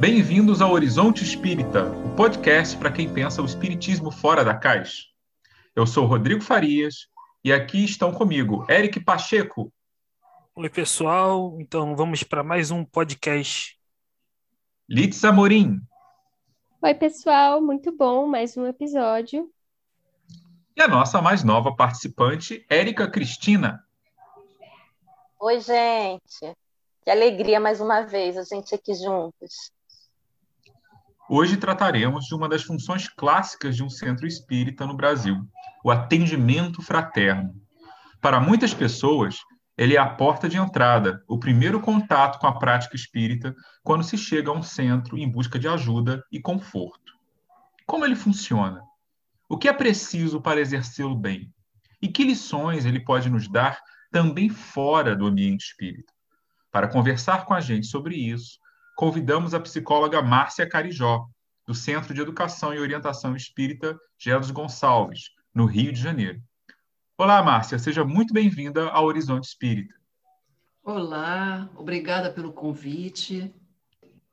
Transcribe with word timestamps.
Bem-vindos 0.00 0.62
ao 0.62 0.72
Horizonte 0.72 1.22
Espírita, 1.22 1.84
o 1.84 2.16
podcast 2.16 2.74
para 2.78 2.90
quem 2.90 3.12
pensa 3.12 3.42
o 3.42 3.44
espiritismo 3.44 4.10
fora 4.10 4.42
da 4.42 4.56
caixa. 4.56 5.02
Eu 5.76 5.86
sou 5.86 6.06
Rodrigo 6.06 6.40
Farias 6.40 7.06
e 7.44 7.52
aqui 7.52 7.84
estão 7.84 8.10
comigo 8.10 8.64
Eric 8.66 8.98
Pacheco. 9.00 9.70
Oi, 10.56 10.70
pessoal. 10.70 11.54
Então 11.60 11.94
vamos 11.94 12.22
para 12.22 12.42
mais 12.42 12.70
um 12.70 12.82
podcast. 12.82 13.78
Litz 14.88 15.22
Amorim. 15.22 15.78
Oi, 16.80 16.94
pessoal. 16.94 17.60
Muito 17.60 17.94
bom, 17.94 18.26
mais 18.26 18.56
um 18.56 18.66
episódio. 18.66 19.52
E 20.74 20.80
a 20.80 20.88
nossa 20.88 21.20
mais 21.20 21.44
nova 21.44 21.76
participante, 21.76 22.64
Érica 22.70 23.06
Cristina. 23.06 23.84
Oi, 25.38 25.60
gente. 25.60 26.56
Que 27.04 27.10
alegria 27.10 27.60
mais 27.60 27.82
uma 27.82 28.00
vez 28.00 28.38
a 28.38 28.44
gente 28.44 28.74
aqui 28.74 28.94
juntos. 28.94 29.70
Hoje 31.32 31.56
trataremos 31.56 32.24
de 32.24 32.34
uma 32.34 32.48
das 32.48 32.64
funções 32.64 33.08
clássicas 33.08 33.76
de 33.76 33.84
um 33.84 33.88
centro 33.88 34.26
espírita 34.26 34.84
no 34.84 34.96
Brasil, 34.96 35.36
o 35.84 35.88
atendimento 35.88 36.82
fraterno. 36.82 37.54
Para 38.20 38.40
muitas 38.40 38.74
pessoas, 38.74 39.38
ele 39.78 39.94
é 39.94 40.00
a 40.00 40.08
porta 40.08 40.48
de 40.48 40.56
entrada, 40.56 41.22
o 41.28 41.38
primeiro 41.38 41.78
contato 41.78 42.40
com 42.40 42.48
a 42.48 42.58
prática 42.58 42.96
espírita 42.96 43.54
quando 43.84 44.02
se 44.02 44.18
chega 44.18 44.50
a 44.50 44.54
um 44.54 44.60
centro 44.60 45.16
em 45.16 45.30
busca 45.30 45.56
de 45.56 45.68
ajuda 45.68 46.20
e 46.32 46.40
conforto. 46.40 47.12
Como 47.86 48.04
ele 48.04 48.16
funciona? 48.16 48.82
O 49.48 49.56
que 49.56 49.68
é 49.68 49.72
preciso 49.72 50.40
para 50.40 50.60
exercê-lo 50.60 51.14
bem? 51.14 51.54
E 52.02 52.08
que 52.08 52.24
lições 52.24 52.84
ele 52.84 52.98
pode 52.98 53.30
nos 53.30 53.46
dar 53.46 53.78
também 54.10 54.48
fora 54.48 55.14
do 55.14 55.26
ambiente 55.26 55.66
espírita? 55.66 56.12
Para 56.72 56.88
conversar 56.88 57.44
com 57.44 57.54
a 57.54 57.60
gente 57.60 57.86
sobre 57.86 58.16
isso, 58.16 58.58
convidamos 58.96 59.54
a 59.54 59.60
psicóloga 59.60 60.22
Márcia 60.22 60.68
Carijó, 60.68 61.26
do 61.66 61.74
Centro 61.74 62.12
de 62.12 62.20
Educação 62.20 62.74
e 62.74 62.78
Orientação 62.78 63.36
Espírita 63.36 63.98
Gelos 64.18 64.50
Gonçalves, 64.50 65.30
no 65.54 65.66
Rio 65.66 65.92
de 65.92 66.00
Janeiro. 66.00 66.40
Olá, 67.16 67.42
Márcia, 67.42 67.78
seja 67.78 68.04
muito 68.04 68.32
bem-vinda 68.32 68.88
ao 68.88 69.04
Horizonte 69.04 69.44
Espírita. 69.44 69.94
Olá, 70.82 71.68
obrigada 71.76 72.32
pelo 72.32 72.52
convite. 72.52 73.54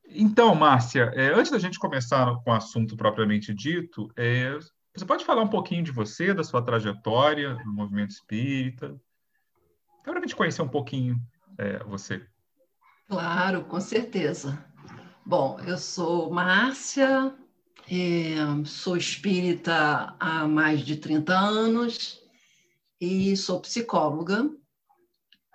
Então, 0.09 0.55
Márcia, 0.55 1.11
é, 1.13 1.33
antes 1.33 1.51
da 1.51 1.59
gente 1.59 1.77
começar 1.77 2.33
com 2.43 2.51
o 2.51 2.53
assunto 2.53 2.95
propriamente 2.95 3.53
dito, 3.53 4.09
é, 4.15 4.57
você 4.95 5.05
pode 5.05 5.25
falar 5.25 5.43
um 5.43 5.49
pouquinho 5.49 5.83
de 5.83 5.91
você, 5.91 6.33
da 6.33 6.43
sua 6.43 6.61
trajetória 6.61 7.55
no 7.65 7.73
movimento 7.73 8.11
espírita? 8.11 8.99
Para 10.03 10.17
a 10.17 10.21
gente 10.21 10.35
conhecer 10.35 10.61
um 10.61 10.67
pouquinho 10.67 11.21
é, 11.57 11.83
você. 11.83 12.25
Claro, 13.07 13.63
com 13.63 13.79
certeza. 13.79 14.65
Bom, 15.25 15.59
eu 15.65 15.77
sou 15.77 16.29
Márcia, 16.29 17.33
é, 17.89 18.35
sou 18.65 18.97
espírita 18.97 20.13
há 20.19 20.45
mais 20.45 20.81
de 20.81 20.97
30 20.97 21.33
anos 21.33 22.21
e 22.99 23.35
sou 23.37 23.61
psicóloga. 23.61 24.49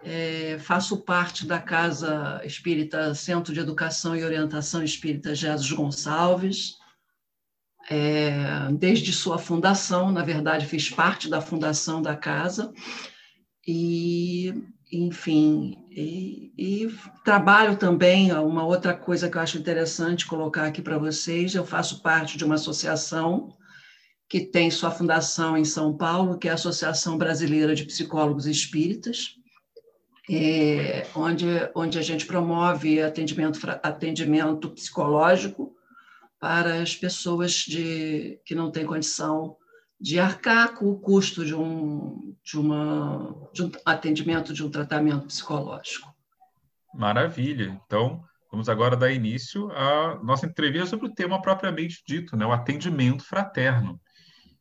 É, 0.02 0.58
faço 0.60 0.96
parte 0.96 1.46
da 1.46 1.60
Casa 1.60 2.40
Espírita 2.42 3.14
Centro 3.14 3.52
de 3.52 3.60
Educação 3.60 4.16
e 4.16 4.24
Orientação 4.24 4.82
Espírita 4.82 5.34
Jesus 5.34 5.70
Gonçalves. 5.72 6.78
É, 7.90 8.72
desde 8.72 9.12
sua 9.12 9.36
fundação, 9.36 10.10
na 10.10 10.24
verdade, 10.24 10.64
fiz 10.64 10.88
parte 10.88 11.28
da 11.28 11.42
fundação 11.42 12.00
da 12.00 12.16
casa. 12.16 12.72
E 13.66 14.54
enfim, 14.92 15.74
e, 15.90 16.52
e, 16.58 16.94
trabalho 17.24 17.76
também, 17.76 18.30
uma 18.32 18.64
outra 18.64 18.92
coisa 18.92 19.30
que 19.30 19.38
eu 19.38 19.40
acho 19.40 19.56
interessante 19.56 20.26
colocar 20.26 20.66
aqui 20.66 20.82
para 20.82 20.98
vocês, 20.98 21.54
eu 21.54 21.64
faço 21.64 22.02
parte 22.02 22.36
de 22.36 22.44
uma 22.44 22.56
associação 22.56 23.56
que 24.28 24.40
tem 24.40 24.70
sua 24.70 24.90
fundação 24.90 25.56
em 25.56 25.64
São 25.64 25.96
Paulo, 25.96 26.38
que 26.38 26.46
é 26.46 26.50
a 26.50 26.54
Associação 26.54 27.16
Brasileira 27.16 27.74
de 27.74 27.84
Psicólogos 27.84 28.46
Espíritas, 28.46 29.36
é, 30.30 31.06
onde, 31.14 31.46
onde 31.74 31.98
a 31.98 32.02
gente 32.02 32.26
promove 32.26 33.02
atendimento, 33.02 33.58
atendimento 33.82 34.70
psicológico 34.70 35.74
para 36.38 36.82
as 36.82 36.94
pessoas 36.94 37.52
de, 37.52 38.38
que 38.44 38.54
não 38.54 38.70
têm 38.70 38.84
condição 38.84 39.56
de 40.02 40.18
arcar 40.18 40.74
com 40.74 40.90
o 40.90 40.98
custo 40.98 41.44
de 41.44 41.54
um, 41.54 42.34
de, 42.42 42.58
uma, 42.58 43.48
de 43.52 43.62
um 43.62 43.70
atendimento, 43.86 44.52
de 44.52 44.64
um 44.64 44.68
tratamento 44.68 45.28
psicológico. 45.28 46.12
Maravilha. 46.92 47.80
Então, 47.86 48.20
vamos 48.50 48.68
agora 48.68 48.96
dar 48.96 49.12
início 49.12 49.70
à 49.70 50.18
nossa 50.20 50.44
entrevista 50.44 50.88
sobre 50.88 51.06
o 51.06 51.14
tema 51.14 51.40
propriamente 51.40 52.02
dito, 52.04 52.36
né? 52.36 52.44
o 52.44 52.50
atendimento 52.50 53.22
fraterno. 53.22 54.00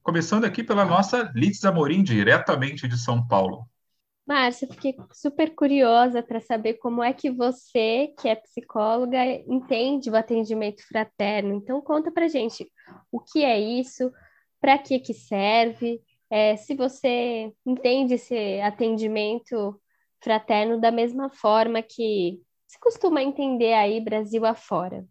Começando 0.03 0.45
aqui 0.45 0.63
pela 0.63 0.85
nossa 0.85 1.31
Litz 1.33 1.65
Amorim, 1.65 2.03
diretamente 2.03 2.87
de 2.87 2.97
São 2.99 3.27
Paulo. 3.27 3.65
Márcia, 4.27 4.67
fiquei 4.67 4.95
super 5.11 5.55
curiosa 5.55 6.21
para 6.21 6.39
saber 6.39 6.75
como 6.75 7.01
é 7.03 7.13
que 7.13 7.31
você, 7.31 8.13
que 8.19 8.29
é 8.29 8.35
psicóloga, 8.35 9.25
entende 9.47 10.11
o 10.11 10.15
atendimento 10.15 10.87
fraterno. 10.87 11.55
Então, 11.55 11.81
conta 11.81 12.11
para 12.11 12.27
gente 12.27 12.71
o 13.11 13.19
que 13.19 13.43
é 13.43 13.59
isso, 13.59 14.11
para 14.61 14.77
que 14.77 14.99
que 14.99 15.13
serve, 15.13 15.99
é, 16.29 16.55
se 16.55 16.75
você 16.75 17.51
entende 17.65 18.13
esse 18.13 18.61
atendimento 18.61 19.81
fraterno 20.23 20.79
da 20.79 20.91
mesma 20.91 21.29
forma 21.29 21.81
que 21.81 22.39
se 22.67 22.79
costuma 22.79 23.21
entender 23.21 23.73
aí 23.73 23.99
Brasil 23.99 24.45
afora. 24.45 25.03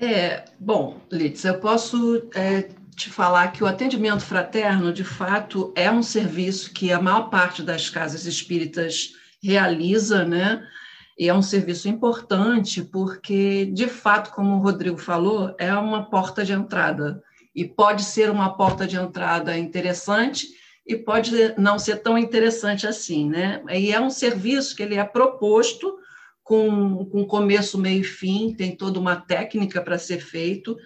É, 0.00 0.46
bom, 0.58 0.98
Litz, 1.12 1.44
eu 1.44 1.60
posso 1.60 2.28
é, 2.34 2.62
te 2.96 3.10
falar 3.10 3.52
que 3.52 3.62
o 3.62 3.66
atendimento 3.66 4.24
fraterno, 4.24 4.92
de 4.92 5.04
fato, 5.04 5.72
é 5.76 5.88
um 5.90 6.02
serviço 6.02 6.72
que 6.72 6.90
a 6.90 7.00
maior 7.00 7.30
parte 7.30 7.62
das 7.62 7.88
casas 7.88 8.26
espíritas 8.26 9.12
realiza, 9.40 10.24
né? 10.24 10.66
E 11.16 11.28
é 11.28 11.34
um 11.34 11.42
serviço 11.42 11.88
importante 11.88 12.82
porque, 12.82 13.66
de 13.66 13.86
fato, 13.86 14.32
como 14.32 14.56
o 14.56 14.62
Rodrigo 14.62 14.98
falou, 14.98 15.54
é 15.58 15.72
uma 15.74 16.10
porta 16.10 16.44
de 16.44 16.52
entrada 16.52 17.22
e 17.54 17.64
pode 17.64 18.02
ser 18.02 18.30
uma 18.30 18.56
porta 18.56 18.86
de 18.86 18.96
entrada 18.96 19.56
interessante 19.56 20.48
e 20.86 20.96
pode 20.96 21.30
não 21.56 21.78
ser 21.78 21.96
tão 22.02 22.18
interessante 22.18 22.86
assim, 22.86 23.28
né? 23.28 23.62
E 23.70 23.92
é 23.92 24.00
um 24.00 24.10
serviço 24.10 24.74
que 24.76 24.82
ele 24.82 24.96
é 24.96 25.04
proposto 25.04 25.96
com, 26.42 27.06
com 27.06 27.24
começo, 27.24 27.78
meio 27.78 28.00
e 28.00 28.04
fim, 28.04 28.52
tem 28.52 28.76
toda 28.76 28.98
uma 29.00 29.16
técnica 29.16 29.80
para 29.80 29.98
ser 29.98 30.18
feito. 30.18 30.76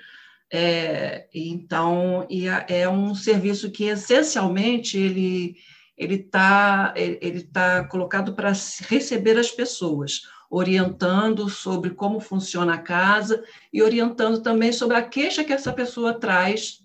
É, 0.51 1.27
então, 1.35 2.27
é 2.69 2.89
um 2.89 3.15
serviço 3.15 3.71
que 3.71 3.85
essencialmente 3.85 4.97
ele 4.97 5.57
ele 5.97 6.15
está 6.15 6.95
ele 6.97 7.43
tá 7.43 7.83
colocado 7.89 8.33
para 8.33 8.53
receber 8.89 9.37
as 9.37 9.51
pessoas 9.51 10.23
orientando 10.51 11.49
sobre 11.49 11.91
como 11.91 12.21
funciona 12.21 12.75
a 12.75 12.79
casa 12.79 13.45
e 13.73 13.83
orientando 13.83 14.41
também 14.41 14.73
sobre 14.73 14.97
a 14.97 15.03
queixa 15.03 15.45
que 15.45 15.53
essa 15.53 15.73
pessoa 15.73 16.19
traz 16.19 16.81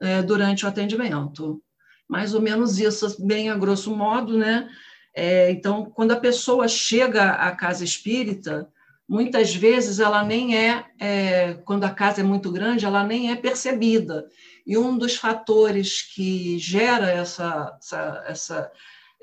é, 0.00 0.22
durante 0.22 0.64
o 0.64 0.68
atendimento. 0.68 1.62
Mais 2.08 2.34
ou 2.34 2.40
menos 2.40 2.78
isso, 2.78 3.24
bem 3.24 3.50
a 3.50 3.56
grosso 3.56 3.94
modo, 3.94 4.36
né? 4.36 4.68
É, 5.14 5.50
então, 5.50 5.84
quando 5.84 6.12
a 6.12 6.20
pessoa 6.20 6.66
chega 6.66 7.32
à 7.32 7.50
casa 7.52 7.84
espírita, 7.84 8.68
muitas 9.08 9.54
vezes 9.54 10.00
ela 10.00 10.24
nem 10.24 10.56
é, 10.56 10.84
é, 10.98 11.54
quando 11.64 11.84
a 11.84 11.90
casa 11.90 12.20
é 12.20 12.24
muito 12.24 12.50
grande, 12.50 12.86
ela 12.86 13.04
nem 13.04 13.30
é 13.30 13.36
percebida. 13.36 14.26
E 14.66 14.78
um 14.78 14.96
dos 14.96 15.16
fatores 15.16 16.02
que 16.14 16.58
gera 16.58 17.10
essa, 17.10 17.76
essa, 17.78 18.24
essa 18.26 18.72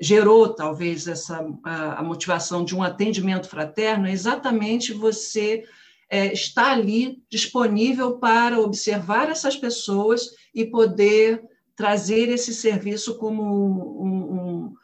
gerou 0.00 0.48
talvez 0.48 1.06
essa 1.06 1.46
a, 1.62 2.02
motivação 2.02 2.64
de 2.64 2.74
um 2.74 2.82
atendimento 2.82 3.48
fraterno 3.48 4.06
é 4.06 4.12
exatamente 4.12 4.92
você 4.92 5.64
é, 6.08 6.32
estar 6.32 6.72
ali 6.72 7.22
disponível 7.28 8.18
para 8.18 8.58
observar 8.58 9.28
essas 9.28 9.56
pessoas 9.56 10.22
e 10.54 10.64
poder 10.64 11.42
trazer 11.76 12.28
esse 12.30 12.54
serviço 12.54 13.18
como 13.18 13.42
um, 13.42 14.04
um, 14.04 14.74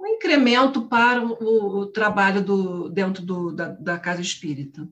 um 0.00 0.06
incremento 0.06 0.88
para 0.88 1.24
o, 1.24 1.80
o 1.80 1.86
trabalho 1.86 2.42
do, 2.42 2.88
dentro 2.88 3.24
do, 3.24 3.52
da, 3.52 3.68
da 3.68 3.98
casa 3.98 4.22
espírita. 4.22 4.88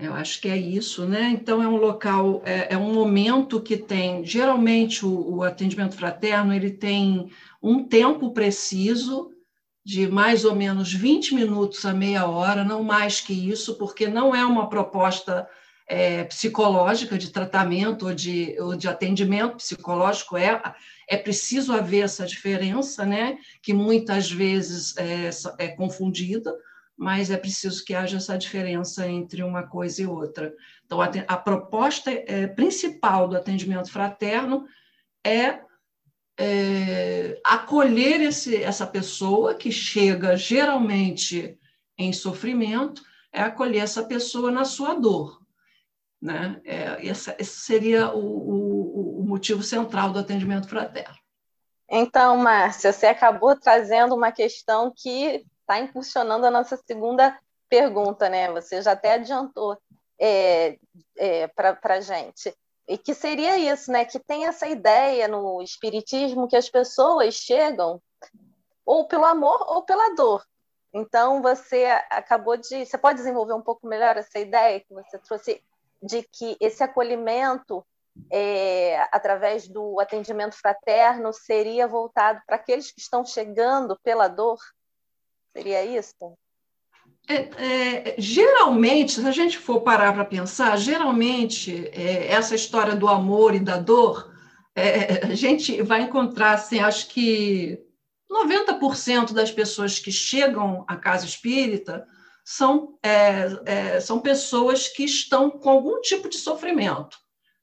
Eu 0.00 0.14
acho 0.14 0.40
que 0.40 0.48
é 0.48 0.56
isso, 0.56 1.06
né? 1.06 1.30
Então 1.30 1.62
é 1.62 1.68
um 1.68 1.76
local, 1.76 2.42
é, 2.44 2.74
é 2.74 2.78
um 2.78 2.92
momento 2.92 3.60
que 3.60 3.76
tem, 3.76 4.24
geralmente 4.24 5.04
o, 5.04 5.36
o, 5.36 5.42
atendimento 5.42 5.94
fraterno 5.94 6.54
ele 6.54 6.70
tem 6.70 7.30
um 7.62 7.84
tempo 7.84 8.32
preciso 8.32 9.30
de 9.84 10.08
mais 10.08 10.44
ou 10.44 10.54
menos 10.54 10.92
20 10.92 11.34
minutos 11.34 11.84
a 11.84 11.92
meia 11.92 12.26
hora, 12.26 12.64
não 12.64 12.82
mais 12.82 13.20
que 13.20 13.32
isso, 13.32 13.76
porque 13.76 14.06
não 14.08 14.34
é 14.34 14.44
uma 14.44 14.68
proposta 14.68 15.46
é, 15.86 16.24
psicológica 16.24 17.18
de 17.18 17.30
tratamento 17.30 18.06
ou 18.06 18.14
de, 18.14 18.56
ou 18.60 18.76
de 18.76 18.88
atendimento 18.88 19.56
psicológico, 19.56 20.36
é, 20.36 20.62
é 21.08 21.16
preciso 21.16 21.72
haver 21.72 22.04
essa 22.04 22.24
diferença, 22.24 23.04
né? 23.04 23.36
Que 23.60 23.74
muitas 23.74 24.30
vezes 24.30 24.96
é, 24.96 25.30
é 25.58 25.68
confundida 25.68 26.54
mas 27.00 27.30
é 27.30 27.36
preciso 27.38 27.82
que 27.82 27.94
haja 27.94 28.18
essa 28.18 28.36
diferença 28.36 29.08
entre 29.08 29.42
uma 29.42 29.62
coisa 29.62 30.02
e 30.02 30.06
outra. 30.06 30.54
Então, 30.84 31.00
a, 31.00 31.06
a 31.28 31.36
proposta 31.38 32.10
é, 32.10 32.46
principal 32.46 33.26
do 33.26 33.38
atendimento 33.38 33.90
fraterno 33.90 34.66
é, 35.24 35.60
é 36.38 37.40
acolher 37.42 38.20
esse, 38.20 38.62
essa 38.62 38.86
pessoa 38.86 39.54
que 39.54 39.72
chega 39.72 40.36
geralmente 40.36 41.58
em 41.96 42.12
sofrimento, 42.12 43.02
é 43.32 43.40
acolher 43.40 43.82
essa 43.82 44.04
pessoa 44.04 44.50
na 44.50 44.66
sua 44.66 44.92
dor. 44.92 45.40
Né? 46.20 46.60
É, 46.66 47.08
essa, 47.08 47.34
esse 47.38 47.60
seria 47.60 48.12
o, 48.12 48.20
o, 48.20 49.20
o 49.20 49.26
motivo 49.26 49.62
central 49.62 50.12
do 50.12 50.18
atendimento 50.18 50.68
fraterno. 50.68 51.16
Então, 51.88 52.36
Márcia, 52.36 52.92
você 52.92 53.06
acabou 53.06 53.58
trazendo 53.58 54.14
uma 54.14 54.30
questão 54.30 54.92
que 54.94 55.46
está 55.70 55.78
impulsionando 55.78 56.44
a 56.44 56.50
nossa 56.50 56.76
segunda 56.76 57.38
pergunta, 57.68 58.28
né? 58.28 58.50
Você 58.50 58.82
já 58.82 58.92
até 58.92 59.14
adiantou 59.14 59.78
é, 60.18 60.76
é, 61.16 61.46
para 61.46 61.78
a 61.84 62.00
gente. 62.00 62.52
E 62.88 62.98
que 62.98 63.14
seria 63.14 63.56
isso, 63.56 63.92
né? 63.92 64.04
Que 64.04 64.18
tem 64.18 64.46
essa 64.46 64.66
ideia 64.66 65.28
no 65.28 65.62
Espiritismo 65.62 66.48
que 66.48 66.56
as 66.56 66.68
pessoas 66.68 67.34
chegam 67.34 68.02
ou 68.84 69.06
pelo 69.06 69.24
amor 69.24 69.64
ou 69.68 69.82
pela 69.82 70.12
dor. 70.16 70.44
Então, 70.92 71.40
você 71.40 71.86
acabou 72.10 72.56
de. 72.56 72.84
Você 72.84 72.98
pode 72.98 73.18
desenvolver 73.18 73.52
um 73.52 73.62
pouco 73.62 73.86
melhor 73.86 74.16
essa 74.16 74.40
ideia 74.40 74.80
que 74.80 74.92
você 74.92 75.18
trouxe 75.18 75.62
de 76.02 76.24
que 76.24 76.56
esse 76.58 76.82
acolhimento, 76.82 77.86
é, 78.28 79.06
através 79.12 79.68
do 79.68 80.00
atendimento 80.00 80.56
fraterno, 80.56 81.32
seria 81.32 81.86
voltado 81.86 82.40
para 82.44 82.56
aqueles 82.56 82.90
que 82.90 83.00
estão 83.00 83.24
chegando 83.24 83.96
pela 84.02 84.26
dor? 84.26 84.58
Seria 85.52 85.84
isso? 85.84 86.36
É, 87.28 87.34
é, 87.34 88.14
geralmente, 88.18 89.12
se 89.12 89.26
a 89.26 89.30
gente 89.30 89.58
for 89.58 89.82
parar 89.82 90.12
para 90.12 90.24
pensar, 90.24 90.76
geralmente 90.76 91.88
é, 91.92 92.32
essa 92.32 92.54
história 92.54 92.96
do 92.96 93.06
amor 93.06 93.54
e 93.54 93.60
da 93.60 93.78
dor, 93.78 94.32
é, 94.74 95.26
a 95.26 95.34
gente 95.34 95.80
vai 95.82 96.02
encontrar, 96.02 96.54
assim, 96.54 96.80
acho 96.80 97.08
que 97.08 97.78
90% 98.30 99.32
das 99.32 99.50
pessoas 99.50 99.98
que 99.98 100.12
chegam 100.12 100.84
à 100.88 100.96
casa 100.96 101.26
espírita 101.26 102.06
são, 102.44 102.98
é, 103.02 103.46
é, 103.64 104.00
são 104.00 104.20
pessoas 104.20 104.88
que 104.88 105.04
estão 105.04 105.50
com 105.50 105.70
algum 105.70 106.00
tipo 106.00 106.28
de 106.28 106.36
sofrimento. 106.36 107.18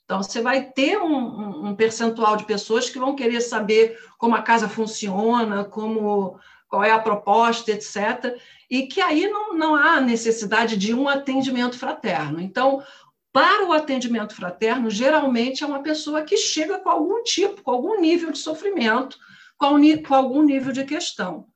Então, 0.06 0.24
você 0.24 0.42
vai 0.42 0.72
ter 0.72 0.98
um, 0.98 1.68
um, 1.68 1.76
percentual 1.76 2.38
de 2.38 2.46
pessoas 2.46 2.90
que 2.90 2.98
vão 2.98 3.16
querer 3.16 3.42
saber 3.42 4.00
como 4.18 4.36
a 4.36 4.42
casa 4.42 4.70
funciona, 4.70 5.66
como 5.66 6.40
qual 6.68 6.84
é 6.84 6.92
a 6.92 7.00
proposta, 7.00 7.72
etc. 7.72 8.38
E 8.70 8.88
que 8.88 9.02
aí 9.02 9.28
não, 9.28 9.54
não 9.54 9.76
há 9.76 10.02
necessidade 10.02 10.76
de 10.78 10.94
um 10.94 11.08
atendimento 11.08 11.78
fraterno. 11.78 12.42
Então, 12.42 12.84
para 13.32 13.66
o 13.68 13.74
atendimento 13.74 14.36
fraterno, 14.36 14.90
geralmente 14.90 15.64
é 15.64 15.68
uma 15.68 15.84
pessoa 15.84 16.24
que 16.24 16.38
chega 16.38 16.80
com 16.80 16.90
algum 16.90 17.24
tipo, 17.24 17.62
com 17.62 17.72
algum 17.72 18.00
nível 18.00 18.32
de 18.32 18.40
sofrimento, 18.40 19.18
com, 19.58 19.78
algum 20.16 20.42
nível 20.44 20.72
de 20.72 20.84
questão. 20.84 21.48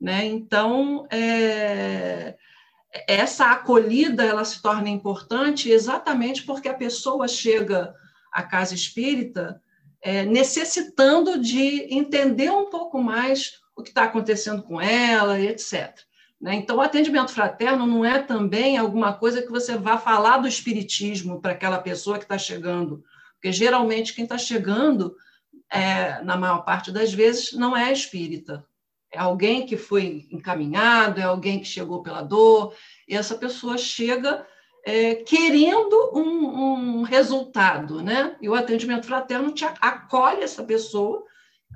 Né? 0.00 0.26
Então, 0.26 1.06
é, 1.10 2.36
essa 3.06 3.50
acolhida 3.50 4.24
ela 4.24 4.44
se 4.44 4.60
torna 4.60 4.88
importante 4.88 5.70
exatamente 5.70 6.42
porque 6.42 6.68
a 6.68 6.74
pessoa 6.74 7.28
chega 7.28 7.94
à 8.32 8.42
casa 8.42 8.74
espírita 8.74 9.60
é, 10.02 10.24
necessitando 10.24 11.38
de 11.38 11.94
entender 11.94 12.50
um 12.50 12.70
pouco 12.70 13.02
mais 13.02 13.60
o 13.80 13.82
que 13.82 13.90
está 13.90 14.04
acontecendo 14.04 14.62
com 14.62 14.80
ela, 14.80 15.40
etc. 15.40 15.98
Né? 16.40 16.54
Então, 16.54 16.76
o 16.76 16.80
atendimento 16.80 17.32
fraterno 17.32 17.86
não 17.86 18.04
é 18.04 18.18
também 18.22 18.78
alguma 18.78 19.12
coisa 19.12 19.42
que 19.42 19.50
você 19.50 19.76
vá 19.76 19.98
falar 19.98 20.38
do 20.38 20.48
espiritismo 20.48 21.40
para 21.40 21.52
aquela 21.52 21.78
pessoa 21.78 22.16
que 22.16 22.24
está 22.24 22.38
chegando, 22.38 23.04
porque 23.34 23.52
geralmente 23.52 24.14
quem 24.14 24.24
está 24.24 24.38
chegando, 24.38 25.14
é, 25.70 26.22
na 26.22 26.36
maior 26.36 26.64
parte 26.64 26.90
das 26.90 27.12
vezes, 27.12 27.52
não 27.52 27.76
é 27.76 27.92
espírita. 27.92 28.64
É 29.12 29.18
alguém 29.18 29.66
que 29.66 29.76
foi 29.76 30.28
encaminhado, 30.30 31.20
é 31.20 31.24
alguém 31.24 31.58
que 31.58 31.66
chegou 31.66 32.02
pela 32.02 32.22
dor, 32.22 32.74
e 33.08 33.16
essa 33.16 33.34
pessoa 33.34 33.76
chega 33.76 34.46
é, 34.84 35.16
querendo 35.16 36.12
um, 36.14 37.00
um, 37.00 37.02
resultado, 37.02 38.02
né? 38.02 38.36
E 38.40 38.48
o 38.48 38.54
atendimento 38.54 39.06
fraterno 39.06 39.52
te 39.52 39.64
acolhe 39.64 40.42
essa 40.42 40.62
pessoa, 40.62 41.24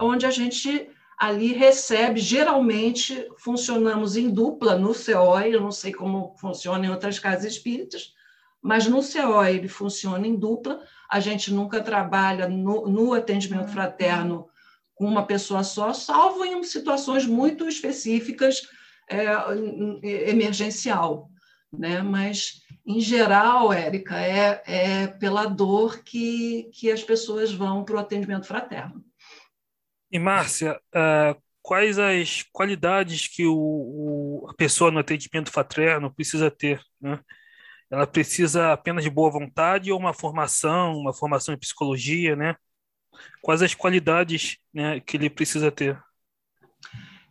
onde 0.00 0.24
a 0.24 0.30
gente 0.30 0.88
ali 1.24 1.54
recebe, 1.54 2.20
geralmente 2.20 3.26
funcionamos 3.38 4.14
em 4.14 4.28
dupla 4.28 4.76
no 4.76 4.92
COI, 4.94 5.54
eu 5.54 5.60
não 5.60 5.72
sei 5.72 5.90
como 5.90 6.34
funciona 6.36 6.84
em 6.84 6.90
outras 6.90 7.18
casas 7.18 7.52
espíritas, 7.52 8.12
mas 8.60 8.86
no 8.86 9.00
COI 9.02 9.56
ele 9.56 9.68
funciona 9.68 10.26
em 10.26 10.36
dupla, 10.36 10.82
a 11.10 11.20
gente 11.20 11.50
nunca 11.50 11.82
trabalha 11.82 12.46
no, 12.46 12.86
no 12.86 13.14
atendimento 13.14 13.68
fraterno 13.68 14.48
com 14.94 15.06
uma 15.06 15.26
pessoa 15.26 15.64
só, 15.64 15.94
salvo 15.94 16.44
em 16.44 16.62
situações 16.62 17.26
muito 17.26 17.66
específicas, 17.66 18.60
é, 19.08 19.26
emergencial. 20.30 21.30
Né? 21.72 22.02
Mas, 22.02 22.62
em 22.86 23.00
geral, 23.00 23.72
Érica, 23.72 24.20
é, 24.20 24.62
é 24.66 25.06
pela 25.06 25.46
dor 25.46 26.02
que, 26.04 26.70
que 26.72 26.92
as 26.92 27.02
pessoas 27.02 27.52
vão 27.52 27.82
para 27.82 27.96
o 27.96 27.98
atendimento 27.98 28.46
fraterno. 28.46 29.02
E, 30.14 30.18
Márcia, 30.20 30.80
uh, 30.94 31.42
quais 31.60 31.98
as 31.98 32.44
qualidades 32.52 33.26
que 33.26 33.44
o, 33.44 33.56
o, 33.56 34.46
a 34.48 34.54
pessoa 34.54 34.92
no 34.92 35.00
atendimento 35.00 35.50
fraterno 35.50 36.08
precisa 36.14 36.48
ter? 36.52 36.80
Né? 37.00 37.18
Ela 37.90 38.06
precisa 38.06 38.72
apenas 38.72 39.02
de 39.02 39.10
boa 39.10 39.28
vontade 39.28 39.90
ou 39.90 39.98
uma 39.98 40.14
formação, 40.14 40.96
uma 40.96 41.12
formação 41.12 41.52
em 41.52 41.58
psicologia, 41.58 42.36
né? 42.36 42.54
Quais 43.42 43.60
as 43.60 43.74
qualidades 43.74 44.56
né, 44.72 45.00
que 45.00 45.16
ele 45.16 45.28
precisa 45.28 45.68
ter? 45.68 46.00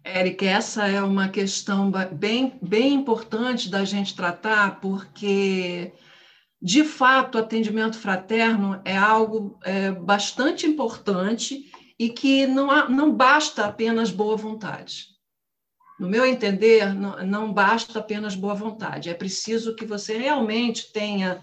Érica, 0.04 0.46
essa 0.46 0.86
é 0.86 1.02
uma 1.02 1.30
questão 1.30 1.90
bem, 2.12 2.60
bem 2.62 2.94
importante 2.94 3.70
da 3.70 3.86
gente 3.86 4.14
tratar, 4.14 4.82
porque, 4.82 5.94
de 6.62 6.84
fato, 6.84 7.36
o 7.36 7.42
atendimento 7.42 7.98
fraterno 7.98 8.82
é 8.84 8.98
algo 8.98 9.58
é, 9.64 9.90
bastante 9.92 10.68
importante 10.68 11.72
e 12.04 12.10
que 12.10 12.46
não, 12.46 12.70
há, 12.70 12.90
não 12.90 13.14
basta 13.14 13.66
apenas 13.66 14.12
boa 14.12 14.36
vontade. 14.36 15.08
No 15.98 16.10
meu 16.10 16.26
entender, 16.26 16.94
não, 16.94 17.26
não 17.26 17.54
basta 17.54 17.98
apenas 18.00 18.36
boa 18.36 18.54
vontade. 18.54 19.10
É 19.10 19.14
preciso 19.14 19.74
que 19.74 19.86
você 19.86 20.18
realmente 20.18 20.92
tenha 20.92 21.42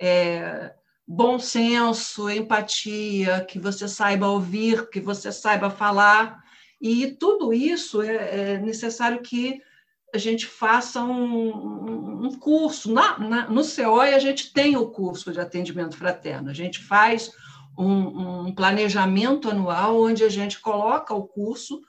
é, 0.00 0.72
bom 1.04 1.40
senso, 1.40 2.30
empatia, 2.30 3.44
que 3.48 3.58
você 3.58 3.88
saiba 3.88 4.28
ouvir, 4.28 4.88
que 4.90 5.00
você 5.00 5.32
saiba 5.32 5.70
falar. 5.70 6.40
E 6.80 7.08
tudo 7.08 7.52
isso 7.52 8.00
é, 8.00 8.52
é 8.52 8.58
necessário 8.58 9.20
que 9.22 9.60
a 10.14 10.18
gente 10.18 10.46
faça 10.46 11.02
um, 11.02 12.26
um 12.26 12.38
curso. 12.38 12.92
Na, 12.92 13.18
na, 13.18 13.50
no 13.50 13.62
COI, 13.64 14.14
a 14.14 14.20
gente 14.20 14.52
tem 14.52 14.76
o 14.76 14.88
curso 14.88 15.32
de 15.32 15.40
atendimento 15.40 15.96
fraterno. 15.96 16.48
A 16.48 16.54
gente 16.54 16.78
faz 16.78 17.32
um, 17.76 18.46
um 18.46 18.54
planejamento 18.54 19.50
anual 19.50 20.00
onde 20.00 20.24
a 20.24 20.28
gente 20.28 20.60
coloca 20.60 21.14
o 21.14 21.26
curso 21.26 21.82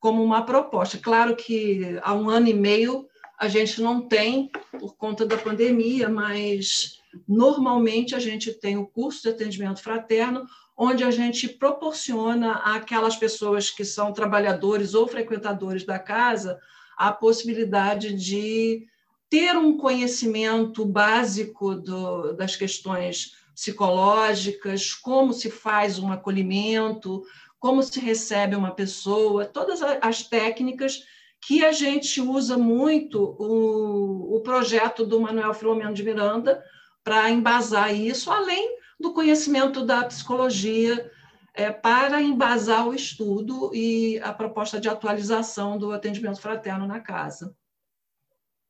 como 0.00 0.22
uma 0.22 0.42
proposta. 0.42 0.98
Claro 0.98 1.36
que 1.36 1.98
há 2.02 2.14
um 2.14 2.28
ano 2.28 2.48
e 2.48 2.54
meio 2.54 3.06
a 3.38 3.46
gente 3.46 3.80
não 3.80 4.00
tem 4.00 4.50
por 4.78 4.96
conta 4.96 5.24
da 5.24 5.36
pandemia, 5.36 6.08
mas 6.08 7.00
normalmente 7.26 8.14
a 8.14 8.18
gente 8.18 8.52
tem 8.52 8.76
o 8.76 8.86
curso 8.86 9.22
de 9.22 9.28
atendimento 9.28 9.80
fraterno, 9.80 10.44
onde 10.76 11.04
a 11.04 11.10
gente 11.10 11.48
proporciona 11.48 12.54
àquelas 12.54 13.16
pessoas 13.16 13.70
que 13.70 13.84
são 13.84 14.12
trabalhadores 14.12 14.94
ou 14.94 15.06
frequentadores 15.06 15.84
da 15.84 15.98
casa 15.98 16.58
a 16.96 17.12
possibilidade 17.12 18.12
de 18.12 18.84
ter 19.30 19.56
um 19.56 19.76
conhecimento 19.76 20.84
básico 20.84 21.74
do, 21.76 22.32
das 22.32 22.56
questões 22.56 23.34
psicológicas, 23.58 24.94
como 24.94 25.32
se 25.32 25.50
faz 25.50 25.98
um 25.98 26.12
acolhimento, 26.12 27.24
como 27.58 27.82
se 27.82 27.98
recebe 27.98 28.54
uma 28.54 28.70
pessoa, 28.70 29.46
todas 29.46 29.82
as 29.82 30.22
técnicas 30.22 31.02
que 31.44 31.64
a 31.64 31.72
gente 31.72 32.20
usa 32.20 32.56
muito 32.56 33.20
o, 33.36 34.36
o 34.36 34.40
projeto 34.42 35.04
do 35.04 35.20
Manuel 35.20 35.52
Filomeno 35.52 35.92
de 35.92 36.04
Miranda 36.04 36.62
para 37.02 37.30
embasar 37.30 37.92
isso, 37.92 38.30
além 38.30 38.78
do 38.98 39.12
conhecimento 39.12 39.84
da 39.84 40.04
psicologia 40.04 41.10
é, 41.52 41.72
para 41.72 42.22
embasar 42.22 42.86
o 42.86 42.94
estudo 42.94 43.74
e 43.74 44.20
a 44.20 44.32
proposta 44.32 44.80
de 44.80 44.88
atualização 44.88 45.76
do 45.76 45.90
atendimento 45.90 46.40
fraterno 46.40 46.86
na 46.86 47.00
casa. 47.00 47.52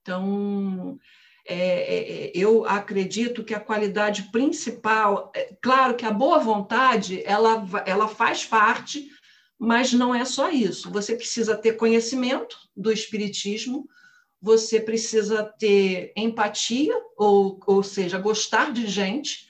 Então, 0.00 0.98
é, 1.48 1.54
é, 1.54 2.26
é, 2.26 2.32
eu 2.34 2.66
acredito 2.66 3.42
que 3.42 3.54
a 3.54 3.60
qualidade 3.60 4.24
principal, 4.30 5.32
é, 5.34 5.56
claro 5.62 5.94
que 5.94 6.04
a 6.04 6.10
boa 6.10 6.38
vontade, 6.38 7.22
ela, 7.24 7.66
ela 7.86 8.06
faz 8.06 8.44
parte, 8.44 9.10
mas 9.58 9.90
não 9.94 10.14
é 10.14 10.26
só 10.26 10.50
isso. 10.50 10.90
Você 10.90 11.16
precisa 11.16 11.56
ter 11.56 11.72
conhecimento 11.72 12.58
do 12.76 12.92
espiritismo, 12.92 13.88
você 14.40 14.78
precisa 14.78 15.42
ter 15.42 16.12
empatia, 16.14 16.94
ou, 17.16 17.58
ou 17.66 17.82
seja, 17.82 18.18
gostar 18.18 18.70
de 18.70 18.86
gente, 18.86 19.48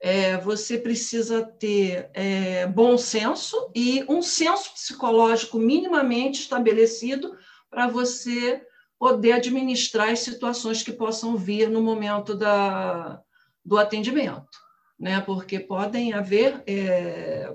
é, 0.00 0.38
você 0.38 0.78
precisa 0.78 1.42
ter 1.42 2.08
é, 2.14 2.66
bom 2.66 2.96
senso 2.96 3.70
e 3.74 4.02
um 4.08 4.22
senso 4.22 4.72
psicológico 4.72 5.58
minimamente 5.58 6.40
estabelecido 6.40 7.36
para 7.70 7.86
você 7.86 8.62
poder 8.98 9.32
administrar 9.32 10.10
as 10.10 10.20
situações 10.20 10.82
que 10.82 10.92
possam 10.92 11.36
vir 11.36 11.68
no 11.68 11.82
momento 11.82 12.34
da, 12.34 13.20
do 13.64 13.78
atendimento, 13.78 14.58
né? 14.98 15.20
porque 15.20 15.58
podem 15.58 16.12
haver 16.12 16.62
é, 16.66 17.54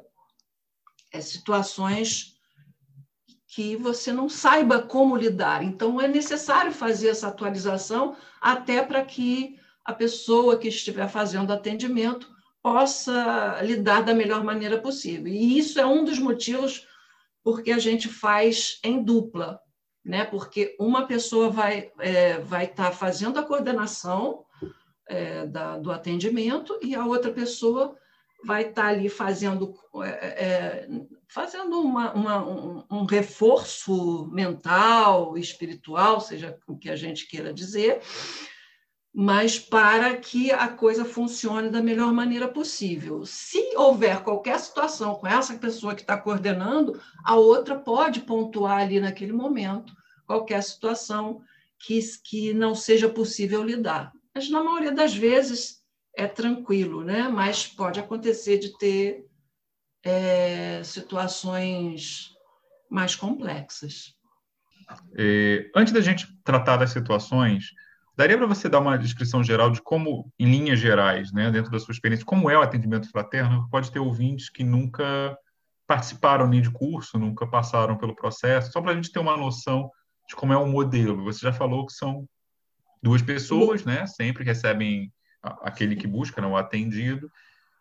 é, 1.12 1.22
situações 1.22 2.36
que 3.48 3.76
você 3.76 4.12
não 4.12 4.30
saiba 4.30 4.82
como 4.82 5.16
lidar. 5.16 5.64
Então, 5.64 6.00
é 6.00 6.08
necessário 6.08 6.72
fazer 6.72 7.10
essa 7.10 7.28
atualização 7.28 8.16
até 8.40 8.84
para 8.84 9.04
que 9.04 9.58
a 9.84 9.94
pessoa 9.94 10.58
que 10.58 10.68
estiver 10.68 11.10
fazendo 11.10 11.52
atendimento 11.52 12.30
possa 12.62 13.60
lidar 13.64 14.04
da 14.04 14.14
melhor 14.14 14.44
maneira 14.44 14.80
possível. 14.80 15.28
E 15.28 15.58
isso 15.58 15.80
é 15.80 15.86
um 15.86 16.04
dos 16.04 16.20
motivos 16.20 16.88
porque 17.44 17.72
a 17.72 17.80
gente 17.80 18.08
faz 18.08 18.80
em 18.84 19.02
dupla, 19.02 19.60
né? 20.04 20.26
Porque 20.26 20.76
uma 20.80 21.06
pessoa 21.06 21.50
vai 21.50 21.92
é, 22.00 22.40
vai 22.40 22.66
estar 22.66 22.86
tá 22.86 22.92
fazendo 22.92 23.40
a 23.40 23.44
coordenação 23.44 24.46
é, 25.08 25.46
da, 25.46 25.78
do 25.78 25.92
atendimento 25.92 26.78
e 26.82 26.96
a 26.96 27.06
outra 27.06 27.32
pessoa 27.32 27.96
vai 28.46 28.70
estar 28.70 28.84
tá 28.84 28.88
ali 28.88 29.10
fazendo 29.10 29.76
é, 30.04 30.08
é, 30.08 30.88
fazendo 31.28 31.80
uma, 31.80 32.14
uma, 32.14 32.48
um, 32.48 32.84
um 32.90 33.06
reforço 33.06 34.28
mental, 34.32 35.38
espiritual, 35.38 36.20
seja 36.20 36.58
o 36.68 36.78
que 36.78 36.90
a 36.90 36.96
gente 36.96 37.28
queira 37.28 37.54
dizer, 37.54 38.02
mas 39.22 39.60
para 39.60 40.16
que 40.16 40.50
a 40.50 40.70
coisa 40.70 41.04
funcione 41.04 41.70
da 41.70 41.82
melhor 41.82 42.14
maneira 42.14 42.48
possível. 42.48 43.26
Se 43.26 43.76
houver 43.76 44.24
qualquer 44.24 44.58
situação 44.58 45.16
com 45.16 45.28
essa 45.28 45.58
pessoa 45.58 45.94
que 45.94 46.00
está 46.00 46.16
coordenando, 46.16 47.02
a 47.26 47.36
outra 47.36 47.78
pode 47.78 48.22
pontuar 48.22 48.78
ali 48.78 48.98
naquele 48.98 49.34
momento 49.34 49.94
qualquer 50.26 50.64
situação 50.64 51.42
que, 51.78 52.00
que 52.24 52.54
não 52.54 52.74
seja 52.74 53.10
possível 53.10 53.62
lidar. 53.62 54.14
Mas, 54.34 54.50
na 54.50 54.64
maioria 54.64 54.94
das 54.94 55.14
vezes, 55.14 55.84
é 56.16 56.26
tranquilo, 56.26 57.04
né? 57.04 57.28
mas 57.28 57.68
pode 57.68 58.00
acontecer 58.00 58.58
de 58.58 58.78
ter 58.78 59.26
é, 60.02 60.82
situações 60.82 62.30
mais 62.90 63.18
complexas. 63.18 64.16
É, 65.18 65.70
antes 65.76 65.92
da 65.92 66.00
gente 66.00 66.26
tratar 66.42 66.78
das 66.78 66.92
situações, 66.92 67.74
daria 68.20 68.38
para 68.38 68.48
você 68.48 68.68
dar 68.68 68.82
uma 68.82 68.98
descrição 68.98 69.42
geral 69.42 69.72
de 69.72 69.82
como, 69.82 70.30
em 70.38 70.52
linhas 70.52 70.78
gerais, 70.78 71.32
né, 71.32 71.50
dentro 71.50 71.72
da 71.72 71.80
sua 71.80 71.94
experiência, 71.94 72.26
como 72.26 72.50
é 72.50 72.58
o 72.58 72.62
atendimento 72.62 73.10
fraterno? 73.10 73.66
Pode 73.72 73.90
ter 73.90 74.00
ouvintes 74.00 74.50
que 74.50 74.62
nunca 74.62 75.38
participaram 75.88 76.46
nem 76.46 76.62
de 76.62 76.70
curso, 76.70 77.18
nunca 77.18 77.48
passaram 77.48 77.98
pelo 77.98 78.14
processo, 78.14 78.74
só 78.74 78.82
para 78.82 78.92
a 78.92 78.96
gente 78.96 79.10
ter 79.10 79.20
uma 79.20 79.38
noção 79.38 79.90
de 80.28 80.36
como 80.36 80.52
é 80.52 80.58
o 80.58 80.68
modelo. 80.68 81.24
Você 81.24 81.40
já 81.40 81.54
falou 81.54 81.86
que 81.86 81.94
são 81.94 82.28
duas 83.02 83.22
pessoas, 83.22 83.86
né? 83.86 84.06
Sempre 84.06 84.44
recebem 84.44 85.14
aquele 85.42 85.96
que 85.96 86.06
busca, 86.06 86.42
não, 86.42 86.50
né, 86.50 86.56
o 86.56 86.58
atendido. 86.58 87.32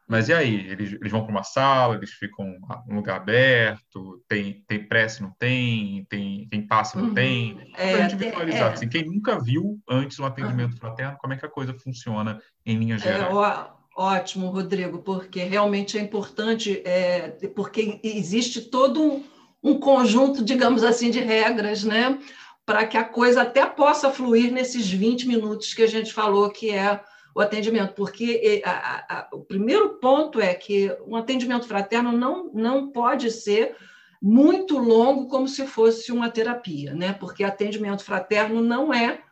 Mas 0.08 0.30
e 0.30 0.32
aí? 0.32 0.66
Eles, 0.70 0.94
eles 0.94 1.12
vão 1.12 1.22
para 1.22 1.30
uma 1.30 1.42
sala, 1.44 1.94
eles 1.94 2.10
ficam 2.10 2.56
num 2.86 2.96
lugar 2.96 3.16
aberto, 3.16 4.24
tem, 4.26 4.64
tem 4.66 4.88
prece, 4.88 5.22
não 5.22 5.30
tem, 5.38 6.06
tem, 6.08 6.48
tem 6.48 6.66
passe, 6.66 6.96
não 6.96 7.08
uhum. 7.08 7.14
tem. 7.14 7.70
É, 7.76 7.92
para 7.92 8.06
a 8.06 8.08
gente 8.08 8.16
visualizar, 8.16 8.70
é. 8.70 8.72
assim, 8.72 8.88
quem 8.88 9.04
nunca 9.04 9.38
viu 9.38 9.78
antes 9.86 10.18
um 10.18 10.24
atendimento 10.24 10.72
uhum. 10.72 10.78
fraterno, 10.78 11.18
como 11.20 11.34
é 11.34 11.36
que 11.36 11.44
a 11.44 11.50
coisa 11.50 11.74
funciona 11.74 12.40
em 12.64 12.78
linhas 12.78 13.02
é, 13.02 13.12
gerais? 13.12 13.30
É, 13.30 13.70
ótimo, 13.94 14.48
Rodrigo, 14.48 15.00
porque 15.00 15.42
realmente 15.42 15.98
é 15.98 16.00
importante, 16.00 16.80
é, 16.86 17.28
porque 17.54 18.00
existe 18.02 18.62
todo 18.62 19.02
um, 19.02 19.24
um 19.62 19.78
conjunto, 19.78 20.42
digamos 20.42 20.82
assim, 20.82 21.10
de 21.10 21.20
regras, 21.20 21.84
né? 21.84 22.18
Para 22.64 22.86
que 22.86 22.96
a 22.96 23.04
coisa 23.04 23.42
até 23.42 23.66
possa 23.66 24.10
fluir 24.10 24.50
nesses 24.52 24.90
20 24.90 25.28
minutos 25.28 25.74
que 25.74 25.82
a 25.82 25.86
gente 25.86 26.14
falou 26.14 26.48
que 26.48 26.70
é 26.70 26.98
o 27.38 27.40
atendimento, 27.40 27.94
porque 27.94 28.60
a, 28.64 29.20
a, 29.20 29.28
o 29.32 29.44
primeiro 29.44 29.90
ponto 30.00 30.40
é 30.40 30.52
que 30.54 30.90
um 31.06 31.14
atendimento 31.14 31.68
fraterno 31.68 32.10
não, 32.10 32.50
não 32.52 32.90
pode 32.90 33.30
ser 33.30 33.76
muito 34.20 34.76
longo 34.76 35.28
como 35.28 35.46
se 35.46 35.64
fosse 35.64 36.10
uma 36.10 36.28
terapia, 36.28 36.92
né? 36.94 37.12
Porque 37.12 37.44
atendimento 37.44 38.02
fraterno 38.02 38.60
não 38.60 38.92
é 38.92 39.22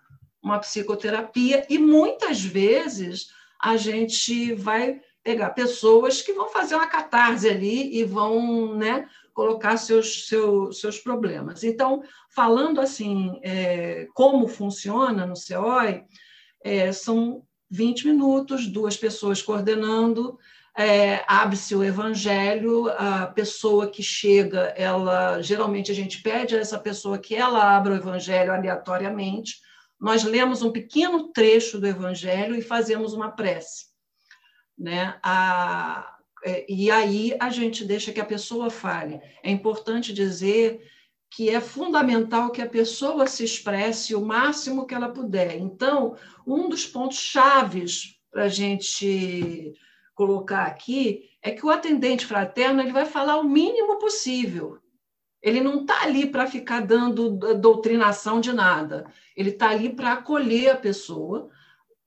uma 0.40 0.60
psicoterapia 0.60 1.66
e 1.68 1.78
muitas 1.78 2.40
vezes 2.40 3.26
a 3.60 3.76
gente 3.76 4.54
vai 4.54 5.00
pegar 5.24 5.50
pessoas 5.50 6.22
que 6.22 6.32
vão 6.32 6.48
fazer 6.48 6.76
uma 6.76 6.86
catarse 6.86 7.48
ali 7.48 7.98
e 7.98 8.04
vão, 8.04 8.76
né, 8.76 9.08
colocar 9.34 9.76
seus, 9.78 10.28
seus, 10.28 10.80
seus 10.80 11.00
problemas. 11.00 11.64
Então, 11.64 12.04
falando 12.30 12.80
assim, 12.80 13.40
é, 13.42 14.06
como 14.14 14.46
funciona 14.46 15.26
no 15.26 15.34
COI, 15.34 16.04
é, 16.62 16.92
são 16.92 17.44
20 17.76 18.06
minutos, 18.06 18.66
duas 18.66 18.96
pessoas 18.96 19.42
coordenando, 19.42 20.38
é, 20.74 21.22
abre-se 21.26 21.74
o 21.74 21.84
evangelho, 21.84 22.88
a 22.88 23.26
pessoa 23.26 23.90
que 23.90 24.02
chega, 24.02 24.74
ela 24.76 25.42
geralmente 25.42 25.92
a 25.92 25.94
gente 25.94 26.22
pede 26.22 26.56
a 26.56 26.58
essa 26.58 26.78
pessoa 26.78 27.18
que 27.18 27.34
ela 27.34 27.76
abra 27.76 27.92
o 27.92 27.96
evangelho 27.96 28.52
aleatoriamente. 28.52 29.56
Nós 30.00 30.24
lemos 30.24 30.62
um 30.62 30.72
pequeno 30.72 31.28
trecho 31.32 31.78
do 31.78 31.86
evangelho 31.86 32.54
e 32.54 32.62
fazemos 32.62 33.12
uma 33.12 33.30
prece. 33.30 33.86
Né? 34.78 35.18
A, 35.22 36.16
é, 36.44 36.64
e 36.68 36.90
aí 36.90 37.36
a 37.38 37.50
gente 37.50 37.84
deixa 37.84 38.12
que 38.12 38.20
a 38.20 38.24
pessoa 38.24 38.70
fale. 38.70 39.20
É 39.42 39.50
importante 39.50 40.12
dizer 40.14 40.80
que 41.30 41.50
é 41.50 41.60
fundamental 41.60 42.50
que 42.50 42.62
a 42.62 42.68
pessoa 42.68 43.26
se 43.26 43.44
expresse 43.44 44.14
o 44.14 44.24
máximo 44.24 44.86
que 44.86 44.94
ela 44.94 45.08
puder. 45.08 45.56
Então, 45.56 46.16
um 46.46 46.68
dos 46.68 46.86
pontos 46.86 47.18
chaves 47.18 48.18
para 48.30 48.44
a 48.44 48.48
gente 48.48 49.74
colocar 50.14 50.64
aqui 50.64 51.30
é 51.42 51.50
que 51.50 51.64
o 51.64 51.70
atendente 51.70 52.26
fraterno 52.26 52.80
ele 52.80 52.92
vai 52.92 53.04
falar 53.04 53.38
o 53.38 53.48
mínimo 53.48 53.98
possível. 53.98 54.78
Ele 55.42 55.60
não 55.60 55.82
está 55.82 56.02
ali 56.02 56.26
para 56.26 56.46
ficar 56.46 56.80
dando 56.80 57.30
doutrinação 57.54 58.40
de 58.40 58.52
nada. 58.52 59.06
Ele 59.36 59.50
está 59.50 59.68
ali 59.70 59.94
para 59.94 60.14
acolher 60.14 60.70
a 60.70 60.76
pessoa 60.76 61.50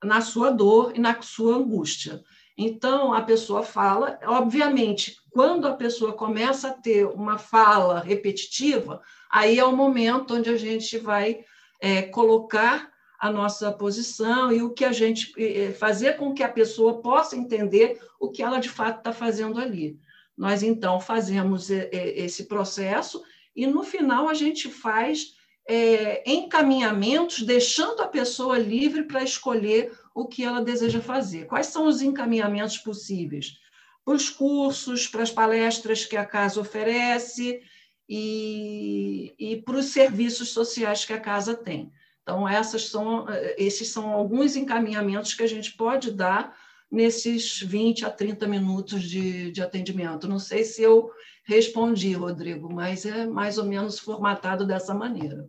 na 0.04 0.20
sua 0.20 0.50
dor 0.50 0.92
e 0.94 0.98
na 0.98 1.20
sua 1.22 1.56
angústia. 1.56 2.22
Então, 2.62 3.14
a 3.14 3.22
pessoa 3.22 3.62
fala, 3.62 4.18
obviamente, 4.22 5.16
quando 5.30 5.66
a 5.66 5.72
pessoa 5.72 6.12
começa 6.12 6.68
a 6.68 6.72
ter 6.74 7.06
uma 7.06 7.38
fala 7.38 8.00
repetitiva, 8.00 9.00
aí 9.30 9.58
é 9.58 9.64
o 9.64 9.74
momento 9.74 10.34
onde 10.34 10.50
a 10.50 10.58
gente 10.58 10.98
vai 10.98 11.42
é, 11.80 12.02
colocar 12.02 12.90
a 13.18 13.32
nossa 13.32 13.72
posição 13.72 14.52
e 14.52 14.60
o 14.60 14.74
que 14.74 14.84
a 14.84 14.92
gente 14.92 15.32
fazer 15.78 16.18
com 16.18 16.34
que 16.34 16.42
a 16.42 16.50
pessoa 16.50 17.00
possa 17.00 17.34
entender 17.34 17.98
o 18.20 18.30
que 18.30 18.42
ela 18.42 18.58
de 18.58 18.68
fato 18.68 18.98
está 18.98 19.12
fazendo 19.12 19.58
ali. 19.58 19.98
Nós 20.36 20.62
então 20.62 21.00
fazemos 21.00 21.70
esse 21.70 22.44
processo 22.44 23.22
e 23.56 23.66
no 23.66 23.82
final 23.82 24.28
a 24.28 24.34
gente 24.34 24.68
faz 24.68 25.32
é, 25.66 26.22
encaminhamentos, 26.30 27.42
deixando 27.42 28.02
a 28.02 28.08
pessoa 28.08 28.58
livre 28.58 29.04
para 29.04 29.22
escolher 29.22 29.92
o 30.14 30.26
que 30.26 30.44
ela 30.44 30.62
deseja 30.62 31.00
fazer. 31.00 31.46
Quais 31.46 31.66
são 31.66 31.86
os 31.86 32.02
encaminhamentos 32.02 32.78
possíveis? 32.78 33.58
Para 34.04 34.14
os 34.14 34.28
cursos, 34.28 35.06
para 35.06 35.22
as 35.22 35.30
palestras 35.30 36.04
que 36.04 36.16
a 36.16 36.24
casa 36.24 36.60
oferece 36.60 37.60
e, 38.08 39.34
e 39.38 39.56
para 39.62 39.76
os 39.76 39.86
serviços 39.86 40.50
sociais 40.50 41.04
que 41.04 41.12
a 41.12 41.20
casa 41.20 41.54
tem. 41.54 41.92
Então, 42.22 42.48
essas 42.48 42.88
são, 42.88 43.26
esses 43.56 43.88
são 43.88 44.10
alguns 44.10 44.56
encaminhamentos 44.56 45.34
que 45.34 45.42
a 45.42 45.48
gente 45.48 45.76
pode 45.76 46.10
dar 46.10 46.56
nesses 46.90 47.60
20 47.60 48.04
a 48.04 48.10
30 48.10 48.46
minutos 48.48 49.02
de, 49.02 49.52
de 49.52 49.62
atendimento. 49.62 50.28
Não 50.28 50.38
sei 50.38 50.64
se 50.64 50.82
eu 50.82 51.10
respondi, 51.44 52.12
Rodrigo, 52.12 52.72
mas 52.72 53.06
é 53.06 53.26
mais 53.26 53.58
ou 53.58 53.64
menos 53.64 53.98
formatado 53.98 54.66
dessa 54.66 54.92
maneira. 54.92 55.48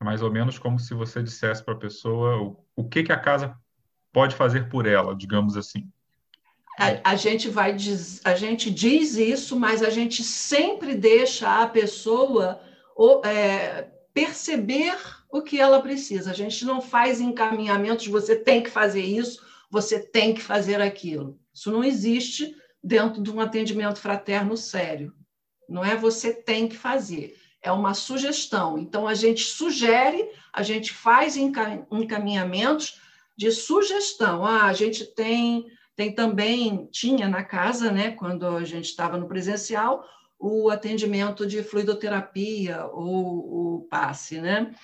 É 0.00 0.04
mais 0.04 0.22
ou 0.22 0.30
menos 0.30 0.58
como 0.58 0.78
se 0.78 0.94
você 0.94 1.22
dissesse 1.22 1.64
para 1.64 1.74
a 1.74 1.78
pessoa 1.78 2.36
o, 2.40 2.64
o 2.76 2.88
que, 2.88 3.02
que 3.02 3.12
a 3.12 3.18
casa 3.18 3.56
pode 4.12 4.36
fazer 4.36 4.68
por 4.68 4.86
ela, 4.86 5.14
digamos 5.14 5.56
assim. 5.56 5.90
A, 6.78 7.12
a, 7.12 7.16
gente 7.16 7.48
vai 7.48 7.74
diz, 7.74 8.20
a 8.24 8.36
gente 8.36 8.70
diz 8.70 9.16
isso, 9.16 9.58
mas 9.58 9.82
a 9.82 9.90
gente 9.90 10.22
sempre 10.22 10.94
deixa 10.94 11.62
a 11.62 11.66
pessoa 11.66 12.60
é, 13.24 13.88
perceber 14.14 14.96
o 15.28 15.42
que 15.42 15.60
ela 15.60 15.82
precisa. 15.82 16.30
A 16.30 16.34
gente 16.34 16.64
não 16.64 16.80
faz 16.80 17.20
encaminhamentos, 17.20 18.06
você 18.06 18.36
tem 18.36 18.62
que 18.62 18.70
fazer 18.70 19.02
isso, 19.02 19.44
você 19.68 19.98
tem 19.98 20.32
que 20.32 20.40
fazer 20.40 20.80
aquilo. 20.80 21.38
Isso 21.52 21.70
não 21.70 21.82
existe 21.82 22.54
dentro 22.82 23.20
de 23.20 23.30
um 23.30 23.40
atendimento 23.40 23.98
fraterno 23.98 24.56
sério. 24.56 25.12
Não 25.68 25.84
é 25.84 25.96
você 25.96 26.32
tem 26.32 26.68
que 26.68 26.76
fazer. 26.76 27.36
É 27.68 27.72
uma 27.72 27.92
sugestão. 27.92 28.78
Então, 28.78 29.06
a 29.06 29.14
gente 29.14 29.42
sugere, 29.42 30.26
a 30.52 30.62
gente 30.62 30.92
faz 30.92 31.36
encaminhamentos 31.36 33.00
de 33.36 33.50
sugestão. 33.52 34.44
Ah, 34.44 34.64
a 34.64 34.72
gente 34.72 35.04
tem, 35.04 35.66
tem 35.94 36.14
também, 36.14 36.88
tinha 36.90 37.28
na 37.28 37.44
casa, 37.44 37.90
né, 37.90 38.12
quando 38.12 38.46
a 38.46 38.64
gente 38.64 38.86
estava 38.86 39.18
no 39.18 39.28
presencial, 39.28 40.04
o 40.38 40.70
atendimento 40.70 41.46
de 41.46 41.62
fluidoterapia 41.62 42.86
ou 42.86 43.76
o 43.76 43.86
passe, 43.90 44.40
né? 44.40 44.74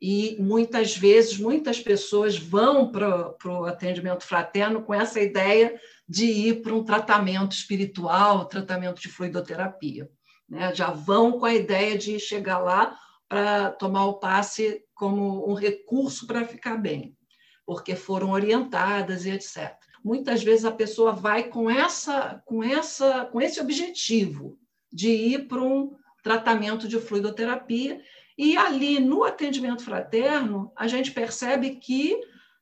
E 0.00 0.36
muitas 0.40 0.96
vezes, 0.96 1.38
muitas 1.38 1.80
pessoas 1.80 2.36
vão 2.36 2.90
para 2.90 3.36
o 3.44 3.64
atendimento 3.66 4.24
fraterno 4.24 4.82
com 4.82 4.94
essa 4.94 5.20
ideia 5.20 5.78
de 6.08 6.26
ir 6.26 6.62
para 6.62 6.74
um 6.74 6.82
tratamento 6.82 7.52
espiritual, 7.52 8.46
tratamento 8.46 9.00
de 9.00 9.08
fluidoterapia. 9.08 10.08
Né? 10.48 10.74
Já 10.74 10.90
vão 10.90 11.38
com 11.38 11.46
a 11.46 11.54
ideia 11.54 11.96
de 11.96 12.18
chegar 12.18 12.58
lá 12.58 12.98
para 13.28 13.70
tomar 13.70 14.06
o 14.06 14.18
passe 14.18 14.84
como 14.94 15.50
um 15.50 15.54
recurso 15.54 16.26
para 16.26 16.44
ficar 16.44 16.76
bem, 16.76 17.16
porque 17.64 17.96
foram 17.96 18.30
orientadas 18.30 19.24
e 19.24 19.30
etc. 19.30 19.74
Muitas 20.04 20.42
vezes 20.42 20.64
a 20.64 20.72
pessoa 20.72 21.12
vai 21.12 21.44
com 21.44 21.70
essa, 21.70 22.42
com 22.44 22.62
essa, 22.62 23.24
com 23.26 23.40
esse 23.40 23.60
objetivo 23.60 24.58
de 24.92 25.08
ir 25.08 25.48
para 25.48 25.62
um 25.62 25.96
tratamento 26.22 26.86
de 26.86 26.98
fluidoterapia 26.98 28.02
e 28.36 28.56
ali 28.56 29.00
no 29.00 29.24
atendimento 29.24 29.82
fraterno 29.82 30.72
a 30.76 30.86
gente 30.86 31.10
percebe 31.10 31.76
que 31.76 32.20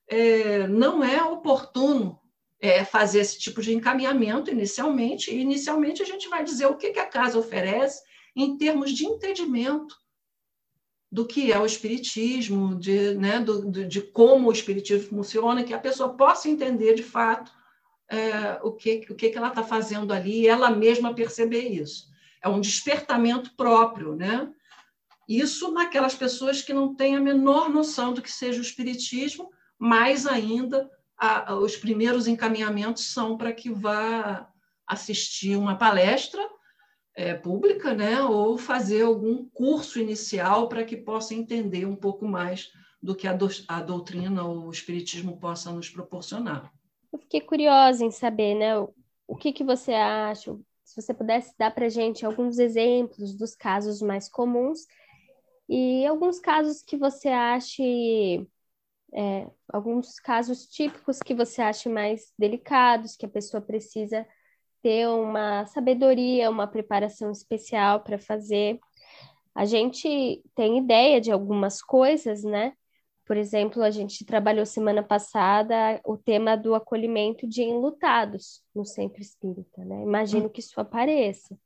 é, 0.09 0.67
não 0.67 1.03
é 1.03 1.23
oportuno 1.23 2.20
é, 2.61 2.85
fazer 2.85 3.21
esse 3.21 3.38
tipo 3.38 3.62
de 3.62 3.75
encaminhamento 3.75 4.50
inicialmente. 4.50 5.31
E 5.31 5.40
inicialmente 5.40 6.02
a 6.02 6.07
gente 6.07 6.29
vai 6.29 6.45
dizer 6.45 6.67
o 6.67 6.76
que, 6.76 6.90
que 6.90 6.99
a 6.99 7.07
casa 7.07 7.38
oferece 7.38 8.02
em 8.37 8.57
termos 8.57 8.93
de 8.93 9.07
entendimento 9.07 9.97
do 11.11 11.26
que 11.26 11.50
é 11.50 11.59
o 11.59 11.67
espiritismo, 11.67 12.76
de, 12.76 13.14
né, 13.14 13.40
do, 13.40 13.69
de 13.71 14.00
como 14.00 14.49
o 14.49 14.52
espiritismo 14.52 15.09
funciona, 15.09 15.64
que 15.64 15.75
a 15.75 15.79
pessoa 15.79 16.17
possa 16.17 16.49
entender 16.49 16.95
de 16.95 17.02
fato 17.02 17.50
é, 18.09 18.61
o, 18.62 18.73
que, 18.73 19.07
o 19.11 19.14
que, 19.14 19.31
que 19.31 19.38
ela 19.38 19.49
está 19.49 19.62
fazendo 19.62 20.12
ali 20.12 20.43
e 20.43 20.49
ela 20.49 20.71
mesma 20.71 21.14
perceber 21.14 21.69
isso. 21.69 22.09
É 22.43 22.49
um 22.49 22.61
despertamento 22.61 23.55
próprio, 23.57 24.14
né? 24.14 24.49
Isso 25.29 25.73
naquelas 25.73 26.14
pessoas 26.14 26.62
que 26.62 26.73
não 26.73 26.95
têm 26.95 27.17
a 27.17 27.21
menor 27.21 27.69
noção 27.69 28.12
do 28.12 28.23
que 28.23 28.31
seja 28.31 28.59
o 28.59 28.62
espiritismo, 28.62 29.50
mais 29.79 30.26
ainda 30.26 30.90
a, 31.21 31.55
os 31.55 31.77
primeiros 31.77 32.27
encaminhamentos 32.27 33.12
são 33.12 33.37
para 33.37 33.53
que 33.53 33.71
vá 33.71 34.49
assistir 34.87 35.57
uma 35.57 35.77
palestra 35.77 36.41
é, 37.15 37.35
pública, 37.35 37.93
né, 37.93 38.23
ou 38.23 38.57
fazer 38.57 39.03
algum 39.03 39.45
curso 39.50 40.00
inicial 40.00 40.69
para 40.69 40.85
que 40.85 40.97
possa 40.97 41.35
entender 41.35 41.85
um 41.85 41.95
pouco 41.95 42.27
mais 42.27 42.73
do 43.03 43.15
que 43.15 43.29
a, 43.29 43.35
do, 43.35 43.49
a 43.69 43.83
doutrina 43.83 44.43
ou 44.45 44.67
o 44.67 44.71
espiritismo 44.71 45.39
possa 45.39 45.71
nos 45.71 45.91
proporcionar. 45.91 46.73
Eu 47.12 47.19
fiquei 47.19 47.41
curiosa 47.41 48.05
em 48.05 48.11
saber, 48.11 48.55
né, 48.55 48.79
o, 48.79 48.95
o 49.27 49.37
que, 49.37 49.53
que 49.53 49.65
você 49.65 49.93
acha, 49.93 50.57
se 50.83 51.00
você 51.00 51.12
pudesse 51.12 51.55
dar 51.59 51.71
para 51.71 51.89
gente 51.89 52.25
alguns 52.25 52.59
exemplos 52.59 53.35
dos 53.35 53.55
casos 53.55 54.00
mais 54.00 54.29
comuns 54.29 54.87
e 55.69 56.07
alguns 56.07 56.41
casos 56.41 56.83
que 56.83 56.97
você 56.97 57.29
ache 57.29 58.47
é, 59.12 59.47
alguns 59.73 60.19
casos 60.21 60.67
típicos 60.67 61.19
que 61.19 61.35
você 61.35 61.61
acha 61.61 61.88
mais 61.88 62.33
delicados, 62.38 63.17
que 63.17 63.26
a 63.26 63.29
pessoa 63.29 63.61
precisa 63.61 64.26
ter 64.83 65.09
uma 65.09 65.67
sabedoria, 65.67 66.50
uma 66.50 66.67
preparação 66.67 67.31
especial 67.31 68.00
para 68.00 68.19
fazer. 68.19 68.79
A 69.55 69.64
gente 69.64 70.42
tem 70.55 70.79
ideia 70.79 71.20
de 71.20 71.31
algumas 71.31 71.83
coisas, 71.83 72.42
né? 72.42 72.73
Por 73.27 73.37
exemplo, 73.37 73.83
a 73.83 73.90
gente 73.90 74.25
trabalhou 74.25 74.66
semana 74.66 75.03
passada 75.03 76.01
o 76.05 76.16
tema 76.16 76.57
do 76.57 76.75
acolhimento 76.75 77.46
de 77.46 77.62
enlutados 77.62 78.62
no 78.75 78.85
centro 78.85 79.20
espírita, 79.20 79.85
né? 79.85 80.03
Imagino 80.03 80.51
que 80.51 80.61
isso 80.61 80.81
apareça. 80.81 81.57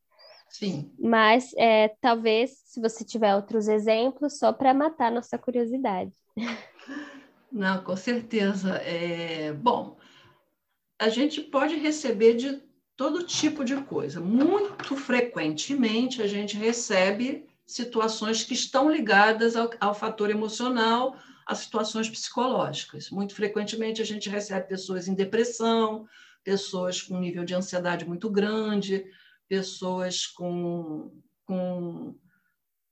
Sim. 0.48 0.92
Mas 0.98 1.52
é, 1.57 1.88
talvez, 2.00 2.61
se 2.64 2.80
você 2.80 3.04
tiver 3.04 3.35
outros 3.35 3.66
exemplos, 3.66 4.38
só 4.38 4.52
para 4.52 4.74
matar 4.74 5.11
nossa 5.11 5.38
curiosidade. 5.38 6.12
Não, 7.54 7.84
com 7.84 7.96
certeza. 7.96 8.78
É, 8.78 9.52
bom, 9.52 9.96
a 10.98 11.08
gente 11.08 11.40
pode 11.40 11.76
receber 11.76 12.34
de 12.34 12.60
todo 12.96 13.22
tipo 13.22 13.64
de 13.64 13.76
coisa. 13.82 14.20
Muito 14.20 14.96
frequentemente 14.96 16.20
a 16.20 16.26
gente 16.26 16.56
recebe 16.56 17.46
situações 17.64 18.42
que 18.42 18.54
estão 18.54 18.90
ligadas 18.90 19.54
ao, 19.54 19.70
ao 19.78 19.94
fator 19.94 20.30
emocional, 20.30 21.16
a 21.46 21.54
situações 21.54 22.10
psicológicas. 22.10 23.08
Muito 23.08 23.36
frequentemente 23.36 24.02
a 24.02 24.04
gente 24.04 24.28
recebe 24.28 24.66
pessoas 24.66 25.06
em 25.06 25.14
depressão, 25.14 26.08
pessoas 26.42 27.00
com 27.02 27.20
nível 27.20 27.44
de 27.44 27.54
ansiedade 27.54 28.04
muito 28.04 28.28
grande, 28.28 29.04
pessoas 29.48 30.26
com, 30.26 31.22
com, 31.44 32.16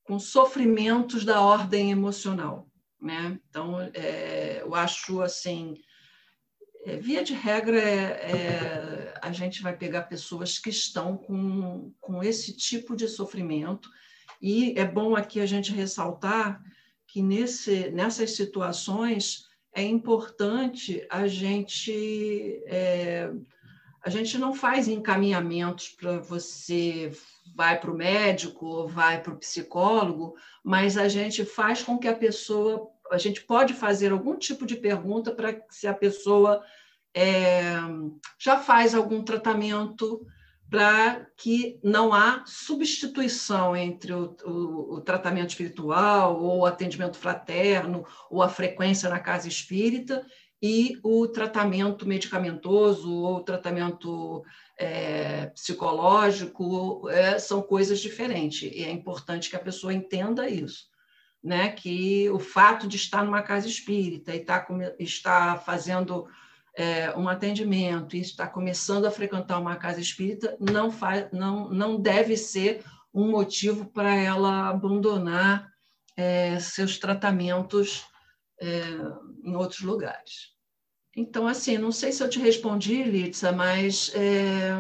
com 0.05 0.21
sofrimentos 0.21 1.25
da 1.25 1.41
ordem 1.41 1.91
emocional. 1.91 2.72
Né? 3.03 3.37
Então, 3.51 3.81
é, 3.95 4.61
eu 4.63 4.77
acho 4.77 5.21
assim, 5.21 5.75
é, 6.87 6.97
via 6.97 7.25
de 7.25 7.35
regra, 7.35 7.77
é, 7.77 8.31
é, 8.31 9.15
a 9.21 9.33
gente 9.33 9.61
vai 9.61 9.77
pegar 9.77 10.03
pessoas 10.03 10.57
que 10.57 10.71
estão 10.71 11.17
com, 11.17 11.93
com 12.01 12.23
esse 12.23 12.57
tipo 12.57 12.95
de 12.95 13.09
sofrimento, 13.09 13.91
e 14.41 14.79
é 14.79 14.85
bom 14.85 15.17
aqui 15.17 15.41
a 15.41 15.47
gente 15.47 15.73
ressaltar 15.73 16.63
que 17.09 17.21
nesse, 17.21 17.91
nessas 17.91 18.37
situações 18.37 19.49
é 19.75 19.83
importante 19.83 21.05
a 21.11 21.27
gente. 21.27 22.63
É, 22.67 23.33
a 24.05 24.11
gente 24.11 24.37
não 24.37 24.53
faz 24.53 24.89
encaminhamentos 24.89 25.89
para 25.91 26.19
você 26.19 27.13
vai 27.55 27.79
para 27.79 27.91
o 27.91 27.97
médico 27.97 28.87
vai 28.89 29.23
para 29.23 29.33
o 29.33 29.39
psicólogo, 29.39 30.35
mas 30.65 30.97
a 30.97 31.09
gente 31.09 31.45
faz 31.45 31.83
com 31.83 31.99
que 31.99 32.09
a 32.09 32.15
pessoa, 32.15 32.89
a 33.13 33.19
gente 33.19 33.43
pode 33.43 33.75
fazer 33.75 34.11
algum 34.11 34.37
tipo 34.37 34.65
de 34.65 34.75
pergunta 34.75 35.31
para 35.31 35.61
se 35.69 35.87
a 35.87 35.95
pessoa 35.95 36.63
é, 37.15 37.75
já 38.39 38.59
faz 38.59 38.95
algum 38.95 39.23
tratamento 39.23 40.27
para 40.71 41.27
que 41.37 41.79
não 41.85 42.15
há 42.15 42.43
substituição 42.47 43.77
entre 43.77 44.15
o, 44.15 44.35
o, 44.43 44.95
o, 44.95 45.01
tratamento 45.03 45.51
espiritual 45.51 46.41
ou 46.43 46.61
o 46.61 46.67
atendimento 46.67 47.19
fraterno 47.19 48.07
ou 48.31 48.43
a 48.43 48.49
frequência 48.49 49.11
na 49.11 49.21
casa 49.21 49.47
espírita 49.47 50.27
e 50.63 50.99
o 51.03 51.29
tratamento 51.29 52.09
medicamentoso 52.09 53.13
ou 53.13 53.37
o 53.37 53.45
tratamento 53.45 54.43
é, 54.79 55.47
psicológico, 55.49 57.07
é, 57.11 57.39
são 57.39 57.61
coisas 57.61 58.01
diferentes. 58.01 58.63
E 58.73 58.83
é 58.83 58.91
importante 58.91 59.51
que 59.51 59.57
a 59.57 59.61
pessoa 59.61 59.93
entenda 59.93 60.49
isso. 60.49 60.92
Né, 61.43 61.71
que 61.71 62.31
o 62.31 62.39
fato 62.39 62.87
de 62.87 62.97
estar 62.97 63.25
numa 63.25 63.43
casa 63.43 63.67
espírita 63.67 64.33
e 64.33 64.45
tá 64.45 64.65
estar 65.01 65.61
fazendo 65.65 66.29
é, 66.77 67.11
um 67.17 67.29
atendimento 67.29 68.17
e 68.17 68.21
estar 68.21 68.47
começando 68.49 69.07
a 69.07 69.11
frequentar 69.11 69.59
uma 69.59 69.75
casa 69.75 70.01
espírita 70.01 70.57
não, 70.61 70.89
faz, 70.89 71.27
não, 71.33 71.69
não 71.69 72.01
deve 72.01 72.37
ser 72.37 72.85
um 73.13 73.31
motivo 73.31 73.87
para 73.87 74.15
ela 74.15 74.69
abandonar 74.69 75.71
é, 76.17 76.59
seus 76.61 76.99
tratamentos 76.99 78.05
é, 78.61 78.83
em 79.45 79.55
outros 79.55 79.81
lugares. 79.81 80.53
Então, 81.15 81.47
assim, 81.47 81.77
não 81.77 81.93
sei 81.93 82.11
se 82.11 82.23
eu 82.23 82.31
te 82.31 82.39
respondi, 82.39 83.03
Litsa, 83.03 83.53
mas 83.53 84.11
é, 84.15 84.71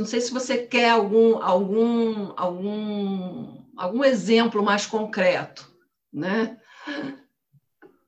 não 0.00 0.06
sei 0.06 0.20
se 0.20 0.32
você 0.32 0.66
quer 0.66 0.90
algum, 0.90 1.42
algum, 1.42 2.32
algum, 2.36 3.62
algum 3.76 4.04
exemplo 4.04 4.62
mais 4.62 4.86
concreto, 4.86 5.70
né? 6.12 6.60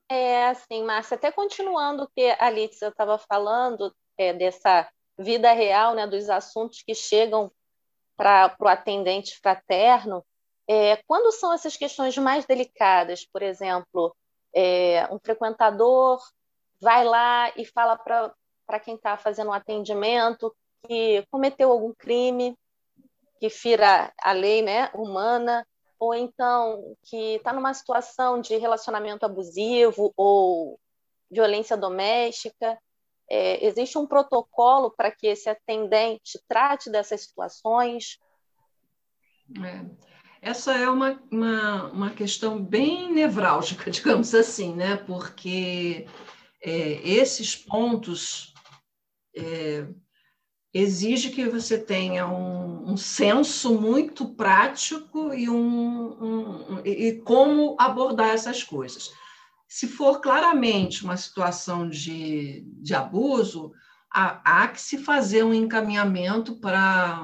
É, 0.09 0.47
assim, 0.47 0.83
Márcia, 0.83 1.15
até 1.15 1.31
continuando 1.31 2.03
o 2.03 2.07
que 2.07 2.35
a 2.39 2.49
Litsa 2.49 2.87
estava 2.87 3.17
falando, 3.17 3.93
é, 4.17 4.33
dessa 4.33 4.87
vida 5.17 5.51
real, 5.51 5.95
né, 5.95 6.05
dos 6.07 6.29
assuntos 6.29 6.81
que 6.81 6.93
chegam 6.93 7.51
para 8.15 8.55
o 8.59 8.67
atendente 8.67 9.37
fraterno, 9.39 10.25
é, 10.67 10.97
quando 11.07 11.31
são 11.31 11.53
essas 11.53 11.77
questões 11.77 12.17
mais 12.17 12.45
delicadas, 12.45 13.25
por 13.25 13.41
exemplo, 13.41 14.15
é, 14.53 15.07
um 15.11 15.19
frequentador 15.19 16.19
vai 16.81 17.03
lá 17.03 17.51
e 17.55 17.65
fala 17.65 17.97
para 17.97 18.79
quem 18.79 18.95
está 18.95 19.17
fazendo 19.17 19.49
um 19.49 19.53
atendimento 19.53 20.55
que 20.85 21.25
cometeu 21.29 21.71
algum 21.71 21.93
crime 21.93 22.57
que 23.39 23.49
fira 23.49 24.13
a 24.21 24.31
lei 24.31 24.61
né, 24.61 24.89
humana, 24.93 25.65
ou 25.99 26.13
então 26.13 26.95
que 27.03 27.35
está 27.35 27.53
numa 27.53 27.73
situação 27.73 28.39
de 28.39 28.57
relacionamento 28.57 29.25
abusivo 29.25 30.13
ou 30.15 30.79
violência 31.29 31.75
doméstica. 31.75 32.77
É, 33.29 33.65
existe 33.65 33.97
um 33.97 34.05
protocolo 34.05 34.91
para 34.91 35.11
que 35.11 35.27
esse 35.27 35.49
atendente 35.49 36.39
trate 36.47 36.91
dessas 36.91 37.21
situações? 37.21 38.19
É. 39.63 40.15
Essa 40.41 40.73
é 40.73 40.87
uma, 40.87 41.19
uma, 41.31 41.83
uma 41.91 42.09
questão 42.11 42.63
bem 42.63 43.11
nevrálgica, 43.11 43.89
digamos 43.91 44.35
assim, 44.35 44.75
né? 44.75 44.95
porque 44.95 46.07
é, 46.61 46.71
esses 47.03 47.55
pontos 47.55 48.53
é, 49.35 49.87
exige 50.75 51.29
que 51.29 51.47
você 51.47 51.77
tenha 51.77 52.27
um, 52.27 52.91
um 52.91 52.97
senso 52.97 53.79
muito 53.79 54.35
prático 54.35 55.33
e, 55.33 55.49
um, 55.49 55.61
um, 56.21 56.81
e 56.83 57.13
como 57.23 57.77
abordar 57.79 58.31
essas 58.31 58.61
coisas. 58.61 59.09
Se 59.69 59.87
for 59.87 60.19
claramente 60.19 61.05
uma 61.05 61.15
situação 61.15 61.87
de, 61.87 62.65
de 62.81 62.93
abuso, 62.93 63.71
há, 64.13 64.63
há 64.63 64.67
que 64.67 64.81
se 64.81 64.97
fazer 64.97 65.45
um 65.45 65.53
encaminhamento 65.53 66.59
para 66.59 67.21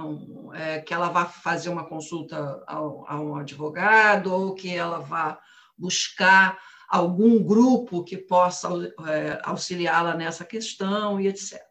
é, 0.53 0.79
que 0.79 0.93
ela 0.93 1.09
vá 1.09 1.25
fazer 1.25 1.67
uma 1.67 1.83
consulta 1.83 2.63
a 2.65 3.19
um 3.19 3.35
advogado 3.35 4.33
ou 4.33 4.55
que 4.55 4.73
ela 4.73 4.99
vá 4.99 5.37
buscar 5.77 6.57
algum 6.87 7.43
grupo 7.43 8.01
que 8.01 8.15
possa 8.15 8.69
é, 9.07 9.41
auxiliá-la 9.43 10.15
nessa 10.15 10.45
questão 10.45 11.19
e 11.19 11.27
etc. 11.27 11.70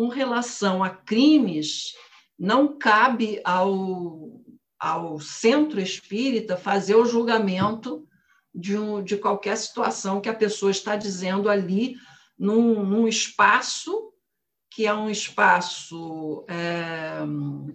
Com 0.00 0.08
relação 0.08 0.82
a 0.82 0.88
crimes, 0.88 1.92
não 2.38 2.78
cabe 2.78 3.38
ao, 3.44 4.40
ao 4.78 5.20
centro 5.20 5.78
espírita 5.78 6.56
fazer 6.56 6.94
o 6.94 7.04
julgamento 7.04 8.08
de, 8.54 8.78
um, 8.78 9.04
de 9.04 9.18
qualquer 9.18 9.58
situação 9.58 10.18
que 10.18 10.30
a 10.30 10.34
pessoa 10.34 10.70
está 10.70 10.96
dizendo 10.96 11.50
ali 11.50 11.96
num, 12.38 12.82
num 12.82 13.06
espaço 13.06 14.10
que 14.70 14.86
é 14.86 14.94
um 14.94 15.10
espaço 15.10 16.46
é, 16.48 17.18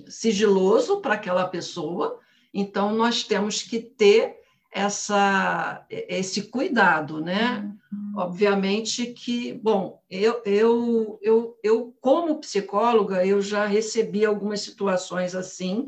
sigiloso 0.09 1.01
para 1.01 1.13
aquela 1.13 1.47
pessoa, 1.47 2.19
então 2.51 2.95
nós 2.95 3.23
temos 3.23 3.61
que 3.61 3.79
ter 3.79 4.35
essa, 4.75 5.85
esse 5.89 6.49
cuidado, 6.49 7.21
né? 7.21 7.73
Uhum. 7.89 8.13
Obviamente 8.17 9.05
que, 9.13 9.53
bom, 9.53 10.03
eu, 10.09 10.41
eu, 10.45 11.17
eu, 11.21 11.57
eu, 11.63 11.95
como 12.01 12.41
psicóloga, 12.41 13.25
eu 13.25 13.41
já 13.41 13.65
recebi 13.65 14.25
algumas 14.25 14.59
situações 14.59 15.33
assim. 15.33 15.85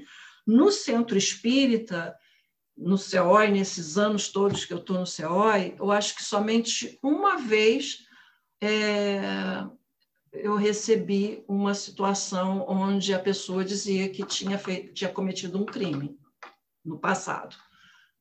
No 0.48 0.72
centro 0.72 1.18
espírita, 1.18 2.16
no 2.78 2.98
CEOI, 2.98 3.52
nesses 3.52 3.98
anos 3.98 4.30
todos 4.30 4.64
que 4.64 4.72
eu 4.72 4.78
estou 4.78 5.00
no 5.00 5.06
CEOI, 5.06 5.76
eu 5.78 5.92
acho 5.92 6.16
que 6.16 6.24
somente 6.24 6.98
uma 7.04 7.36
vez 7.36 8.06
é, 8.64 9.66
eu 10.32 10.56
recebi 10.56 11.44
uma 11.46 11.74
situação 11.74 12.64
onde 12.70 13.14
a 13.14 13.20
pessoa 13.20 13.66
dizia 13.66 14.08
que 14.08 14.26
tinha, 14.26 14.58
feito, 14.58 14.94
tinha 14.94 15.12
cometido 15.12 15.62
um 15.62 15.66
crime 15.66 16.18
no 16.86 16.98
passado. 16.98 17.54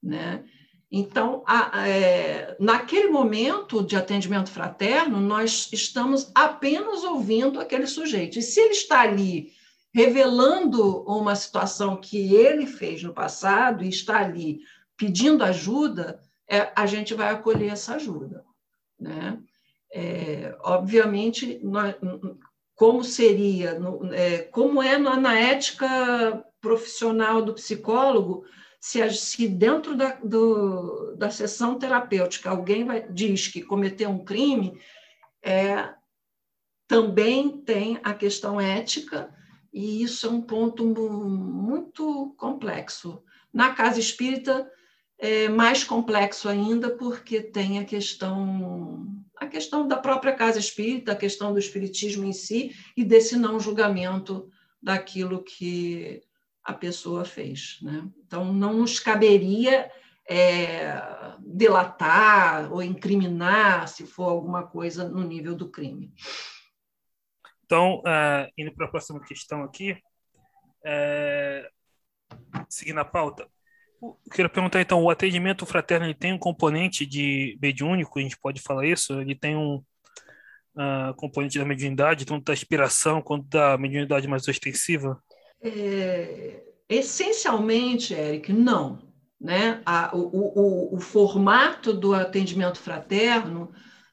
Né? 0.03 0.45
Então, 0.91 1.43
a, 1.47 1.89
é, 1.89 2.57
naquele 2.61 3.09
momento 3.09 3.83
de 3.83 3.97
atendimento 3.97 4.51
fraterno, 4.51 5.21
nós 5.21 5.69
estamos 5.73 6.31
apenas 6.35 7.03
ouvindo 7.03 7.61
aquele 7.61 7.87
sujeito. 7.87 8.39
E 8.39 8.43
se 8.43 8.61
ele 8.61 8.73
está 8.73 9.01
ali 9.01 9.53
revelando 9.93 11.03
uma 11.05 11.35
situação 11.35 11.97
que 11.97 12.35
ele 12.35 12.67
fez 12.67 13.03
no 13.03 13.13
passado 13.13 13.83
e 13.83 13.89
está 13.89 14.19
ali 14.21 14.61
pedindo 14.97 15.43
ajuda, 15.43 16.21
é, 16.49 16.71
a 16.77 16.87
gente 16.87 17.15
vai 17.15 17.31
acolher 17.31 17.73
essa 17.73 17.95
ajuda. 17.95 18.45
Né? 18.99 19.39
É, 19.93 20.57
obviamente, 20.63 21.59
nós, 21.63 21.95
como 22.75 23.03
seria, 23.03 23.79
é, 24.13 24.39
como 24.39 24.83
é 24.83 24.99
na, 24.99 25.17
na, 25.17 25.39
ética 25.39 26.45
profissional 26.61 27.43
do 27.43 27.55
psicólogo, 27.55 28.45
se, 28.87 29.11
se 29.11 29.49
dentro 29.49 29.97
da, 29.97 30.13
do, 30.23 31.17
da 31.17 31.29
sessão 31.29 31.77
terapêutica 31.77 32.51
alguém 32.51 32.85
vai, 32.85 33.05
diz 33.11 33.49
que 33.49 33.61
cometeu 33.61 34.09
um 34.09 34.25
crime, 34.25 34.81
é, 35.43 35.93
também 36.87 37.51
tem 37.63 37.99
a 38.05 38.15
questão 38.15 38.61
ética, 38.61 39.35
e 39.73 40.05
isso 40.05 40.29
é 40.29 40.31
um 40.31 40.41
ponto 40.41 40.87
muito 40.87 42.33
complexo. 42.39 43.25
Na 43.53 43.75
casa 43.75 43.99
espírita, 43.99 44.71
é 45.19 45.49
mais 45.49 45.83
complexo 45.83 46.49
ainda, 46.49 46.89
porque 46.91 47.41
tem 47.41 47.81
a 47.81 47.85
questão 47.85 49.05
a 49.37 49.49
questão 49.49 49.87
da 49.87 49.97
própria 49.97 50.33
casa 50.33 50.61
espírita, 50.61 51.11
a 51.11 51.17
questão 51.17 51.53
do 51.53 51.59
espiritismo 51.59 52.25
em 52.25 52.33
si 52.33 52.75
e 52.97 53.03
desse 53.03 53.37
não 53.37 53.59
julgamento 53.59 54.49
daquilo 54.81 55.43
que 55.43 56.23
a 56.67 56.75
pessoa 56.75 57.25
fez. 57.25 57.79
Né? 57.81 58.09
Então, 58.27 58.53
não 58.53 58.75
nos 58.75 58.99
caberia 58.99 59.89
é, 60.29 61.01
delatar 61.39 62.73
ou 62.73 62.83
incriminar 62.83 63.87
se 63.87 64.05
for 64.05 64.25
alguma 64.25 64.67
coisa 64.67 65.09
no 65.09 65.23
nível 65.23 65.55
do 65.55 65.71
crime. 65.71 66.13
Então, 67.65 68.01
uh, 68.01 68.51
indo 68.59 68.75
para 68.75 68.87
a 68.87 68.91
próxima 68.91 69.21
questão 69.21 69.63
aqui, 69.63 69.97
é, 70.85 71.69
seguindo 72.69 72.99
a 72.99 73.05
pauta, 73.05 73.49
eu 74.03 74.17
queria 74.31 74.49
perguntar 74.49 74.81
então, 74.81 75.03
o 75.03 75.11
atendimento 75.11 75.65
fraterno 75.65 76.07
ele 76.07 76.15
tem 76.15 76.33
um 76.33 76.39
componente 76.39 77.07
de 77.07 77.59
mediúnico, 77.63 78.19
a 78.19 78.23
gente 78.23 78.39
pode 78.39 78.61
falar 78.61 78.87
isso? 78.87 79.21
Ele 79.21 79.35
tem 79.35 79.57
um 79.57 79.77
uh, 79.77 81.15
componente 81.17 81.59
da 81.59 81.65
mediunidade, 81.65 82.25
tanto 82.25 82.45
da 82.45 82.53
inspiração 82.53 83.23
quanto 83.23 83.49
da 83.49 83.79
mediunidade 83.79 84.29
mais 84.29 84.47
ostensiva? 84.47 85.21
É, 85.61 86.63
essencialmente, 86.89 88.15
Eric, 88.15 88.53
não. 88.53 88.99
Né? 89.41 89.81
A, 89.85 90.17
o, 90.17 90.21
o, 90.23 90.97
o 90.97 91.01
formato 91.01 91.93
do 91.93 92.15
atendimento 92.15 92.79
fraterno 92.79 93.71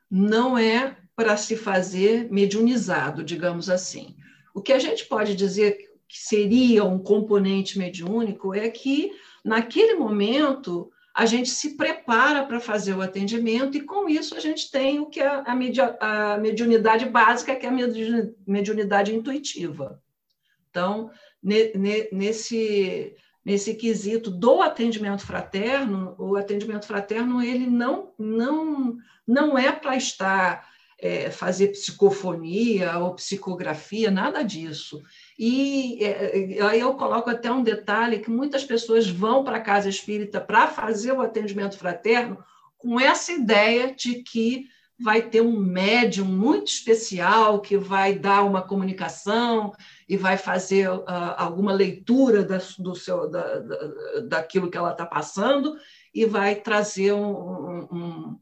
não 0.10 0.58
é 0.58 0.98
para 1.16 1.38
se 1.38 1.56
fazer 1.56 2.30
mediunizado, 2.32 3.24
digamos 3.24 3.70
assim. 3.70 4.16
O 4.54 4.62
que 4.62 4.74
a 4.74 4.80
gente 4.80 5.06
pode 5.06 5.36
dizer 5.36 5.78
que 6.08 6.20
seria 6.20 6.84
um 6.84 7.00
componente 7.00 7.78
mediúnico 7.78 8.54
é 8.54 8.70
que 8.70 9.12
Naquele 9.44 9.96
momento, 9.96 10.90
a 11.14 11.26
gente 11.26 11.50
se 11.50 11.76
prepara 11.76 12.46
para 12.46 12.62
fazer 12.62 12.94
o 12.94 13.02
atendimento 13.02 13.78
e, 13.78 13.82
com 13.82 14.08
isso, 14.08 14.36
a 14.36 14.40
gente 14.40 14.72
tem 14.72 15.00
o 15.00 15.08
que 15.08 15.20
é 15.20 15.28
a, 15.28 16.34
a 16.34 16.38
mediunidade 16.38 17.06
básica, 17.06 17.56
que 17.56 17.66
é 17.66 17.70
a 17.70 17.78
mediunidade 18.48 19.14
intuitiva. 19.14 20.02
Então, 20.70 21.12
ne, 21.44 21.72
ne, 21.76 22.08
nesse, 22.12 23.16
nesse 23.44 23.74
quesito 23.76 24.32
do 24.32 24.62
atendimento 24.62 25.26
fraterno, 25.26 26.16
o 26.18 26.36
atendimento 26.36 26.86
fraterno 26.86 27.42
ele 27.42 27.68
não, 27.68 28.14
não, 28.18 28.98
não 29.28 29.58
é 29.58 29.72
para 29.72 29.98
estar 29.98 30.68
é, 31.04 31.30
fazer 31.30 31.68
psicofonia 31.68 32.98
ou 33.00 33.16
psicografia, 33.16 34.10
nada 34.10 34.42
disso. 34.42 35.04
E 35.38 36.02
é, 36.02 36.62
aí 36.62 36.80
eu 36.80 36.94
coloco 36.94 37.30
até 37.30 37.52
um 37.52 37.62
detalhe 37.62 38.20
que 38.20 38.30
muitas 38.30 38.64
pessoas 38.64 39.10
vão 39.10 39.44
para 39.44 39.58
a 39.58 39.62
casa 39.62 39.90
espírita 39.90 40.40
para 40.40 40.68
fazer 40.68 41.12
o 41.12 41.22
atendimento 41.22 41.78
fraterno 41.78 42.38
com 42.78 42.98
essa 43.00 43.34
ideia 43.34 43.94
de 43.94 44.24
que 44.24 44.68
vai 45.00 45.22
ter 45.22 45.42
um 45.42 45.60
médium 45.60 46.26
muito 46.26 46.68
especial 46.68 47.60
que 47.60 47.76
vai 47.76 48.18
dar 48.18 48.44
uma 48.44 48.62
comunicação 48.62 49.74
e 50.14 50.18
vai 50.18 50.38
fazer 50.38 50.88
uh, 50.92 51.04
alguma 51.36 51.74
leitura 51.74 52.44
da, 52.44 52.60
do 52.78 52.94
seu, 52.94 53.28
da, 53.28 53.58
da, 53.58 54.20
daquilo 54.28 54.70
que 54.70 54.78
ela 54.78 54.92
está 54.92 55.08
passando 55.08 55.76
e 56.14 56.24
vai 56.24 56.54
trazer 56.54 57.14
um, 57.14 57.32
um, 57.32 57.88
um 57.92 58.40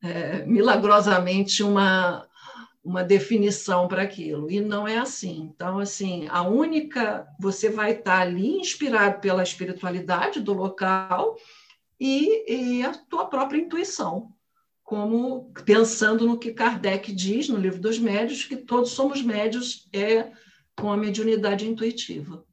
é, 0.00 0.46
milagrosamente 0.46 1.64
uma, 1.64 2.24
uma 2.84 3.02
definição 3.02 3.88
para 3.88 4.02
aquilo. 4.02 4.48
E 4.48 4.60
não 4.60 4.86
é 4.86 4.98
assim. 4.98 5.50
Então, 5.52 5.80
assim, 5.80 6.28
a 6.30 6.42
única. 6.42 7.26
Você 7.40 7.68
vai 7.68 7.94
estar 7.94 8.20
ali 8.20 8.56
inspirado 8.56 9.18
pela 9.18 9.42
espiritualidade 9.42 10.40
do 10.40 10.52
local 10.52 11.34
e, 11.98 12.78
e 12.78 12.84
a 12.84 12.92
tua 12.92 13.26
própria 13.26 13.58
intuição. 13.58 14.32
Como 14.84 15.52
pensando 15.64 16.28
no 16.28 16.38
que 16.38 16.52
Kardec 16.52 17.12
diz 17.12 17.48
no 17.48 17.58
livro 17.58 17.80
dos 17.80 17.98
médios, 17.98 18.44
que 18.44 18.56
todos 18.56 18.92
somos 18.92 19.20
médios 19.20 19.88
é 19.92 20.30
com 20.80 20.90
a 20.90 20.96
mediunidade 20.96 21.68
intuitiva. 21.68 22.44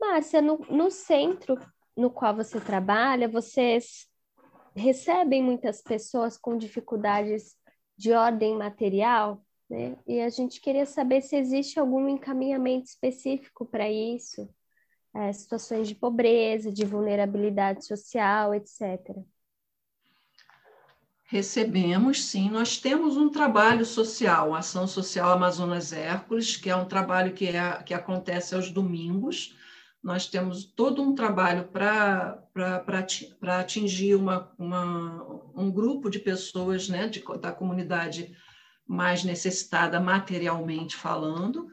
Márcia, 0.00 0.40
no, 0.40 0.58
no 0.70 0.90
centro 0.90 1.58
no 1.96 2.10
qual 2.10 2.34
você 2.34 2.60
trabalha, 2.60 3.28
vocês 3.28 4.08
recebem 4.74 5.42
muitas 5.42 5.82
pessoas 5.82 6.38
com 6.38 6.56
dificuldades 6.56 7.56
de 7.96 8.12
ordem 8.12 8.56
material? 8.56 9.44
Né? 9.68 9.96
E 10.06 10.20
a 10.20 10.28
gente 10.28 10.60
queria 10.60 10.86
saber 10.86 11.20
se 11.20 11.36
existe 11.36 11.78
algum 11.78 12.08
encaminhamento 12.08 12.86
específico 12.86 13.66
para 13.66 13.90
isso, 13.90 14.48
é, 15.14 15.32
situações 15.32 15.88
de 15.88 15.94
pobreza, 15.94 16.72
de 16.72 16.84
vulnerabilidade 16.84 17.84
social, 17.84 18.54
etc. 18.54 19.16
Recebemos, 21.30 22.24
sim. 22.24 22.50
Nós 22.50 22.76
temos 22.76 23.16
um 23.16 23.28
trabalho 23.28 23.86
social, 23.86 24.52
Ação 24.52 24.88
Social 24.88 25.30
Amazonas 25.30 25.92
Hércules, 25.92 26.56
que 26.56 26.68
é 26.68 26.74
um 26.74 26.86
trabalho 26.86 27.32
que, 27.32 27.46
é, 27.46 27.82
que 27.84 27.94
acontece 27.94 28.52
aos 28.52 28.68
domingos, 28.68 29.54
nós 30.02 30.26
temos 30.26 30.64
todo 30.64 31.00
um 31.00 31.14
trabalho 31.14 31.68
para 31.68 32.42
atingir 33.60 34.16
uma, 34.16 34.50
uma, 34.58 35.22
um 35.54 35.70
grupo 35.70 36.10
de 36.10 36.18
pessoas 36.18 36.88
né, 36.88 37.06
de, 37.06 37.22
da 37.38 37.52
comunidade 37.52 38.34
mais 38.84 39.22
necessitada 39.22 40.00
materialmente 40.00 40.96
falando. 40.96 41.68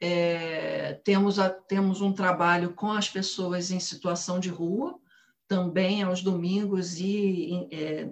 É, 0.00 0.94
temos, 1.04 1.38
a, 1.38 1.48
temos 1.48 2.00
um 2.00 2.12
trabalho 2.12 2.72
com 2.72 2.90
as 2.90 3.08
pessoas 3.08 3.70
em 3.70 3.78
situação 3.78 4.40
de 4.40 4.48
rua, 4.48 4.98
também 5.46 6.02
aos 6.02 6.20
domingos 6.20 6.98
e 6.98 7.68
é, 7.70 8.08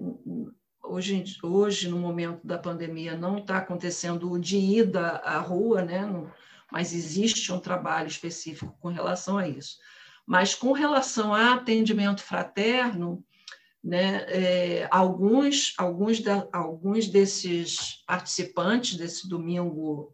hoje, 0.87 1.25
hoje, 1.43 1.89
no 1.89 1.99
momento 1.99 2.47
da 2.47 2.59
pandemia, 2.59 3.17
não 3.17 3.39
está 3.39 3.59
acontecendo 3.59 4.39
de 4.39 4.57
ida 4.57 5.17
à 5.25 5.39
rua, 5.39 5.83
né? 5.83 6.07
mas 6.71 6.93
existe 6.93 7.53
um 7.53 7.61
trabalho 7.61 8.09
específico 8.09 8.77
com 8.81 8.89
relação 8.89 9.39
a 9.39 9.49
isso. 9.49 9.77
Mas 10.27 10.55
com 10.55 10.73
relação 10.73 11.33
a 11.33 11.55
atendimento 11.55 12.23
fraterno, 12.23 13.25
né, 13.83 14.25
é, 14.29 14.89
alguns, 14.91 15.73
alguns, 15.79 16.19
da, 16.21 16.49
alguns 16.53 17.07
desses 17.07 18.03
participantes 18.05 18.97
desse 18.97 19.29
domingo 19.29 20.13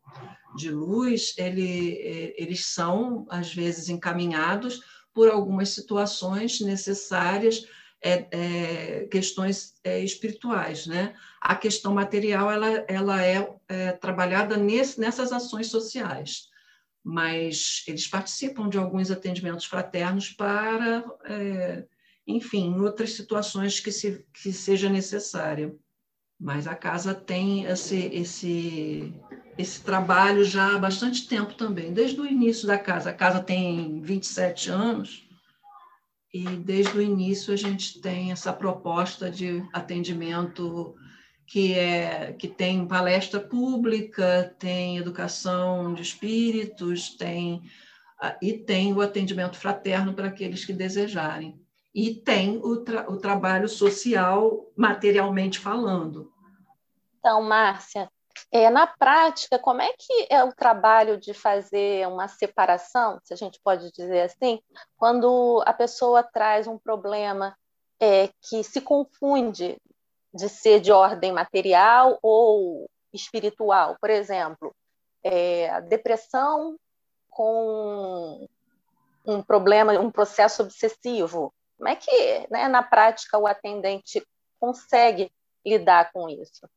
de 0.55 0.71
luz, 0.71 1.33
ele, 1.39 1.93
é, 1.93 2.43
eles 2.43 2.67
são, 2.67 3.27
às 3.31 3.55
vezes, 3.55 3.89
encaminhados 3.89 4.83
por 5.15 5.31
algumas 5.31 5.71
situações 5.71 6.61
necessárias 6.61 7.65
é, 8.03 8.27
é, 8.33 9.07
questões 9.07 9.75
é, 9.85 10.01
espirituais, 10.01 10.87
né? 10.87 11.15
A 11.41 11.55
questão 11.55 11.95
material 11.95 12.51
ela, 12.51 12.69
ela 12.89 13.25
é, 13.25 13.49
é, 13.69 13.93
trabalhada 13.93 14.57
nesse, 14.57 14.99
nessas 14.99 15.33
ações 15.33 15.69
sociais, 15.69 16.49
mas 17.03 17.85
eles 17.87 18.07
participam 18.07 18.69
de 18.69 18.77
alguns 18.77 19.11
atendimentos 19.11 19.65
fraternos 19.65 20.31
para, 20.31 21.05
é, 21.25 21.85
enfim, 22.27 22.75
outras 22.81 23.13
situações 23.13 23.79
que, 23.79 23.93
se, 23.93 24.27
que 24.33 24.53
seja 24.53 24.89
necessária. 24.89 25.75
Mas 26.39 26.67
a 26.67 26.75
casa 26.75 27.15
tem 27.15 27.67
esse, 27.67 27.97
esse, 28.13 29.15
esse 29.57 29.81
trabalho 29.81 30.45
já 30.45 30.75
há 30.75 30.79
bastante 30.79 31.29
tempo 31.29 31.55
também, 31.55 31.93
desde 31.93 32.21
o 32.21 32.27
início 32.27 32.67
da 32.67 32.77
casa. 32.77 33.11
A 33.11 33.15
casa 33.15 33.41
tem 33.41 34.01
27 34.03 34.71
anos, 34.71 35.29
e 36.33 36.45
desde 36.45 36.97
o 36.97 37.03
início 37.03 37.53
a 37.53 37.57
gente 37.57 38.01
tem 38.01 38.33
essa 38.33 38.53
proposta 38.53 39.31
de 39.31 39.63
atendimento 39.73 40.95
que 41.47 41.75
é 41.75 42.33
que 42.33 42.49
tem 42.49 42.87
palestra 42.87 43.39
pública, 43.39 44.55
tem 44.59 44.97
educação 44.97 45.93
de 45.93 46.01
espíritos, 46.03 47.11
tem 47.17 47.63
e 48.41 48.53
tem 48.53 48.93
o 48.93 49.01
atendimento 49.01 49.57
fraterno 49.59 50.15
para 50.15 50.29
aqueles 50.29 50.65
que 50.65 50.73
desejarem. 50.73 51.61
E 51.95 52.15
tem 52.15 52.59
o, 52.63 52.79
tra 52.79 53.11
o 53.11 53.19
trabalho 53.19 53.69
social, 53.69 54.73
materialmente 54.77 55.59
falando. 55.59 56.33
Então, 57.19 57.43
Márcia, 57.43 58.09
é, 58.51 58.69
na 58.71 58.87
prática, 58.87 59.59
como 59.59 59.83
é 59.83 59.93
que 59.99 60.27
é 60.29 60.43
o 60.45 60.53
trabalho 60.53 61.19
de 61.19 61.33
fazer 61.33 62.07
uma 62.07 62.29
separação, 62.29 63.19
se 63.25 63.33
a 63.33 63.37
gente 63.37 63.61
pode 63.63 63.91
dizer 63.93 64.23
assim, 64.23 64.61
quando 64.97 65.63
a 65.67 65.73
pessoa 65.73 66.23
traz 66.23 66.67
um 66.67 66.79
problema 66.79 67.57
é, 68.01 68.29
que 68.43 68.63
se 68.63 68.81
confunde 68.81 69.81
de 70.35 70.49
ser 70.49 70.81
de 70.81 70.93
ordem 70.93 71.33
material 71.33 72.19
ou 72.23 72.89
espiritual? 73.13 73.97
Por 74.01 74.11
exemplo, 74.11 74.75
é, 75.23 75.71
a 75.71 75.81
depressão 75.81 76.77
com 77.31 78.47
um 79.25 79.43
problema, 79.43 79.93
um 79.99 80.11
processo 80.11 80.63
obsessivo. 80.63 81.53
Como 81.79 81.89
é 81.89 81.97
que, 81.97 82.47
né, 82.51 82.69
na 82.69 82.83
prática, 82.83 83.39
o 83.39 83.47
atendente 83.47 84.23
consegue 84.61 85.33
lidar 85.65 86.13
com 86.13 86.29
isso? 86.29 86.69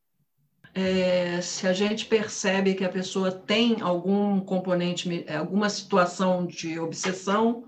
É, 0.76 1.40
se 1.40 1.66
a 1.66 1.72
gente 1.72 2.04
percebe 2.04 2.74
que 2.74 2.84
a 2.84 2.88
pessoa 2.90 3.32
tem 3.32 3.80
algum 3.80 4.38
componente, 4.40 5.24
alguma 5.34 5.70
situação 5.70 6.44
de 6.44 6.78
obsessão, 6.78 7.66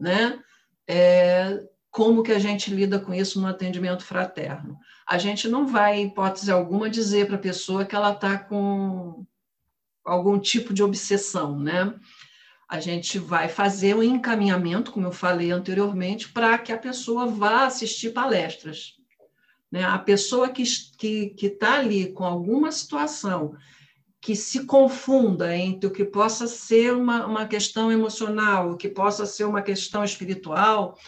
né? 0.00 0.42
É, 0.88 1.62
como 1.88 2.24
que 2.24 2.32
a 2.32 2.38
gente 2.40 2.74
lida 2.74 2.98
com 2.98 3.14
isso 3.14 3.40
no 3.40 3.46
atendimento 3.46 4.04
fraterno? 4.04 4.76
A 5.06 5.18
gente 5.18 5.46
não 5.46 5.68
vai, 5.68 6.00
em 6.00 6.06
hipótese 6.08 6.50
alguma, 6.50 6.90
dizer 6.90 7.28
para 7.28 7.36
a 7.36 7.40
pessoa 7.40 7.84
que 7.84 7.94
ela 7.94 8.12
está 8.12 8.36
com 8.36 9.24
algum 10.04 10.36
tipo 10.36 10.74
de 10.74 10.82
obsessão, 10.82 11.56
né? 11.56 11.94
A 12.68 12.80
gente 12.80 13.20
vai 13.20 13.48
fazer 13.48 13.94
o 13.94 14.00
um 14.00 14.02
encaminhamento, 14.02 14.90
como 14.90 15.06
eu 15.06 15.12
falei 15.12 15.52
anteriormente, 15.52 16.28
para 16.28 16.58
que 16.58 16.72
a 16.72 16.78
pessoa 16.78 17.24
vá 17.24 17.66
assistir 17.66 18.10
palestras 18.10 18.97
né? 19.70 19.84
A 19.84 19.98
pessoa 19.98 20.48
que 20.48 20.62
está 20.62 21.78
ali 21.78 22.12
com 22.12 22.24
alguma 22.24 22.72
situação 22.72 23.54
que 24.20 24.34
se 24.34 24.64
confunda 24.64 25.56
entre 25.56 25.88
o 25.88 25.92
que 25.92 26.04
possa 26.04 26.46
ser 26.46 26.92
uma, 26.92 27.24
uma 27.26 27.46
questão 27.46 27.92
emocional, 27.92 28.70
o 28.70 28.76
que 28.76 28.88
possa 28.88 29.24
ser 29.24 29.44
uma 29.44 29.62
questão 29.62 30.02
espiritual, 30.02 30.98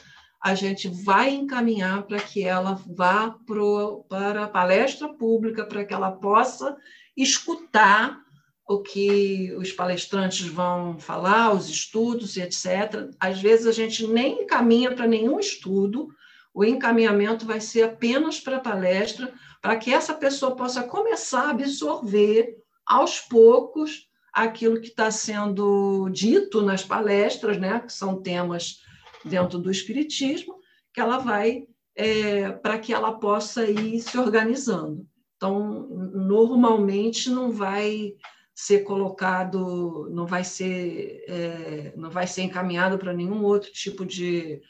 a 0.42 0.55
gente 0.55 0.88
vai 0.88 1.31
encaminhar 1.31 2.05
para 2.05 2.18
que 2.20 2.44
ela 2.44 2.81
vá 2.87 3.31
pro, 3.46 4.05
para 4.09 4.44
a 4.44 4.49
palestra 4.49 5.09
pública, 5.09 5.66
para 5.66 5.85
que 5.85 5.92
ela 5.92 6.12
possa 6.12 6.77
escutar 7.16 8.18
o 8.66 8.81
que 8.81 9.53
os 9.59 9.73
palestrantes 9.73 10.46
vão 10.46 10.99
falar, 10.99 11.53
os 11.53 11.68
estudos 11.68 12.37
etc. 12.37 13.11
Às 13.18 13.40
vezes 13.40 13.66
a 13.66 13.73
gente 13.73 14.07
nem 14.07 14.44
encaminha 14.44 14.94
para 14.94 15.09
nenhum 15.09 15.40
estudo, 15.40 16.09
o 16.52 16.64
encaminhamento 16.64 17.46
vai 17.46 17.60
ser 17.60 17.82
apenas 17.82 18.40
para 18.40 18.56
a 18.56 18.60
palestra, 18.60 19.32
para 19.62 19.76
que 19.76 19.92
essa 19.92 20.14
pessoa 20.14 20.56
possa 20.56 20.82
começar 20.82 21.46
a 21.46 21.50
absorver 21.50 22.56
aos 22.84 23.20
poucos 23.20 24.08
aquilo 24.32 24.80
que 24.80 24.88
está 24.88 25.10
sendo 25.10 26.08
dito 26.10 26.62
nas 26.62 26.84
palestras, 26.84 27.58
né, 27.58 27.80
que 27.80 27.92
são 27.92 28.20
temas 28.20 28.80
dentro 29.24 29.58
do 29.58 29.70
Espiritismo, 29.70 30.56
que 30.92 31.00
ela 31.00 31.18
vai, 31.18 31.66
é, 31.94 32.50
para 32.50 32.78
que 32.78 32.92
ela 32.92 33.18
possa 33.18 33.64
ir 33.68 34.00
se 34.00 34.18
organizando. 34.18 35.06
Então, 35.36 35.88
normalmente 35.88 37.30
não 37.30 37.50
vai 37.50 38.14
ser 38.54 38.80
colocado, 38.80 40.08
não 40.10 40.26
vai 40.26 40.44
ser, 40.44 41.24
é, 41.26 41.92
não 41.96 42.10
vai 42.10 42.26
ser 42.26 42.42
encaminhado 42.42 42.98
para 42.98 43.12
nenhum 43.12 43.42
outro 43.42 43.72
tipo 43.72 44.04
de, 44.04 44.60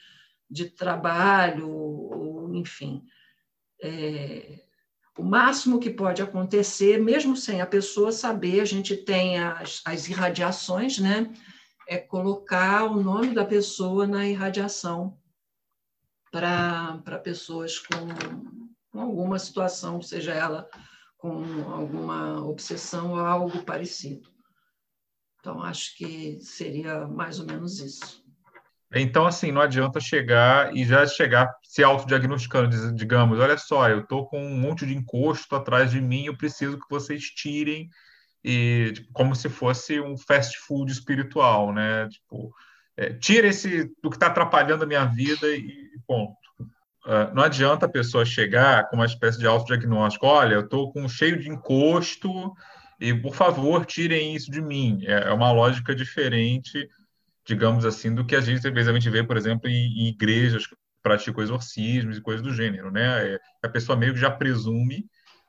de 0.50 0.68
trabalho, 0.70 1.70
ou, 1.70 2.54
enfim. 2.54 3.04
É, 3.82 4.64
o 5.16 5.22
máximo 5.22 5.78
que 5.78 5.90
pode 5.90 6.22
acontecer, 6.22 6.98
mesmo 6.98 7.36
sem 7.36 7.60
a 7.60 7.66
pessoa 7.66 8.10
saber, 8.10 8.60
a 8.60 8.64
gente 8.64 8.96
tem 8.96 9.38
as, 9.38 9.82
as 9.84 10.08
irradiações, 10.08 10.98
né? 10.98 11.32
É 11.88 11.98
colocar 11.98 12.84
o 12.84 13.02
nome 13.02 13.34
da 13.34 13.44
pessoa 13.44 14.06
na 14.06 14.26
irradiação 14.26 15.18
para 16.30 17.20
pessoas 17.22 17.78
com, 17.78 18.06
com 18.90 19.00
alguma 19.00 19.38
situação, 19.38 20.00
seja 20.00 20.32
ela 20.32 20.68
com 21.18 21.42
alguma 21.70 22.42
obsessão 22.46 23.12
ou 23.12 23.18
algo 23.18 23.62
parecido. 23.64 24.30
Então, 25.38 25.62
acho 25.62 25.96
que 25.96 26.40
seria 26.40 27.06
mais 27.06 27.38
ou 27.40 27.46
menos 27.46 27.80
isso. 27.80 28.24
Então, 28.92 29.24
assim, 29.24 29.52
não 29.52 29.60
adianta 29.60 30.00
chegar 30.00 30.74
e 30.74 30.84
já 30.84 31.06
chegar 31.06 31.48
se 31.62 31.82
autodiagnosticando, 31.82 32.92
digamos, 32.92 33.38
olha 33.38 33.56
só, 33.56 33.88
eu 33.88 34.00
estou 34.00 34.26
com 34.26 34.44
um 34.44 34.56
monte 34.56 34.84
de 34.84 34.94
encosto 34.94 35.54
atrás 35.54 35.92
de 35.92 36.00
mim, 36.00 36.26
eu 36.26 36.36
preciso 36.36 36.78
que 36.78 36.90
vocês 36.90 37.22
tirem, 37.22 37.88
e 38.42 38.90
tipo, 38.92 39.12
como 39.12 39.36
se 39.36 39.48
fosse 39.48 40.00
um 40.00 40.18
fast 40.18 40.58
food 40.66 40.90
espiritual, 40.90 41.72
né? 41.72 42.08
Tipo, 42.08 42.52
é, 42.96 43.12
tira 43.14 43.46
esse 43.46 43.84
do 44.02 44.10
que 44.10 44.16
está 44.16 44.26
atrapalhando 44.26 44.82
a 44.82 44.86
minha 44.86 45.04
vida 45.04 45.46
e 45.48 45.90
ponto. 46.06 46.34
Uh, 47.06 47.32
não 47.34 47.42
adianta 47.42 47.86
a 47.86 47.88
pessoa 47.88 48.26
chegar 48.26 48.88
com 48.88 48.96
uma 48.96 49.06
espécie 49.06 49.38
de 49.38 49.46
autodiagnóstico, 49.46 50.26
olha, 50.26 50.54
eu 50.54 50.60
estou 50.60 50.92
com 50.92 51.08
cheio 51.08 51.38
de 51.38 51.48
encosto 51.48 52.52
e, 53.00 53.14
por 53.14 53.34
favor, 53.34 53.86
tirem 53.86 54.34
isso 54.34 54.50
de 54.50 54.60
mim. 54.60 55.00
É, 55.06 55.28
é 55.28 55.32
uma 55.32 55.50
lógica 55.52 55.94
diferente 55.94 56.88
digamos 57.44 57.84
assim, 57.84 58.14
do 58.14 58.24
que 58.24 58.36
a 58.36 58.40
gente 58.40 58.66
às 58.66 58.72
vezes 58.72 59.04
vê, 59.06 59.24
por 59.24 59.36
exemplo, 59.36 59.68
em, 59.68 60.04
em 60.04 60.08
igrejas 60.08 60.66
que 60.66 60.76
praticam 61.02 61.42
exorcismos 61.42 62.18
e 62.18 62.20
coisas 62.20 62.42
do 62.42 62.52
gênero, 62.52 62.90
né? 62.90 63.34
É, 63.34 63.38
a 63.62 63.68
pessoa 63.68 63.96
meio 63.96 64.14
que 64.14 64.20
já 64.20 64.30
presume 64.30 65.06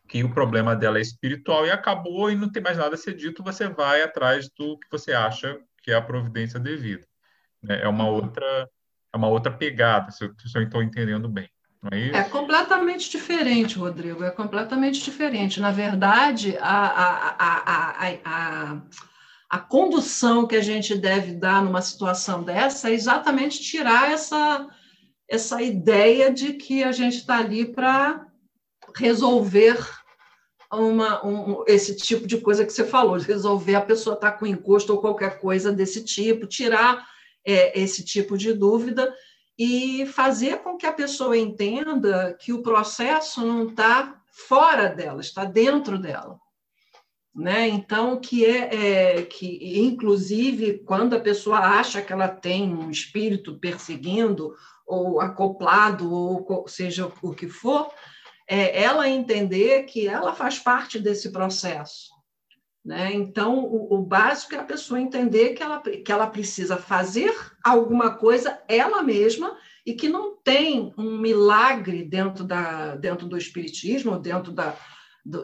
que 0.07 0.23
o 0.23 0.33
problema 0.33 0.75
dela 0.75 0.97
é 0.97 1.01
espiritual 1.01 1.65
e 1.65 1.71
acabou 1.71 2.29
e 2.29 2.35
não 2.35 2.51
tem 2.51 2.61
mais 2.61 2.77
nada 2.77 2.95
a 2.95 2.97
ser 2.97 3.15
dito, 3.15 3.43
você 3.43 3.69
vai 3.69 4.01
atrás 4.01 4.49
do 4.57 4.77
que 4.77 4.87
você 4.91 5.13
acha 5.13 5.57
que 5.81 5.91
é 5.91 5.95
a 5.95 6.01
providência 6.01 6.59
devida. 6.59 7.05
Né? 7.63 7.81
É 7.81 7.87
uma 7.87 8.07
outra 8.09 8.69
é 9.13 9.17
uma 9.17 9.27
outra 9.27 9.51
pegada, 9.51 10.09
se 10.11 10.23
eu, 10.23 10.33
se 10.45 10.57
eu 10.57 10.63
estou 10.63 10.81
entendendo 10.81 11.27
bem. 11.27 11.49
É, 11.91 12.19
é, 12.19 12.23
completamente 12.25 13.09
diferente, 13.09 13.77
Rodrigo, 13.77 14.23
é 14.23 14.29
completamente 14.29 15.03
diferente. 15.03 15.59
Na 15.59 15.71
verdade, 15.71 16.55
a, 16.61 16.85
a, 16.85 17.35
a, 17.39 18.23
a, 18.23 18.81
a 19.51 19.59
condução 19.59 20.47
que 20.47 20.55
a 20.55 20.61
gente 20.61 20.95
deve 20.95 21.33
dar 21.33 21.61
numa 21.61 21.81
situação 21.81 22.41
dessa 22.41 22.89
é 22.89 22.93
exatamente 22.93 23.59
tirar 23.59 24.09
essa, 24.09 24.65
essa 25.27 25.61
ideia 25.61 26.31
de 26.31 26.53
que 26.53 26.81
a 26.81 26.93
gente 26.93 27.17
está 27.17 27.39
ali 27.39 27.65
para 27.65 28.25
resolver 28.95 29.77
uma, 30.71 31.25
um, 31.27 31.65
esse 31.67 31.97
tipo 31.97 32.25
de 32.25 32.37
coisa 32.37 32.65
que 32.65 32.71
você 32.71 32.85
falou, 32.85 33.17
resolver 33.17 33.75
a 33.75 33.81
pessoa 33.81 34.13
estar 34.13 34.31
tá 34.31 34.37
com 34.37 34.47
encosto 34.47 34.93
ou 34.93 35.01
qualquer 35.01 35.37
coisa 35.41 35.69
desse 35.69 36.01
tipo, 36.05 36.47
tirar 36.47 37.05
é, 37.45 37.77
esse 37.77 38.05
tipo 38.05 38.37
de 38.37 38.53
dúvida 38.53 39.13
e 39.59 40.05
fazer 40.05 40.59
com 40.59 40.77
que 40.77 40.85
a 40.85 40.93
pessoa 40.93 41.37
entenda 41.37 42.33
que 42.39 42.53
o 42.53 42.61
processo 42.61 43.45
não 43.45 43.67
está 43.67 44.17
fora 44.31 44.87
dela, 44.87 45.19
está 45.19 45.43
dentro 45.43 45.99
dela. 45.99 46.39
Né? 47.33 47.69
Então, 47.69 48.19
que 48.19 48.45
é, 48.45 48.75
é, 49.17 49.21
que, 49.23 49.79
inclusive, 49.79 50.79
quando 50.85 51.15
a 51.15 51.19
pessoa 51.19 51.59
acha 51.59 52.01
que 52.01 52.11
ela 52.11 52.27
tem 52.27 52.73
um 52.73 52.91
espírito 52.91 53.57
perseguindo, 53.57 54.53
ou 54.85 55.21
acoplado, 55.21 56.13
ou 56.13 56.67
seja 56.67 57.09
o 57.21 57.33
que 57.33 57.47
for, 57.47 57.89
é 58.47 58.83
ela 58.83 59.07
entender 59.07 59.83
que 59.83 60.05
ela 60.05 60.33
faz 60.33 60.59
parte 60.59 60.99
desse 60.99 61.31
processo. 61.31 62.11
Né? 62.83 63.13
Então, 63.13 63.59
o, 63.59 63.93
o, 63.93 64.01
básico 64.01 64.55
é 64.55 64.57
a 64.57 64.63
pessoa 64.63 64.99
entender 64.99 65.53
que 65.53 65.63
ela, 65.63 65.79
que 65.79 66.11
ela 66.11 66.27
precisa 66.27 66.75
fazer 66.75 67.33
alguma 67.63 68.15
coisa 68.15 68.59
ela 68.67 69.01
mesma 69.01 69.55
e 69.85 69.93
que 69.93 70.09
não 70.09 70.35
tem 70.35 70.93
um 70.97 71.17
milagre 71.17 72.03
dentro, 72.03 72.43
da, 72.43 72.95
dentro 72.95 73.27
do 73.27 73.37
espiritismo, 73.37 74.19
dentro 74.19 74.51
da, 74.51 74.75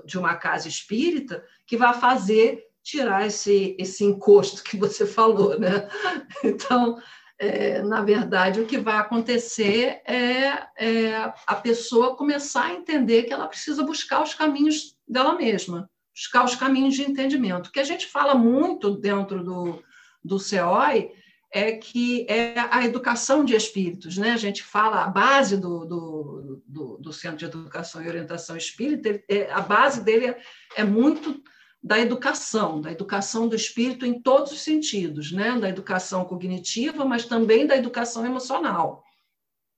de 0.05 0.17
uma 0.17 0.35
casa 0.35 0.67
espírita, 0.67 1.43
que 1.65 1.77
vai 1.77 1.93
fazer 1.93 2.63
tirar 2.83 3.27
esse, 3.27 3.75
esse 3.77 4.03
encosto 4.03 4.63
que 4.63 4.77
você 4.77 5.05
falou. 5.05 5.59
Né? 5.59 5.87
Então, 6.43 6.97
é, 7.39 7.81
na 7.81 8.01
verdade, 8.01 8.61
o 8.61 8.65
que 8.65 8.77
vai 8.77 8.97
acontecer 8.97 10.01
é, 10.05 10.67
é, 10.77 11.15
a 11.45 11.55
pessoa 11.55 12.15
começar 12.15 12.65
a 12.65 12.73
entender 12.73 13.23
que 13.23 13.33
ela 13.33 13.47
precisa 13.47 13.83
buscar 13.83 14.23
os 14.23 14.33
caminhos 14.33 14.95
dela 15.07 15.35
mesma, 15.35 15.89
buscar 16.15 16.43
os 16.45 16.55
caminhos 16.55 16.95
de 16.95 17.03
entendimento. 17.03 17.71
Que 17.71 17.79
a 17.79 17.83
gente 17.83 18.07
fala 18.07 18.33
muito 18.33 18.91
dentro 18.91 19.43
do, 19.43 19.83
do 20.23 20.39
CEOI 20.39 21.11
é 21.51 21.71
que 21.73 22.25
é 22.29 22.55
a 22.71 22.85
educação 22.85 23.43
de 23.43 23.55
espíritos. 23.55 24.17
Né? 24.17 24.31
A 24.31 24.37
gente 24.37 24.63
fala, 24.63 25.03
a 25.03 25.07
base 25.07 25.57
do, 25.57 25.85
do, 25.85 26.63
do, 26.65 26.97
do 26.97 27.13
Centro 27.13 27.37
de 27.37 27.45
Educação 27.45 28.01
e 28.01 28.07
Orientação 28.07 28.57
Espírita, 28.57 29.21
é, 29.29 29.51
a 29.51 29.61
base 29.61 30.03
dele 30.03 30.27
é, 30.27 30.41
é 30.75 30.83
muito 30.83 31.41
da 31.81 31.99
educação, 31.99 32.81
da 32.81 32.91
educação 32.91 33.47
do 33.47 33.55
espírito 33.55 34.05
em 34.05 34.19
todos 34.19 34.51
os 34.51 34.61
sentidos, 34.61 35.31
né? 35.31 35.57
da 35.57 35.69
educação 35.69 36.25
cognitiva, 36.25 37.05
mas 37.05 37.25
também 37.25 37.65
da 37.65 37.77
educação 37.77 38.25
emocional. 38.25 39.03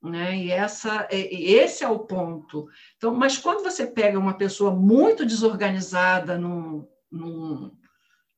Né? 0.02 0.38
E 0.38 0.52
essa, 0.52 1.08
esse 1.12 1.84
é 1.84 1.90
o 1.90 2.00
ponto. 2.00 2.68
Então, 2.98 3.14
mas 3.14 3.38
quando 3.38 3.62
você 3.62 3.86
pega 3.86 4.18
uma 4.18 4.38
pessoa 4.38 4.72
muito 4.72 5.26
desorganizada 5.26 6.38
num, 6.38 6.88
num, 7.12 7.72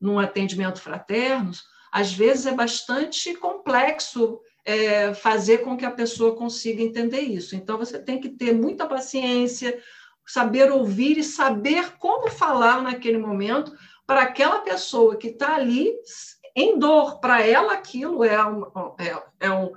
num 0.02 0.20
atendimento 0.20 0.82
fraterno, 0.82 1.52
às 1.92 2.14
vezes 2.14 2.46
é 2.46 2.54
bastante 2.54 3.36
complexo 3.36 4.40
é, 4.64 5.14
fazer 5.14 5.60
com 5.60 5.76
que 5.76 5.86
a 5.86 5.92
pessoa 5.92 6.36
consiga 6.36 6.82
entender 6.82 7.22
isso. 7.22 7.56
Então, 7.56 7.78
você 7.78 8.00
tem 8.00 8.20
que 8.20 8.30
ter 8.30 8.54
muita 8.54 8.86
paciência, 8.86 9.78
saber 10.26 10.72
ouvir 10.72 11.18
e 11.18 11.24
saber 11.24 11.98
como 11.98 12.30
falar 12.30 12.82
naquele 12.82 13.18
momento 13.18 13.76
para 14.06 14.22
aquela 14.22 14.60
pessoa 14.60 15.18
que 15.18 15.28
está 15.28 15.56
ali 15.56 15.94
em 16.56 16.78
dor. 16.78 17.20
Para 17.20 17.42
ela, 17.46 17.74
aquilo 17.74 18.24
é, 18.24 18.46
um, 18.46 18.64
é, 18.98 19.48
é 19.48 19.52
um, 19.52 19.72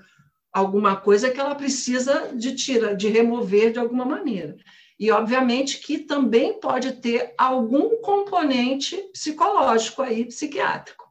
alguma 0.53 0.97
coisa 0.97 1.31
que 1.31 1.41
ela 1.41 1.55
precisa 1.55 2.33
de 2.35 2.55
tirar, 2.55 2.95
de 2.95 3.09
remover 3.09 3.73
de 3.73 3.79
alguma 3.79 4.05
maneira. 4.05 4.57
E, 4.99 5.11
obviamente, 5.11 5.81
que 5.81 5.99
também 5.99 6.61
pode 6.61 6.93
ter 6.93 7.35
algum 7.37 8.01
componente 8.01 8.97
psicológico 9.13 10.03
aí, 10.03 10.25
psiquiátrico. 10.27 11.04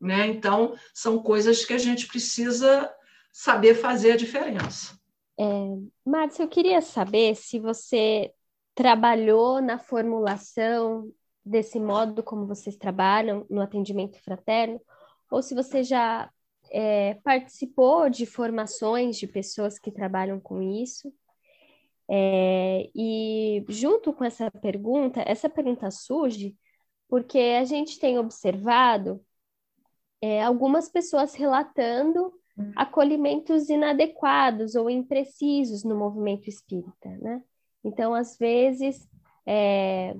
Né? 0.00 0.26
Então, 0.26 0.74
são 0.92 1.22
coisas 1.22 1.64
que 1.64 1.72
a 1.72 1.78
gente 1.78 2.06
precisa 2.06 2.92
saber 3.32 3.74
fazer 3.74 4.12
a 4.12 4.16
diferença. 4.16 4.98
É, 5.38 5.44
Márcia, 6.04 6.42
eu 6.42 6.48
queria 6.48 6.80
saber 6.80 7.34
se 7.34 7.58
você 7.58 8.32
trabalhou 8.74 9.60
na 9.60 9.78
formulação 9.78 11.10
desse 11.44 11.78
modo 11.78 12.22
como 12.22 12.46
vocês 12.46 12.76
trabalham 12.76 13.46
no 13.48 13.60
atendimento 13.60 14.18
fraterno, 14.22 14.80
ou 15.30 15.42
se 15.42 15.54
você 15.54 15.82
já 15.82 16.30
é, 16.70 17.14
participou 17.22 18.10
de 18.10 18.26
formações 18.26 19.16
de 19.16 19.26
pessoas 19.26 19.78
que 19.78 19.90
trabalham 19.90 20.40
com 20.40 20.60
isso. 20.60 21.12
É, 22.08 22.88
e 22.94 23.64
junto 23.68 24.12
com 24.12 24.24
essa 24.24 24.50
pergunta, 24.50 25.22
essa 25.26 25.48
pergunta 25.48 25.90
surge 25.90 26.56
porque 27.08 27.38
a 27.38 27.64
gente 27.64 27.98
tem 27.98 28.18
observado 28.18 29.24
é, 30.20 30.42
algumas 30.42 30.88
pessoas 30.88 31.34
relatando 31.34 32.32
acolhimentos 32.74 33.68
inadequados 33.68 34.74
ou 34.74 34.88
imprecisos 34.88 35.84
no 35.84 35.94
movimento 35.94 36.48
espírita, 36.48 37.08
né? 37.20 37.42
Então, 37.84 38.14
às 38.14 38.36
vezes, 38.38 39.06
é, 39.46 40.16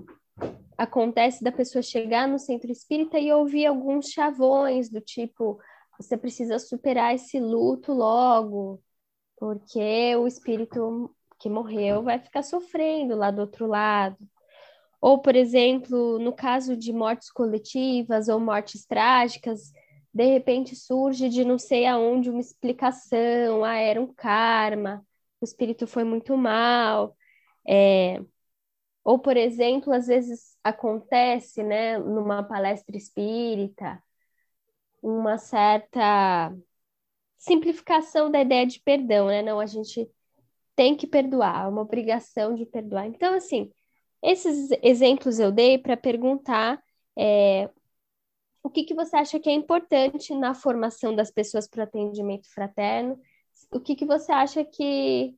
acontece 0.77 1.43
da 1.43 1.51
pessoa 1.51 1.83
chegar 1.83 2.29
no 2.29 2.39
centro 2.39 2.71
espírita 2.71 3.19
e 3.19 3.33
ouvir 3.33 3.67
alguns 3.67 4.11
chavões 4.11 4.91
do 4.91 5.01
tipo: 5.01 5.59
você 5.99 6.17
precisa 6.17 6.59
superar 6.59 7.15
esse 7.15 7.41
luto 7.41 7.93
logo, 7.93 8.83
porque 9.39 10.15
o 10.17 10.27
espírito 10.27 11.11
que 11.39 11.49
morreu 11.49 12.03
vai 12.03 12.19
ficar 12.19 12.43
sofrendo 12.43 13.17
lá 13.17 13.31
do 13.31 13.41
outro 13.41 13.67
lado. 13.67 14.17
Ou, 15.01 15.21
por 15.21 15.37
exemplo, 15.37 16.19
no 16.19 16.33
caso 16.33 16.77
de 16.77 16.93
mortes 16.93 17.31
coletivas 17.31 18.29
ou 18.29 18.41
mortes 18.41 18.87
trágicas, 18.87 19.73
de 20.17 20.25
repente 20.27 20.75
surge 20.75 21.29
de 21.29 21.45
não 21.45 21.59
sei 21.59 21.87
aonde 21.87 22.31
uma 22.31 22.41
explicação, 22.41 23.65
ah, 23.65 23.77
era 23.77 24.01
um 24.01 24.13
karma, 24.15 25.07
o 25.41 25.45
espírito 25.45 25.87
foi 25.87 26.05
muito 26.05 26.37
mal. 26.37 27.17
É, 27.69 28.21
ou, 29.05 29.19
por 29.19 29.37
exemplo, 29.37 29.93
às 29.93 30.07
vezes 30.09 30.57
acontece, 30.65 31.63
né, 31.63 31.99
numa 31.99 32.43
palestra 32.45 32.97
espírita, 32.97 34.03
uma 35.03 35.39
certa 35.39 36.55
simplificação 37.39 38.31
da 38.31 38.41
ideia 38.43 38.67
de 38.67 38.81
perdão, 38.81 39.29
né? 39.29 39.43
Não, 39.43 39.61
a 39.61 39.67
gente 39.67 40.11
tem 40.77 40.97
que 40.97 41.07
perdoar, 41.07 41.67
é 41.67 41.69
uma 41.69 41.83
obrigação 41.83 42.55
de 42.55 42.67
perdoar. 42.67 43.07
Então, 43.07 43.35
assim, 43.35 43.73
esses 44.23 44.71
exemplos 44.83 45.39
eu 45.39 45.53
dei 45.53 45.79
para 45.79 45.97
perguntar 45.97 46.83
é, 47.19 47.71
o 48.67 48.71
que, 48.71 48.83
que 48.83 48.95
você 48.95 49.15
acha 49.17 49.39
que 49.39 49.49
é 49.49 49.53
importante 49.53 50.35
na 50.35 50.53
formação 50.53 51.15
das 51.15 51.31
pessoas 51.31 51.69
para 51.69 51.83
o 51.83 51.85
atendimento 51.85 52.53
fraterno, 52.53 53.17
o 53.71 53.79
que, 53.79 53.95
que 53.95 54.05
você 54.05 54.33
acha 54.33 54.65
que 54.65 55.37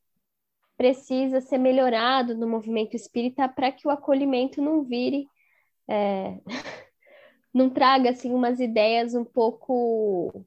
precisa 0.79 1.39
ser 1.43 1.59
melhorado 1.59 2.35
no 2.35 2.49
movimento 2.49 2.97
espírita 2.97 3.47
para 3.47 3.71
que 3.71 3.87
o 3.87 3.91
acolhimento 3.91 4.63
não 4.63 4.83
vire, 4.83 5.29
é, 5.87 6.39
não 7.53 7.69
traga 7.69 8.09
assim 8.09 8.33
umas 8.33 8.61
ideias 8.61 9.15
um 9.15 9.27
pouco 9.27 10.43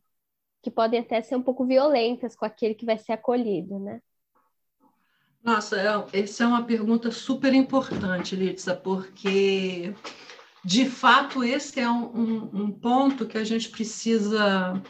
que 0.63 0.72
podem 0.72 1.02
até 1.02 1.22
ser 1.22 1.36
um 1.36 1.44
pouco 1.44 1.63
violentas 1.63 2.36
com 2.36 2.46
aquele 2.46 2.74
que 2.74 2.86
vai 2.86 2.98
ser 2.98 3.12
acolhido, 3.12 3.78
né? 3.78 4.02
Nossa, 5.44 5.80
é, 5.80 6.20
essa 6.20 6.46
é 6.46 6.48
uma 6.48 6.63
pergunta 6.63 7.12
super 7.12 7.54
importante, 7.54 8.36
Litsa, 8.36 8.75
porque 8.75 9.94
de 10.63 10.85
fato 10.85 11.43
esse 11.43 11.79
é 11.79 11.89
um, 11.89 12.05
um, 12.15 12.49
um 12.63 12.71
ponto 12.71 13.25
que 13.25 13.37
a 13.37 13.43
gente 13.43 13.69
precisa 13.69 14.81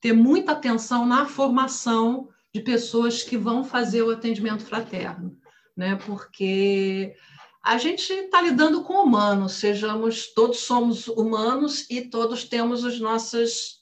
ter 0.00 0.12
muita 0.12 0.52
atenção 0.52 1.06
na 1.06 1.26
formação 1.26 2.28
de 2.52 2.60
pessoas 2.60 3.22
que 3.22 3.36
vão 3.36 3.62
fazer 3.64 4.02
o 4.02 4.10
atendimento 4.10 4.64
fraterno, 4.64 5.38
né? 5.76 5.96
Porque 5.96 7.14
a 7.62 7.78
gente 7.78 8.12
está 8.12 8.42
lidando 8.42 8.82
com 8.82 8.94
humanos, 8.94 9.52
sejamos 9.52 10.32
todos 10.34 10.60
somos 10.60 11.06
humanos 11.06 11.88
e 11.88 12.02
todos 12.02 12.44
temos 12.44 12.84
as 12.84 12.98
nossas 12.98 13.80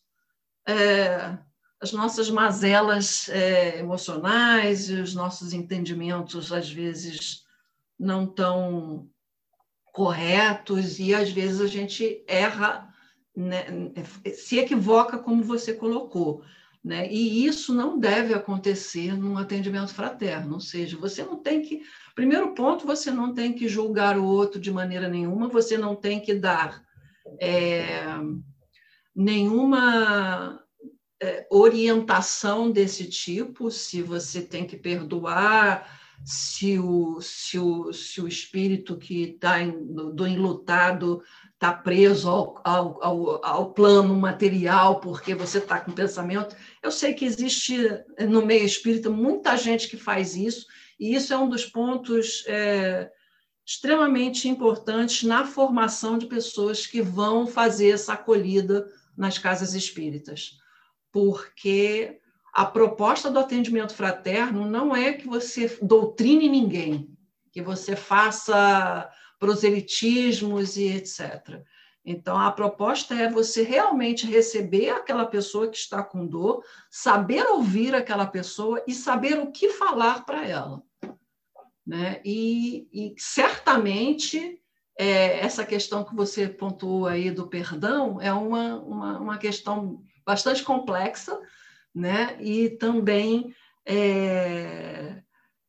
é, 0.68 1.38
as 1.80 1.92
nossas 1.92 2.28
mazelas 2.28 3.28
é, 3.30 3.78
emocionais 3.78 4.90
e 4.90 4.94
os 4.96 5.14
nossos 5.14 5.54
entendimentos 5.54 6.52
às 6.52 6.70
vezes 6.70 7.42
não 7.98 8.26
tão 8.26 9.08
corretos 9.92 10.98
e 10.98 11.14
às 11.14 11.30
vezes 11.30 11.60
a 11.60 11.66
gente 11.66 12.24
erra, 12.26 12.92
né, 13.36 13.64
se 14.34 14.58
equivoca 14.58 15.18
como 15.18 15.42
você 15.42 15.72
colocou. 15.72 16.42
Né? 16.82 17.12
E 17.12 17.44
isso 17.44 17.74
não 17.74 17.98
deve 17.98 18.32
acontecer 18.32 19.14
num 19.14 19.36
atendimento 19.36 19.92
fraterno, 19.92 20.54
ou 20.54 20.60
seja, 20.60 20.96
você 20.96 21.22
não 21.22 21.36
tem 21.36 21.60
que. 21.60 21.82
Primeiro 22.14 22.54
ponto, 22.54 22.86
você 22.86 23.10
não 23.10 23.34
tem 23.34 23.52
que 23.52 23.68
julgar 23.68 24.16
o 24.16 24.24
outro 24.24 24.58
de 24.58 24.72
maneira 24.72 25.06
nenhuma, 25.06 25.48
você 25.48 25.76
não 25.76 25.94
tem 25.94 26.20
que 26.20 26.32
dar 26.32 26.82
é, 27.38 28.16
nenhuma 29.14 30.64
é, 31.22 31.46
orientação 31.50 32.70
desse 32.70 33.06
tipo, 33.10 33.70
se 33.70 34.00
você 34.00 34.40
tem 34.40 34.66
que 34.66 34.76
perdoar, 34.76 35.99
se 36.24 36.78
o, 36.78 37.20
se 37.20 37.58
o, 37.58 37.92
se 37.92 38.20
o 38.20 38.28
espírito 38.28 38.96
que 38.96 39.22
está 39.22 39.58
do 39.64 40.26
enlutado 40.26 41.22
está 41.54 41.72
preso 41.72 42.28
ao, 42.28 42.60
ao, 42.64 43.04
ao, 43.04 43.44
ao, 43.44 43.72
plano 43.72 44.14
material 44.14 45.00
porque 45.00 45.34
você 45.34 45.58
está 45.58 45.80
com 45.80 45.92
pensamento. 45.92 46.56
Eu 46.82 46.90
sei 46.90 47.14
que 47.14 47.24
existe 47.24 47.76
no 48.28 48.44
meio 48.44 48.64
espírita 48.64 49.10
muita 49.10 49.56
gente 49.56 49.88
que 49.88 49.96
faz 49.96 50.36
isso, 50.36 50.66
e 50.98 51.14
isso 51.14 51.32
é 51.32 51.38
um 51.38 51.48
dos 51.48 51.66
pontos 51.66 52.44
é, 52.46 53.10
extremamente 53.66 54.48
importantes 54.48 55.22
na 55.22 55.46
formação 55.46 56.18
de 56.18 56.26
pessoas 56.26 56.86
que 56.86 57.00
vão 57.00 57.46
fazer 57.46 57.90
essa 57.90 58.14
acolhida 58.14 58.86
nas 59.16 59.38
casas 59.38 59.74
espíritas, 59.74 60.58
porque 61.12 62.19
a 62.52 62.64
proposta 62.64 63.30
do 63.30 63.38
atendimento 63.38 63.94
fraterno 63.94 64.66
não 64.66 64.94
é 64.94 65.12
que 65.12 65.26
você 65.26 65.78
doutrine 65.80 66.48
ninguém, 66.48 67.16
que 67.52 67.62
você 67.62 67.94
faça 67.94 69.10
proselitismos 69.38 70.76
e 70.76 70.88
etc. 70.88 71.62
Então, 72.04 72.38
a 72.38 72.50
proposta 72.50 73.14
é 73.14 73.30
você 73.30 73.62
realmente 73.62 74.26
receber 74.26 74.90
aquela 74.90 75.26
pessoa 75.26 75.68
que 75.68 75.76
está 75.76 76.02
com 76.02 76.26
dor, 76.26 76.64
saber 76.90 77.46
ouvir 77.46 77.94
aquela 77.94 78.26
pessoa 78.26 78.82
e 78.86 78.94
saber 78.94 79.38
o 79.38 79.52
que 79.52 79.68
falar 79.70 80.24
para 80.24 80.46
ela. 80.46 80.82
Né? 81.86 82.20
E, 82.24 82.88
e 82.92 83.14
certamente 83.18 84.60
é, 84.98 85.40
essa 85.40 85.64
questão 85.64 86.04
que 86.04 86.14
você 86.14 86.48
pontuou 86.48 87.06
aí 87.06 87.30
do 87.30 87.46
perdão 87.46 88.20
é 88.20 88.32
uma, 88.32 88.76
uma, 88.76 89.18
uma 89.18 89.38
questão 89.38 90.02
bastante 90.24 90.62
complexa, 90.62 91.38
né? 91.94 92.36
e 92.40 92.70
também 92.70 93.54
é, 93.86 95.22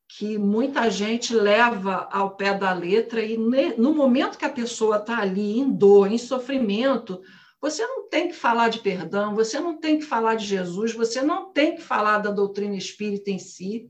que 0.08 0.38
muita 0.38 0.90
gente 0.90 1.34
leva 1.34 2.08
ao 2.12 2.36
pé 2.36 2.54
da 2.54 2.74
letra, 2.74 3.22
e 3.24 3.38
no 3.38 3.94
momento 3.94 4.38
que 4.38 4.46
a 4.46 4.50
pessoa 4.50 4.98
está 4.98 5.20
ali 5.20 5.60
em 5.60 5.72
dor, 5.72 6.12
em 6.12 6.18
sofrimento, 6.18 7.22
você 7.62 7.86
não 7.86 8.10
tem 8.10 8.28
que 8.28 8.36
falar 8.36 8.70
de 8.70 8.80
perdão, 8.80 9.36
você 9.36 9.60
não 9.60 9.80
tem 9.80 10.00
que 10.00 10.06
falar 10.06 10.36
de 10.36 10.46
Jesus, 10.46 10.94
você 10.94 11.22
não 11.22 11.52
tem 11.52 11.76
que 11.76 11.82
falar 11.82 12.18
da 12.18 12.32
doutrina 12.32 12.76
espírita 12.76 13.30
em 13.30 13.40
si, 13.40 13.90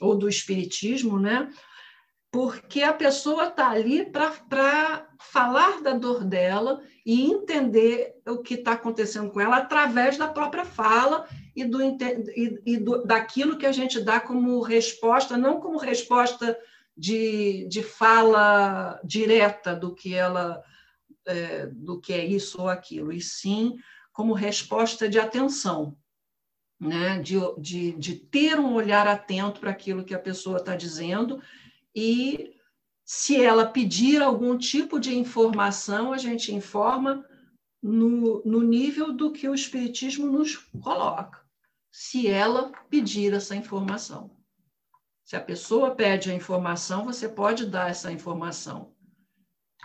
ou 0.00 0.16
do 0.16 0.28
espiritismo, 0.28 1.18
né? 1.18 1.48
porque 2.32 2.82
a 2.82 2.94
pessoa 2.94 3.48
está 3.48 3.70
ali 3.70 4.06
para 4.06 5.06
falar 5.18 5.82
da 5.82 5.92
dor 5.92 6.24
dela 6.24 6.80
e 7.04 7.30
entender 7.30 8.14
o 8.26 8.38
que 8.38 8.54
está 8.54 8.72
acontecendo 8.72 9.30
com 9.30 9.38
ela 9.38 9.58
através 9.58 10.16
da 10.16 10.26
própria 10.26 10.64
fala 10.64 11.28
e, 11.54 11.64
do, 11.64 11.82
e, 11.82 12.62
e 12.64 12.76
do, 12.78 13.04
daquilo 13.04 13.58
que 13.58 13.66
a 13.66 13.72
gente 13.72 14.00
dá 14.00 14.20
como 14.20 14.60
resposta, 14.60 15.36
não 15.36 15.60
como 15.60 15.78
resposta 15.78 16.58
de, 16.96 17.66
de 17.68 17.82
fala 17.82 19.00
direta 19.04 19.74
do 19.74 19.94
que 19.94 20.14
ela 20.14 20.62
é, 21.26 21.66
do 21.66 22.00
que 22.00 22.12
é 22.12 22.24
isso 22.24 22.60
ou 22.60 22.68
aquilo, 22.68 23.12
e 23.12 23.20
sim 23.20 23.76
como 24.12 24.32
resposta 24.32 25.08
de 25.08 25.18
atenção, 25.18 25.96
né? 26.80 27.18
de, 27.20 27.36
de, 27.58 27.92
de 27.92 28.14
ter 28.14 28.58
um 28.58 28.74
olhar 28.74 29.06
atento 29.06 29.60
para 29.60 29.70
aquilo 29.70 30.04
que 30.04 30.14
a 30.14 30.18
pessoa 30.18 30.58
está 30.58 30.76
dizendo 30.76 31.40
e 31.94 32.52
se 33.04 33.42
ela 33.42 33.66
pedir 33.66 34.22
algum 34.22 34.56
tipo 34.56 34.98
de 34.98 35.16
informação, 35.16 36.12
a 36.12 36.18
gente 36.18 36.54
informa 36.54 37.24
no, 37.82 38.42
no 38.44 38.62
nível 38.62 39.12
do 39.12 39.32
que 39.32 39.48
o 39.48 39.54
Espiritismo 39.54 40.26
nos 40.26 40.56
coloca, 40.56 41.41
se 41.92 42.26
ela 42.26 42.72
pedir 42.88 43.34
essa 43.34 43.54
informação. 43.54 44.34
Se 45.22 45.36
a 45.36 45.40
pessoa 45.40 45.94
pede 45.94 46.30
a 46.30 46.34
informação, 46.34 47.04
você 47.04 47.28
pode 47.28 47.66
dar 47.66 47.90
essa 47.90 48.10
informação. 48.10 48.94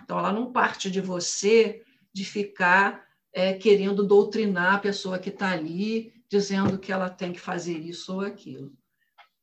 Então, 0.01 0.17
ela 0.17 0.31
não 0.31 0.51
parte 0.51 0.89
de 0.89 1.01
você 1.01 1.83
de 2.13 2.23
ficar 2.23 3.05
é, 3.33 3.53
querendo 3.53 4.07
doutrinar 4.07 4.75
a 4.75 4.79
pessoa 4.79 5.19
que 5.19 5.29
está 5.29 5.51
ali, 5.51 6.13
dizendo 6.29 6.79
que 6.79 6.91
ela 6.91 7.09
tem 7.09 7.33
que 7.33 7.39
fazer 7.39 7.77
isso 7.77 8.15
ou 8.15 8.21
aquilo. 8.21 8.71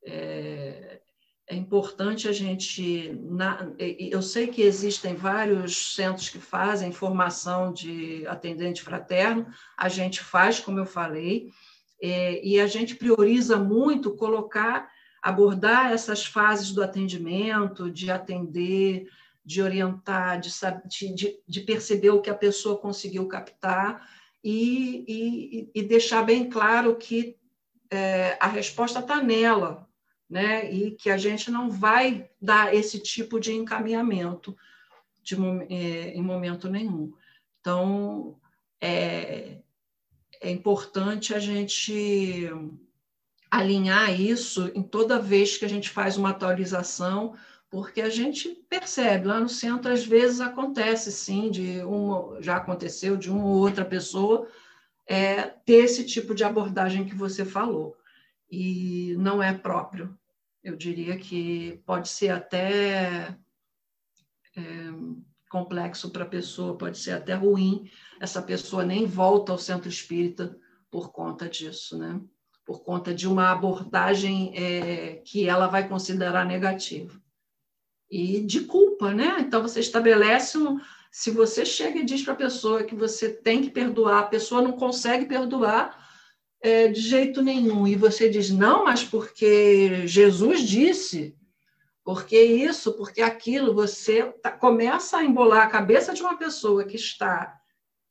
É, 0.03 1.01
é 1.47 1.55
importante 1.55 2.27
a 2.27 2.31
gente. 2.31 3.13
Na, 3.21 3.71
eu 3.77 4.21
sei 4.21 4.47
que 4.47 4.63
existem 4.63 5.15
vários 5.15 5.95
centros 5.95 6.29
que 6.29 6.39
fazem 6.39 6.91
formação 6.91 7.71
de 7.71 8.25
atendente 8.27 8.81
fraterno, 8.81 9.47
a 9.77 9.87
gente 9.87 10.21
faz, 10.21 10.59
como 10.59 10.79
eu 10.79 10.85
falei, 10.85 11.51
é, 12.01 12.45
e 12.45 12.59
a 12.59 12.67
gente 12.67 12.95
prioriza 12.95 13.57
muito 13.57 14.15
colocar, 14.15 14.89
abordar 15.21 15.91
essas 15.91 16.25
fases 16.25 16.71
do 16.71 16.83
atendimento, 16.83 17.89
de 17.89 18.11
atender, 18.11 19.07
de 19.43 19.61
orientar, 19.61 20.39
de, 20.39 20.49
de, 21.13 21.39
de 21.47 21.61
perceber 21.61 22.09
o 22.09 22.21
que 22.21 22.29
a 22.29 22.35
pessoa 22.35 22.77
conseguiu 22.77 23.27
captar 23.27 24.07
e, 24.43 25.05
e, 25.07 25.71
e 25.73 25.83
deixar 25.83 26.23
bem 26.23 26.49
claro 26.49 26.95
que 26.95 27.37
é, 27.89 28.37
a 28.39 28.47
resposta 28.47 28.99
está 28.99 29.21
nela, 29.21 29.87
né? 30.29 30.71
e 30.71 30.91
que 30.91 31.09
a 31.09 31.17
gente 31.17 31.49
não 31.51 31.69
vai 31.69 32.29
dar 32.41 32.73
esse 32.73 32.99
tipo 32.99 33.39
de 33.39 33.53
encaminhamento 33.53 34.55
de, 35.21 35.35
é, 35.69 36.09
em 36.09 36.21
momento 36.21 36.69
nenhum. 36.69 37.13
Então, 37.59 38.39
é, 38.81 39.59
é 40.45 40.51
importante 40.51 41.33
a 41.33 41.39
gente 41.39 42.47
alinhar 43.49 44.19
isso 44.19 44.71
em 44.75 44.83
toda 44.83 45.19
vez 45.19 45.57
que 45.57 45.65
a 45.65 45.67
gente 45.67 45.89
faz 45.89 46.17
uma 46.17 46.29
atualização, 46.29 47.35
porque 47.67 47.99
a 47.99 48.09
gente 48.09 48.49
percebe 48.69 49.27
lá 49.27 49.39
no 49.39 49.49
centro 49.49 49.91
às 49.91 50.05
vezes 50.05 50.39
acontece 50.39 51.11
sim 51.11 51.49
de 51.49 51.79
uma 51.83 52.39
já 52.41 52.57
aconteceu 52.57 53.17
de 53.17 53.31
uma 53.31 53.43
ou 53.43 53.57
outra 53.57 53.83
pessoa 53.83 54.47
é, 55.07 55.41
ter 55.41 55.83
esse 55.85 56.05
tipo 56.05 56.35
de 56.35 56.43
abordagem 56.43 57.05
que 57.05 57.15
você 57.15 57.43
falou 57.43 57.97
e 58.49 59.15
não 59.17 59.41
é 59.41 59.51
próprio. 59.51 60.15
Eu 60.63 60.75
diria 60.75 61.17
que 61.17 61.81
pode 61.87 62.07
ser 62.07 62.29
até 62.29 63.35
é, 64.55 64.61
complexo 65.49 66.11
para 66.11 66.23
a 66.23 66.27
pessoa, 66.27 66.77
pode 66.77 66.99
ser 66.99 67.13
até 67.13 67.33
ruim. 67.33 67.89
Essa 68.19 68.41
pessoa 68.41 68.83
nem 68.83 69.05
volta 69.05 69.51
ao 69.51 69.57
centro 69.57 69.89
espírita 69.89 70.57
por 70.89 71.11
conta 71.11 71.49
disso, 71.49 71.97
né? 71.97 72.19
Por 72.65 72.83
conta 72.83 73.13
de 73.13 73.27
uma 73.27 73.51
abordagem 73.51 74.53
é, 74.55 75.21
que 75.25 75.47
ela 75.47 75.67
vai 75.67 75.87
considerar 75.87 76.45
negativa. 76.45 77.19
E 78.09 78.41
de 78.41 78.61
culpa, 78.61 79.13
né? 79.13 79.37
Então 79.39 79.61
você 79.61 79.79
estabelece 79.79 80.57
um. 80.57 80.79
Se 81.11 81.31
você 81.31 81.65
chega 81.65 81.99
e 81.99 82.05
diz 82.05 82.23
para 82.23 82.33
a 82.33 82.37
pessoa 82.37 82.83
que 82.83 82.95
você 82.95 83.29
tem 83.29 83.61
que 83.61 83.69
perdoar, 83.69 84.19
a 84.19 84.27
pessoa 84.27 84.61
não 84.61 84.73
consegue 84.73 85.25
perdoar, 85.25 86.05
é, 86.61 86.87
de 86.87 86.99
jeito 87.01 87.41
nenhum. 87.41 87.87
E 87.87 87.95
você 87.95 88.29
diz, 88.29 88.49
não, 88.49 88.85
mas 88.85 89.03
porque 89.03 90.07
Jesus 90.07 90.61
disse, 90.61 91.35
porque 92.03 92.39
isso, 92.39 92.93
porque 92.93 93.21
aquilo, 93.21 93.73
você 93.73 94.23
tá, 94.41 94.51
começa 94.51 95.17
a 95.17 95.23
embolar 95.23 95.63
a 95.63 95.69
cabeça 95.69 96.13
de 96.13 96.21
uma 96.21 96.37
pessoa 96.37 96.85
que 96.85 96.95
está 96.95 97.55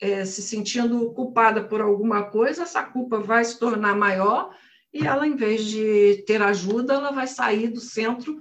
é, 0.05 0.25
se 0.25 0.43
sentindo 0.43 1.13
culpada 1.13 1.65
por 1.65 1.81
alguma 1.81 2.25
coisa, 2.25 2.63
essa 2.63 2.83
culpa 2.83 3.19
vai 3.19 3.45
se 3.45 3.59
tornar 3.59 3.97
maior 3.97 4.55
e 4.93 5.07
ela, 5.07 5.27
em 5.27 5.35
vez 5.35 5.65
de 5.65 6.23
ter 6.27 6.41
ajuda, 6.43 6.95
ela 6.95 7.11
vai 7.11 7.27
sair 7.27 7.69
do 7.69 7.81
centro 7.81 8.41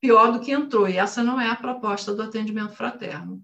pior 0.00 0.32
do 0.32 0.40
que 0.40 0.52
entrou. 0.52 0.88
E 0.88 0.96
essa 0.96 1.22
não 1.22 1.40
é 1.40 1.50
a 1.50 1.56
proposta 1.56 2.14
do 2.14 2.22
atendimento 2.22 2.74
fraterno. 2.74 3.42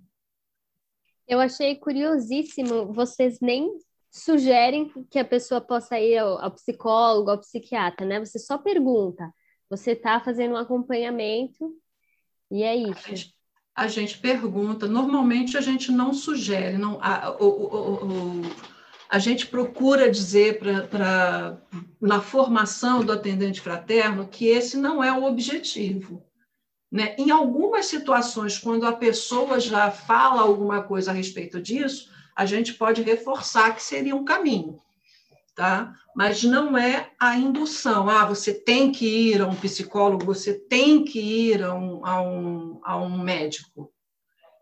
Eu 1.27 1.41
achei 1.41 1.77
curiosíssimo 1.77 2.93
vocês 2.93 3.39
nem 3.41 3.69
sugerem 4.11 4.91
que 5.11 5.19
a 5.19 5.25
pessoa 5.25 5.61
possa 5.61 6.01
ir 6.01 6.17
ao, 6.17 6.39
ao 6.43 6.51
psicólogo, 6.53 7.31
ao 7.31 7.39
psiquiatra, 7.39 8.07
né? 8.07 8.19
Você 8.19 8.39
só 8.39 8.57
pergunta, 8.57 9.31
você 9.69 9.93
está 9.93 10.19
fazendo 10.19 10.55
um 10.55 10.57
acompanhamento 10.57 11.77
e 12.51 12.63
é 12.63 12.75
isso. 12.75 13.35
A 13.79 13.87
gente, 13.87 14.19
pergunta, 14.19 14.89
normalmente 14.89 15.57
a 15.57 15.61
gente 15.61 15.93
não 15.93 16.13
sugere, 16.13 16.77
não, 16.77 16.99
a, 17.01 17.31
o, 17.39 17.45
o, 17.45 18.41
o, 18.41 18.43
a 19.09 19.21
gente 19.21 19.47
procura 19.47 20.11
dizer 20.11 20.59
para 20.59 21.57
na 22.01 22.21
formação 22.21 23.05
do 23.05 23.13
atendente 23.13 23.61
fraterno 23.61 24.27
que 24.27 24.49
esse 24.49 24.77
não 24.77 25.03
é 25.03 25.13
o 25.13 25.23
objetivo. 25.23 26.21
Né? 26.91 27.15
Em 27.17 27.31
algumas 27.31 27.87
situações, 27.87 28.59
quando 28.59 28.85
a 28.85 28.93
pessoa 28.93 29.61
já 29.61 29.93
fala 29.93 30.43
alguma 30.43 30.83
coisa 30.83 31.13
a 31.13 31.15
respeito 31.15 31.63
disso, 31.63 32.11
a 32.35 32.45
gente 32.45 32.75
pode 32.75 33.03
reforçar 33.03 33.77
que 33.77 33.83
seria 33.83 34.17
um 34.17 34.25
caminho, 34.25 34.81
tá? 35.59 35.93
Mas 36.15 36.45
não 36.45 36.79
é 36.79 37.11
a 37.19 37.37
indução. 37.37 38.09
Ah, 38.09 38.25
você 38.25 38.55
tem 38.55 38.93
que 38.93 39.33
ir 39.33 39.43
a 39.43 39.47
um 39.49 39.57
psicólogo, 39.57 40.25
você 40.25 40.55
tem 40.55 41.05
que 41.05 41.19
ir 41.19 41.65
a 41.65 41.75
um, 41.75 42.07
a 42.07 42.23
um, 42.23 42.81
a 42.85 42.97
um 42.97 43.19
médico. 43.19 43.93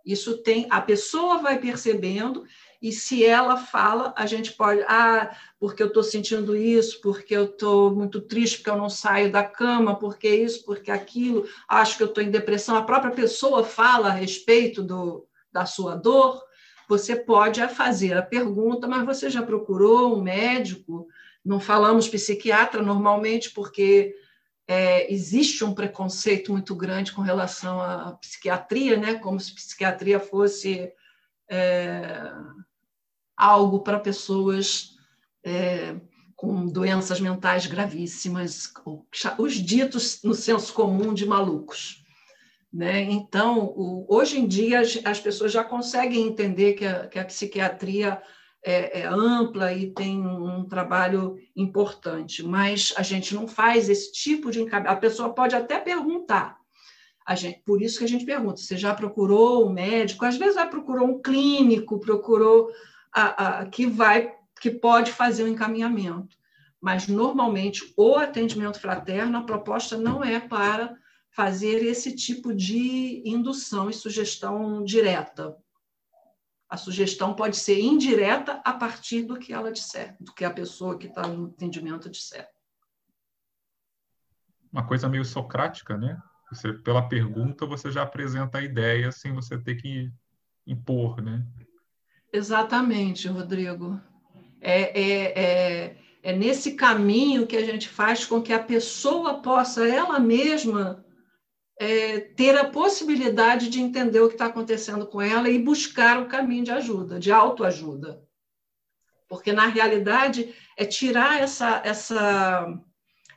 Isso 0.07 0.39
tem, 0.39 0.67
a 0.71 0.81
pessoa 0.81 1.37
vai 1.37 1.59
percebendo 1.59 2.47
e 2.81 2.93
se 2.93 3.27
ela 3.27 3.59
fala, 3.59 4.15
a 4.17 4.25
gente 4.25 4.53
pode, 4.53 4.81
ah, 4.89 5.37
porque 5.61 5.83
eu 5.83 5.89
estou 5.89 6.03
sentindo 6.03 6.57
isso, 6.57 6.99
porque 7.03 7.37
eu 7.37 7.45
estou 7.45 7.95
muito 7.95 8.23
triste, 8.23 8.59
porque 8.59 8.71
eu 8.71 8.79
não 8.79 8.89
saio 8.89 9.31
da 9.31 9.45
cama, 9.45 9.99
porque 9.99 10.35
isso, 10.35 10.65
porque 10.65 10.91
aquilo, 10.91 11.47
acho 11.69 11.99
que 11.99 12.05
eu 12.05 12.09
estou 12.09 12.25
em 12.25 12.31
depressão. 12.31 12.75
A 12.75 12.85
própria 12.85 13.11
pessoa 13.11 13.63
fala 13.63 14.09
a 14.09 14.13
respeito 14.13 14.83
do, 14.83 15.27
da 15.53 15.67
sua 15.67 15.95
dor, 15.95 16.43
você 16.89 17.17
pode 17.17 17.67
fazer 17.69 18.17
a 18.17 18.23
pergunta, 18.23 18.87
mas 18.87 19.05
você 19.05 19.29
já 19.29 19.43
procurou 19.43 20.17
um 20.17 20.23
médico? 20.23 21.09
Não 21.45 21.61
falamos 21.61 22.09
psiquiatra 22.09 22.83
normalmente, 22.83 23.51
porque 23.51 24.15
é, 24.67 25.13
existe 25.13 25.65
um 25.65 25.75
preconceito 25.75 26.53
muito 26.53 26.75
grande 26.75 27.13
com 27.13 27.23
relação 27.23 27.81
à 27.81 28.13
psiquiatria, 28.13 28.97
né? 28.97 29.15
como 29.15 29.39
se 29.39 29.55
psiquiatria 29.55 30.19
fosse 30.19 30.93
é, 31.49 32.33
algo 33.37 33.81
para 33.81 34.01
pessoas 34.01 34.97
é, 35.45 35.97
com 36.35 36.67
doenças 36.67 37.21
mentais 37.21 37.67
gravíssimas, 37.67 38.73
os 39.39 39.55
ditos 39.55 40.23
no 40.23 40.35
senso 40.35 40.73
comum 40.73 41.15
de 41.15 41.25
malucos. 41.25 42.05
Né? 42.77 43.05
Então, 43.05 43.73
o, 43.75 44.05
hoje 44.07 44.39
em 44.39 44.47
dia, 44.47 44.81
as, 44.81 45.01
as, 45.03 45.19
pessoas 45.19 45.51
já 45.51 45.65
conseguem 45.65 46.27
entender 46.27 46.75
que 46.75 46.85
a, 46.85 47.07
que 47.07 47.19
a 47.19 47.25
psiquiatria 47.25 48.21
é, 48.63 49.01
é, 49.01 49.07
ampla 49.07 49.73
e 49.73 49.93
tem 49.93 50.21
um, 50.21 50.59
um 50.59 50.65
trabalho 50.69 51.39
importante, 51.57 52.43
mas 52.43 52.93
a 52.99 53.03
gente 53.03 53.35
não 53.35 53.49
faz 53.49 53.89
esse 53.89 54.13
tipo 54.13 54.51
de 54.51 54.61
encaminhamento. 54.61 54.93
A 54.95 55.01
pessoa 55.01 55.33
pode 55.33 55.57
até 55.57 55.79
perguntar, 55.79 56.59
Gente, 57.35 57.63
por 57.65 57.81
isso 57.81 57.99
que 57.99 58.05
a 58.05 58.09
gente 58.09 58.27
pergunta: 58.27 58.59
você 58.59 58.77
já 58.77 58.95
procurou 58.95 59.67
um 59.67 59.73
médico? 59.73 60.27
Às 60.27 60.37
vezes 60.37 60.57
vai 60.57 60.67
procurou 60.67 61.09
um 61.09 61.23
clínico, 61.23 61.99
procurou 61.99 62.71
a, 63.11 63.61
a, 63.61 63.67
que 63.67 63.87
vai, 63.87 64.35
que 64.61 64.71
pode 64.71 65.13
fazer 65.13 65.45
o 65.45 65.47
um 65.47 65.49
encaminhamento. 65.49 66.37
Mas 66.79 67.09
normalmente 67.09 67.91
o 67.97 68.17
atendimento 68.17 68.79
fraterno, 68.79 69.39
a 69.39 69.43
proposta 69.45 69.97
não 69.97 70.23
é 70.23 70.39
para 70.39 70.95
fazer 71.37 71.85
esse 71.85 72.17
tipo 72.17 72.55
de 72.55 73.23
indução 73.27 73.91
e 73.91 73.93
sugestão 73.93 74.83
direta. 74.83 75.55
A 76.67 76.79
sugestão 76.79 77.35
pode 77.35 77.59
ser 77.59 77.79
indireta 77.79 78.63
a 78.65 78.73
partir 78.73 79.23
do 79.23 79.39
que 79.39 79.53
ela 79.53 79.71
disser, 79.71 80.17
do 80.19 80.33
que 80.33 80.47
a 80.47 80.51
pessoa 80.51 80.97
que 80.97 81.09
está 81.09 81.29
no 81.29 81.49
atendimento 81.49 82.09
disser. 82.09 82.49
Uma 84.73 84.87
coisa 84.87 85.11
meio 85.11 85.27
socrática, 85.27 85.99
né? 85.99 86.19
Você, 86.51 86.73
pela 86.73 87.07
pergunta, 87.07 87.67
você 87.67 87.93
já 87.93 88.03
apresenta 88.03 88.57
a 88.57 88.65
ideia 88.65 89.13
sem 89.13 89.35
você 89.35 89.59
ter 89.59 89.75
que 89.75 90.11
impor, 90.67 91.21
né? 91.21 91.47
Exatamente, 92.33 93.29
Rodrigo. 93.29 94.01
É, 94.59 95.01
é, 95.01 95.43
é, 95.45 95.97
é 96.23 96.33
nesse 96.35 96.77
caminho 96.77 97.47
que 97.47 97.57
a 97.59 97.65
gente 97.65 97.91
faz 97.91 98.25
com 98.25 98.41
que 98.41 98.55
a 98.55 98.63
pessoa 98.63 99.43
possa, 99.43 99.87
ela 99.87 100.19
mesma, 100.19 101.05
é, 101.79 102.21
ter 102.21 102.57
a 102.57 102.65
possibilidade 102.65 103.69
de 103.69 103.81
entender 103.81 104.21
o 104.21 104.29
que 104.29 104.35
está 104.35 104.47
acontecendo 104.47 105.07
com 105.07 105.21
ela 105.21 105.49
e 105.49 105.63
buscar 105.63 106.21
o 106.21 106.29
caminho 106.29 106.65
de 106.65 106.71
ajuda, 106.71 107.19
de 107.19 107.31
autoajuda. 107.31 108.23
Porque, 109.29 109.53
na 109.53 109.67
realidade, 109.67 110.55
é 110.77 110.85
tirar 110.85 111.41
essa, 111.41 111.83
essa 111.85 112.81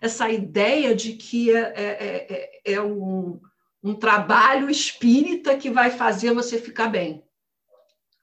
essa 0.02 0.30
ideia 0.30 0.96
de 0.96 1.14
que 1.14 1.52
é, 1.54 1.74
é, 1.76 2.62
é, 2.66 2.74
é 2.74 2.82
um, 2.82 3.40
um 3.84 3.94
trabalho 3.94 4.70
espírita 4.70 5.58
que 5.58 5.70
vai 5.70 5.92
fazer 5.92 6.34
você 6.34 6.60
ficar 6.60 6.88
bem. 6.88 7.24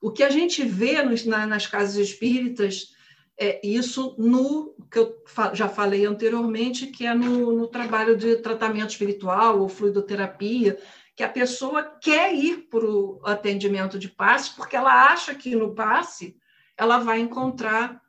O 0.01 0.11
que 0.11 0.23
a 0.23 0.31
gente 0.31 0.65
vê 0.65 1.03
nos, 1.03 1.25
na, 1.25 1.47
nas 1.47 1.67
casas 1.67 1.97
espíritas 1.97 2.95
é 3.39 3.61
isso 3.67 4.15
no 4.19 4.75
que 4.91 4.99
eu 4.99 5.23
já 5.53 5.69
falei 5.69 6.07
anteriormente, 6.07 6.87
que 6.87 7.07
é 7.07 7.15
no, 7.15 7.53
no 7.53 7.69
trabalho 7.69 8.17
de 8.17 8.37
tratamento 8.37 8.91
espiritual 8.91 9.61
ou 9.61 9.69
fluidoterapia, 9.69 10.79
que 11.15 11.23
a 11.23 11.29
pessoa 11.29 11.83
quer 11.83 12.35
ir 12.35 12.69
para 12.69 12.85
o 12.85 13.21
atendimento 13.25 13.99
de 13.99 14.09
passe 14.09 14.55
porque 14.55 14.77
ela 14.77 15.11
acha 15.11 15.35
que 15.35 15.55
no 15.55 15.75
passe 15.75 16.37
ela 16.77 16.99
vai 16.99 17.21
encontrar 17.21 18.01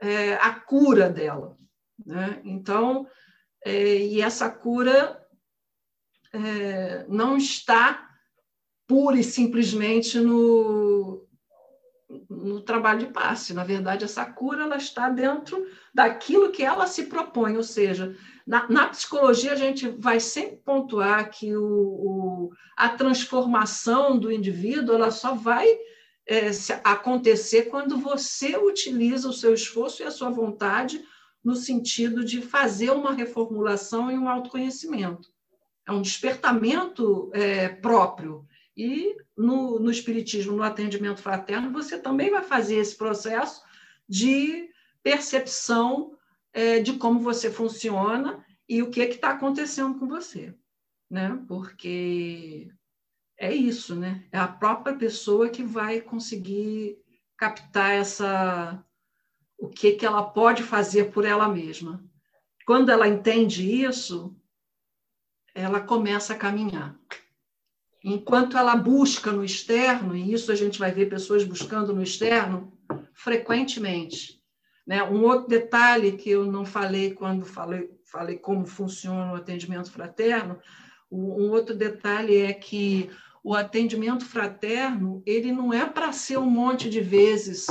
é, 0.00 0.34
a 0.34 0.52
cura 0.52 1.08
dela. 1.08 1.56
Né? 2.04 2.40
Então, 2.44 3.06
é, 3.64 3.96
e 3.98 4.20
essa 4.20 4.50
cura 4.50 5.22
é, 6.32 7.06
não 7.08 7.36
está 7.36 8.10
pura 8.86 9.18
e 9.18 9.24
simplesmente 9.24 10.18
no, 10.18 11.25
no 12.28 12.60
trabalho 12.60 13.00
de 13.00 13.12
passe. 13.12 13.52
Na 13.52 13.64
verdade, 13.64 14.04
essa 14.04 14.24
cura 14.24 14.62
ela 14.62 14.76
está 14.76 15.08
dentro 15.08 15.66
daquilo 15.94 16.50
que 16.50 16.62
ela 16.62 16.86
se 16.86 17.04
propõe, 17.04 17.56
ou 17.56 17.62
seja, 17.62 18.14
na, 18.46 18.68
na 18.68 18.88
psicologia 18.88 19.52
a 19.52 19.56
gente 19.56 19.88
vai 19.88 20.20
sempre 20.20 20.56
pontuar 20.56 21.30
que 21.30 21.56
o, 21.56 21.64
o, 21.64 22.50
a 22.76 22.88
transformação 22.88 24.18
do 24.18 24.30
indivíduo 24.30 24.94
ela 24.94 25.10
só 25.10 25.34
vai 25.34 25.66
é, 26.28 26.50
acontecer 26.84 27.64
quando 27.64 27.96
você 27.96 28.56
utiliza 28.56 29.28
o 29.28 29.32
seu 29.32 29.54
esforço 29.54 30.02
e 30.02 30.06
a 30.06 30.10
sua 30.10 30.30
vontade 30.30 31.02
no 31.44 31.54
sentido 31.54 32.24
de 32.24 32.42
fazer 32.42 32.90
uma 32.90 33.12
reformulação 33.12 34.10
e 34.10 34.18
um 34.18 34.28
autoconhecimento. 34.28 35.28
É 35.86 35.92
um 35.92 36.02
despertamento 36.02 37.30
é, 37.32 37.68
próprio. 37.68 38.44
E 38.76 39.16
no, 39.36 39.78
no 39.78 39.90
Espiritismo, 39.90 40.56
no 40.56 40.62
atendimento 40.62 41.22
fraterno, 41.22 41.72
você 41.72 41.98
também 41.98 42.30
vai 42.30 42.42
fazer 42.42 42.76
esse 42.76 42.94
processo 42.94 43.62
de 44.08 44.68
percepção 45.02 46.16
é, 46.52 46.80
de 46.80 46.94
como 46.94 47.20
você 47.20 47.50
funciona 47.50 48.44
e 48.68 48.82
o 48.82 48.90
que 48.90 49.00
é 49.00 49.08
está 49.08 49.30
acontecendo 49.30 49.98
com 49.98 50.06
você. 50.06 50.54
Né? 51.08 51.42
Porque 51.48 52.70
é 53.38 53.54
isso, 53.54 53.94
né? 53.94 54.26
É 54.32 54.38
a 54.38 54.48
própria 54.48 54.96
pessoa 54.96 55.48
que 55.48 55.62
vai 55.62 56.00
conseguir 56.00 56.98
captar 57.36 57.92
essa 57.92 58.84
o 59.58 59.68
que, 59.68 59.92
que 59.92 60.04
ela 60.04 60.22
pode 60.22 60.62
fazer 60.62 61.10
por 61.12 61.24
ela 61.24 61.48
mesma. 61.48 62.04
Quando 62.66 62.90
ela 62.90 63.08
entende 63.08 63.82
isso, 63.84 64.36
ela 65.54 65.80
começa 65.80 66.34
a 66.34 66.38
caminhar. 66.38 66.98
Enquanto 68.08 68.56
ela 68.56 68.76
busca 68.76 69.32
no 69.32 69.44
externo, 69.44 70.14
e 70.14 70.32
isso 70.32 70.52
a 70.52 70.54
gente 70.54 70.78
vai 70.78 70.92
ver 70.92 71.08
pessoas 71.08 71.42
buscando 71.42 71.92
no 71.92 72.04
externo 72.04 72.72
frequentemente. 73.12 74.40
Né? 74.86 75.02
Um 75.02 75.24
outro 75.24 75.48
detalhe 75.48 76.12
que 76.12 76.30
eu 76.30 76.46
não 76.46 76.64
falei 76.64 77.14
quando 77.14 77.44
falei, 77.44 77.90
falei 78.04 78.38
como 78.38 78.64
funciona 78.64 79.32
o 79.32 79.34
atendimento 79.34 79.90
fraterno, 79.90 80.56
um 81.10 81.50
outro 81.50 81.74
detalhe 81.74 82.36
é 82.36 82.52
que 82.52 83.10
o 83.42 83.56
atendimento 83.56 84.24
fraterno 84.24 85.20
ele 85.26 85.50
não 85.50 85.72
é 85.72 85.84
para 85.84 86.12
ser 86.12 86.38
um 86.38 86.48
monte 86.48 86.88
de 86.88 87.00
vezes 87.00 87.66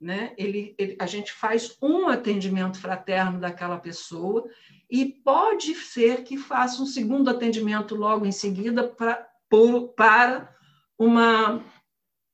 né? 0.00 0.32
Ele, 0.38 0.74
ele, 0.78 0.96
a 0.98 1.06
gente 1.06 1.30
faz 1.30 1.76
um 1.82 2.08
atendimento 2.08 2.80
fraterno 2.80 3.38
daquela 3.38 3.78
pessoa 3.78 4.48
e 4.90 5.04
pode 5.04 5.74
ser 5.74 6.24
que 6.24 6.38
faça 6.38 6.82
um 6.82 6.86
segundo 6.86 7.28
atendimento 7.28 7.94
logo 7.94 8.24
em 8.24 8.32
seguida 8.32 8.88
pra, 8.88 9.28
por, 9.50 9.88
para 9.88 10.56
uma, 10.96 11.62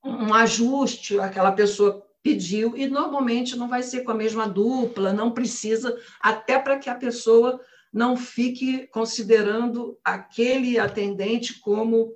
um 0.05 0.33
ajuste, 0.35 1.19
aquela 1.19 1.51
pessoa 1.51 2.07
pediu, 2.23 2.77
e 2.77 2.87
normalmente 2.87 3.57
não 3.57 3.69
vai 3.69 3.83
ser 3.83 4.03
com 4.03 4.11
a 4.11 4.15
mesma 4.15 4.49
dupla, 4.49 5.13
não 5.13 5.33
precisa, 5.33 5.99
até 6.21 6.59
para 6.59 6.79
que 6.79 6.91
a 6.91 6.95
pessoa 6.95 7.61
não 7.93 8.17
fique 8.17 8.87
considerando 8.89 9.99
aquele 10.05 10.79
atendente 10.79 11.59
como 11.61 12.15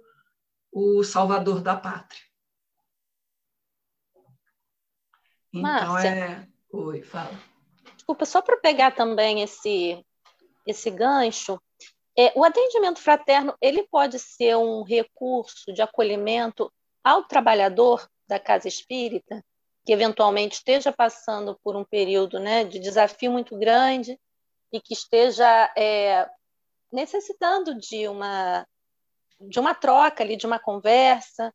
o 0.70 1.02
salvador 1.02 1.62
da 1.62 1.76
pátria. 1.76 2.22
Então 5.52 5.62
Márcia, 5.62 6.08
é. 6.08 6.48
Oi, 6.72 7.02
fala. 7.02 7.36
Desculpa, 7.96 8.24
só 8.24 8.42
para 8.42 8.56
pegar 8.58 8.90
também 8.92 9.42
esse, 9.42 10.04
esse 10.66 10.90
gancho, 10.90 11.60
é, 12.18 12.32
o 12.34 12.44
atendimento 12.44 13.00
fraterno 13.00 13.54
ele 13.60 13.86
pode 13.88 14.18
ser 14.18 14.56
um 14.56 14.82
recurso 14.82 15.72
de 15.72 15.82
acolhimento 15.82 16.72
ao 17.02 17.24
trabalhador 17.24 18.08
da 18.26 18.38
casa 18.38 18.68
espírita 18.68 19.44
que 19.84 19.92
eventualmente 19.92 20.56
esteja 20.56 20.92
passando 20.92 21.58
por 21.64 21.74
um 21.74 21.84
período 21.84 22.38
né, 22.38 22.64
de 22.64 22.78
desafio 22.78 23.32
muito 23.32 23.56
grande 23.58 24.18
e 24.72 24.80
que 24.80 24.94
esteja 24.94 25.72
é, 25.76 26.28
necessitando 26.92 27.74
de 27.74 28.06
uma 28.08 28.66
de 29.40 29.58
uma 29.58 29.74
troca 29.74 30.22
ali, 30.22 30.36
de 30.36 30.44
uma 30.44 30.58
conversa, 30.58 31.50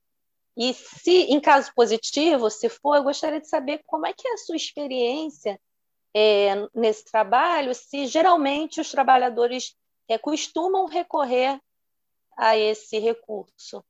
e 0.57 0.73
se, 0.73 1.23
em 1.23 1.39
caso 1.39 1.71
positivo, 1.75 2.49
se 2.49 2.69
for, 2.69 2.95
eu 2.95 3.03
gostaria 3.03 3.39
de 3.39 3.47
saber 3.47 3.81
como 3.85 4.07
é 4.07 4.13
que 4.13 4.27
é 4.27 4.33
a 4.33 4.37
sua 4.37 4.55
experiência 4.55 5.59
é, 6.15 6.67
nesse 6.73 7.05
trabalho, 7.05 7.75
se 7.75 8.07
geralmente 8.07 8.79
os 8.79 8.89
trabalhadores 8.89 9.75
é, 10.07 10.17
costumam 10.17 10.85
recorrer 10.85 11.59
a 12.37 12.57
esse 12.57 12.99
recurso. 12.99 13.83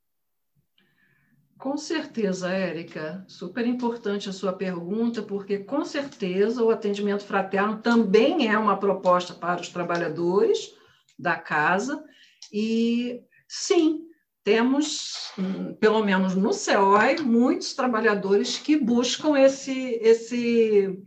Com 1.58 1.78
certeza, 1.78 2.52
Érica. 2.52 3.24
Super 3.28 3.66
importante 3.66 4.30
a 4.30 4.34
sua 4.34 4.54
pergunta, 4.54 5.22
porque 5.24 5.60
com 5.60 5.86
certeza 5.86 6.64
o 6.64 6.70
atendimento 6.70 7.24
fraterno 7.24 7.82
também 7.82 8.48
é 8.48 8.58
uma 8.58 8.78
proposta 8.78 9.34
para 9.34 9.62
os 9.62 9.70
trabalhadores 9.70 10.74
da 11.18 11.38
casa. 11.38 12.04
E 12.52 13.22
sim, 13.48 14.06
temos, 14.44 15.32
hum, 15.40 15.74
pelo 15.76 16.04
menos 16.04 16.36
no 16.36 16.52
CEOI, 16.52 17.22
muitos 17.22 17.74
trabalhadores 17.74 18.58
que 18.58 18.78
buscam 18.78 19.40
esse, 19.40 19.98
esse, 20.02 21.04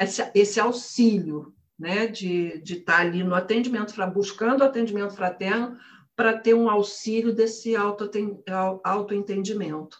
esse, 0.00 0.30
esse 0.34 0.58
auxílio 0.58 1.54
né, 1.82 2.06
de, 2.06 2.62
estar 2.64 3.00
ali 3.00 3.24
no 3.24 3.34
atendimento, 3.34 3.92
buscando 4.06 4.62
atendimento 4.62 5.16
fraterno, 5.16 5.76
para 6.14 6.38
ter 6.38 6.54
um 6.54 6.70
auxílio 6.70 7.34
desse 7.34 7.74
autoentendimento. 8.84 9.98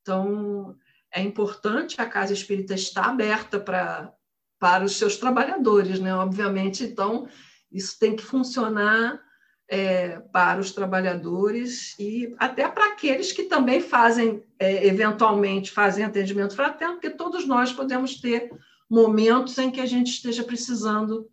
Então, 0.00 0.74
é 1.14 1.20
importante 1.20 2.00
a 2.00 2.06
Casa 2.06 2.32
Espírita 2.32 2.72
estar 2.72 3.04
aberta 3.10 3.60
para, 3.60 4.10
para 4.58 4.82
os 4.82 4.96
seus 4.96 5.18
trabalhadores, 5.18 6.00
né? 6.00 6.14
obviamente. 6.14 6.84
Então, 6.84 7.28
isso 7.70 7.98
tem 7.98 8.16
que 8.16 8.22
funcionar 8.22 9.20
é, 9.68 10.20
para 10.32 10.58
os 10.58 10.72
trabalhadores 10.72 11.98
e 11.98 12.34
até 12.38 12.66
para 12.66 12.92
aqueles 12.92 13.30
que 13.30 13.42
também 13.42 13.82
fazem, 13.82 14.42
é, 14.58 14.86
eventualmente, 14.86 15.70
fazem 15.70 16.02
atendimento 16.02 16.56
fraterno, 16.56 16.94
porque 16.94 17.10
todos 17.10 17.46
nós 17.46 17.74
podemos 17.74 18.18
ter 18.22 18.50
momentos 18.90 19.56
em 19.56 19.70
que 19.70 19.80
a 19.80 19.86
gente 19.86 20.08
esteja 20.08 20.42
precisando 20.42 21.30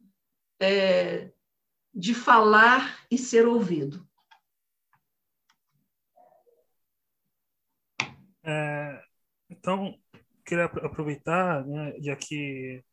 é, 0.59 1.31
de 1.93 2.13
falar 2.13 3.03
e 3.09 3.17
ser 3.17 3.47
ouvido. 3.47 4.07
É, 8.43 9.03
então, 9.49 9.99
queria 10.45 10.65
aproveitar, 10.65 11.65
né, 11.65 11.93
já 11.99 12.15
que 12.15 12.83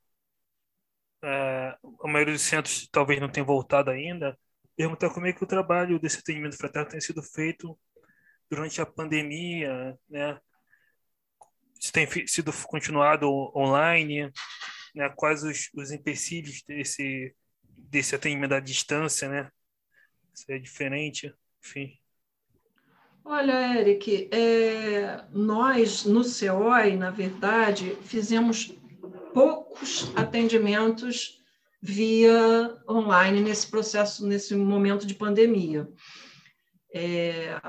é, 1.22 1.78
a 2.02 2.08
maioria 2.08 2.34
dos 2.34 2.42
centros 2.42 2.88
talvez 2.90 3.20
não 3.20 3.30
tenha 3.30 3.44
voltado 3.44 3.90
ainda, 3.90 4.36
perguntar 4.76 5.10
como 5.10 5.26
é 5.26 5.32
que 5.32 5.44
o 5.44 5.46
trabalho 5.46 5.98
desse 6.00 6.18
atendimento 6.18 6.56
fraterno 6.56 6.90
tem 6.90 7.00
sido 7.00 7.22
feito 7.22 7.78
durante 8.50 8.80
a 8.80 8.86
pandemia, 8.86 9.98
né? 10.08 10.40
Se 11.84 11.92
tem 11.92 12.08
sido 12.26 12.50
continuado 12.66 13.28
online, 13.54 14.32
né? 14.94 15.12
Quais 15.14 15.44
os, 15.44 15.68
os 15.74 15.90
empecilhos 15.90 16.62
desse 16.66 17.34
desse 17.76 18.14
atendimento 18.14 18.54
à 18.54 18.60
distância, 18.60 19.28
né? 19.28 19.50
Se 20.32 20.50
é 20.50 20.58
diferente, 20.58 21.30
enfim. 21.62 21.92
Olha, 23.22 23.78
Eric, 23.78 24.30
é, 24.32 25.26
nós 25.30 26.06
no 26.06 26.24
CEOI, 26.24 26.96
na 26.96 27.10
verdade, 27.10 27.94
fizemos 28.02 28.74
poucos 29.34 30.10
atendimentos 30.16 31.38
via 31.82 32.80
online 32.88 33.42
nesse 33.42 33.70
processo, 33.70 34.26
nesse 34.26 34.56
momento 34.56 35.06
de 35.06 35.14
pandemia. 35.14 35.86
É, 36.94 37.60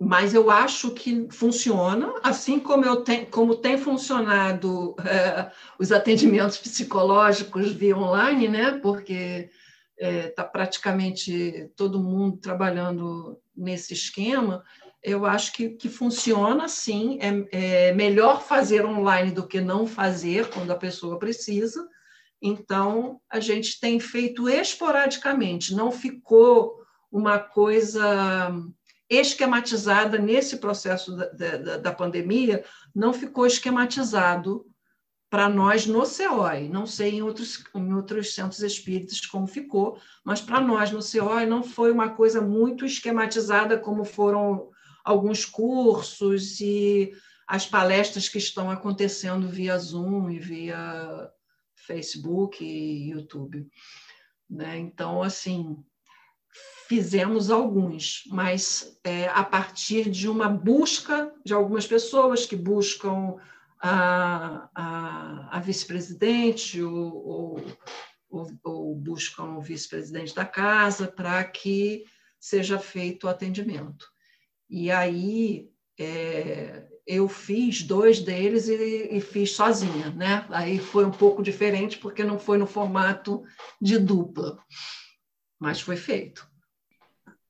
mas 0.00 0.34
eu 0.34 0.50
acho 0.50 0.92
que 0.92 1.26
funciona, 1.30 2.14
assim 2.22 2.60
como, 2.60 2.84
eu 2.84 3.02
tem, 3.02 3.24
como 3.24 3.56
tem 3.56 3.76
funcionado 3.76 4.94
é, 5.04 5.50
os 5.78 5.90
atendimentos 5.90 6.58
psicológicos 6.58 7.72
via 7.72 7.96
online, 7.96 8.48
né? 8.48 8.78
porque 8.80 9.50
está 9.96 10.08
é, 10.08 10.28
tá 10.28 10.44
praticamente 10.44 11.70
todo 11.76 12.02
mundo 12.02 12.36
trabalhando 12.36 13.36
nesse 13.56 13.94
esquema, 13.94 14.62
eu 15.02 15.26
acho 15.26 15.52
que, 15.52 15.70
que 15.70 15.88
funciona 15.88 16.68
sim. 16.68 17.18
É, 17.20 17.88
é 17.88 17.92
melhor 17.92 18.42
fazer 18.42 18.86
online 18.86 19.32
do 19.32 19.46
que 19.46 19.60
não 19.60 19.86
fazer 19.86 20.48
quando 20.50 20.70
a 20.70 20.76
pessoa 20.76 21.18
precisa. 21.18 21.86
Então, 22.40 23.20
a 23.28 23.40
gente 23.40 23.80
tem 23.80 23.98
feito 23.98 24.48
esporadicamente, 24.48 25.74
não 25.74 25.90
ficou 25.90 26.74
uma 27.10 27.38
coisa 27.38 28.52
esquematizada 29.08 30.18
nesse 30.18 30.56
processo 30.56 31.16
da, 31.16 31.26
da, 31.26 31.76
da 31.76 31.92
pandemia, 31.92 32.64
não 32.94 33.12
ficou 33.12 33.46
esquematizado 33.46 34.66
para 35.30 35.48
nós 35.48 35.86
no 35.86 36.06
CEOI. 36.06 36.68
Não 36.68 36.86
sei 36.86 37.16
em 37.16 37.22
outros, 37.22 37.64
em 37.74 37.92
outros 37.92 38.34
centros 38.34 38.62
espíritas 38.62 39.20
como 39.26 39.46
ficou, 39.46 39.98
mas 40.24 40.40
para 40.40 40.60
nós 40.60 40.90
no 40.92 41.02
CEOI 41.02 41.44
não 41.44 41.62
foi 41.62 41.90
uma 41.90 42.10
coisa 42.10 42.40
muito 42.40 42.86
esquematizada 42.86 43.78
como 43.78 44.04
foram 44.04 44.70
alguns 45.04 45.44
cursos 45.44 46.60
e 46.60 47.12
as 47.46 47.66
palestras 47.66 48.28
que 48.28 48.38
estão 48.38 48.70
acontecendo 48.70 49.48
via 49.48 49.76
Zoom 49.76 50.30
e 50.30 50.38
via 50.38 51.28
Facebook 51.74 52.64
e 52.64 53.10
YouTube. 53.10 53.68
Né? 54.48 54.78
Então, 54.78 55.22
assim, 55.22 55.76
fizemos 56.86 57.50
alguns, 57.50 58.24
mas 58.26 58.98
é, 59.02 59.28
a 59.28 59.42
partir 59.42 60.10
de 60.10 60.28
uma 60.28 60.48
busca 60.48 61.32
de 61.44 61.54
algumas 61.54 61.86
pessoas 61.86 62.44
que 62.44 62.56
buscam 62.56 63.36
a, 63.80 64.68
a, 64.74 65.56
a 65.56 65.60
vice-presidente 65.60 66.82
ou, 66.82 67.62
ou, 68.30 68.50
ou, 68.62 68.94
buscam 68.94 69.56
o 69.56 69.60
vice-presidente 69.60 70.34
da 70.34 70.44
casa 70.44 71.06
para 71.06 71.42
que 71.44 72.04
seja 72.38 72.78
feito 72.78 73.24
o 73.24 73.30
atendimento. 73.30 74.06
E 74.68 74.90
aí 74.90 75.70
é, 75.98 76.86
eu 77.06 77.28
fiz 77.28 77.82
dois 77.82 78.20
deles 78.20 78.68
e, 78.68 79.08
e, 79.10 79.20
fiz 79.20 79.52
sozinha, 79.52 80.10
né? 80.10 80.46
Aí 80.50 80.78
foi 80.78 81.04
um 81.04 81.10
pouco 81.10 81.42
diferente 81.42 81.98
porque 81.98 82.24
não 82.24 82.38
foi 82.38 82.58
no 82.58 82.66
formato 82.66 83.42
de 83.80 83.98
dupla, 83.98 84.58
mas 85.58 85.80
foi 85.80 85.96
feito. 85.96 86.53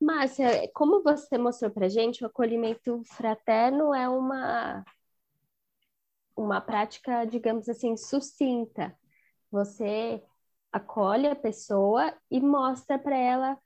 Márcia, 0.05 0.71
como 0.75 1.03
você 1.03 1.39
mostrou 1.39 1.71
para 1.71 1.89
gente, 1.89 2.23
o 2.23 2.27
acolhimento 2.27 3.03
fraterno 3.05 3.95
é 3.95 4.09
uma 4.09 4.85
uma 6.37 6.61
prática, 6.61 7.25
digamos 7.25 7.69
assim, 7.69 7.97
sucinta. 7.97 8.97
Você 9.51 10.23
acolhe 10.73 11.27
a 11.29 11.37
pessoa 11.37 12.13
e 12.31 12.41
mostra 12.41 12.99
para 12.99 13.17
ela 13.17 13.59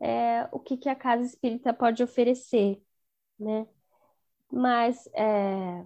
é, 0.00 0.48
o 0.52 0.60
que, 0.60 0.76
que 0.76 0.88
a 0.88 0.94
casa 0.96 1.24
espírita 1.24 1.72
pode 1.74 2.02
oferecer, 2.02 2.82
né? 3.38 3.66
Mas 4.52 5.08
é, 5.14 5.84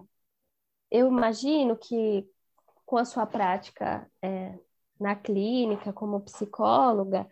eu 0.91 1.07
imagino 1.07 1.77
que 1.77 2.29
com 2.85 2.97
a 2.97 3.05
sua 3.05 3.25
prática 3.25 4.09
é, 4.21 4.57
na 4.99 5.15
clínica 5.15 5.93
como 5.93 6.21
psicóloga, 6.21 7.27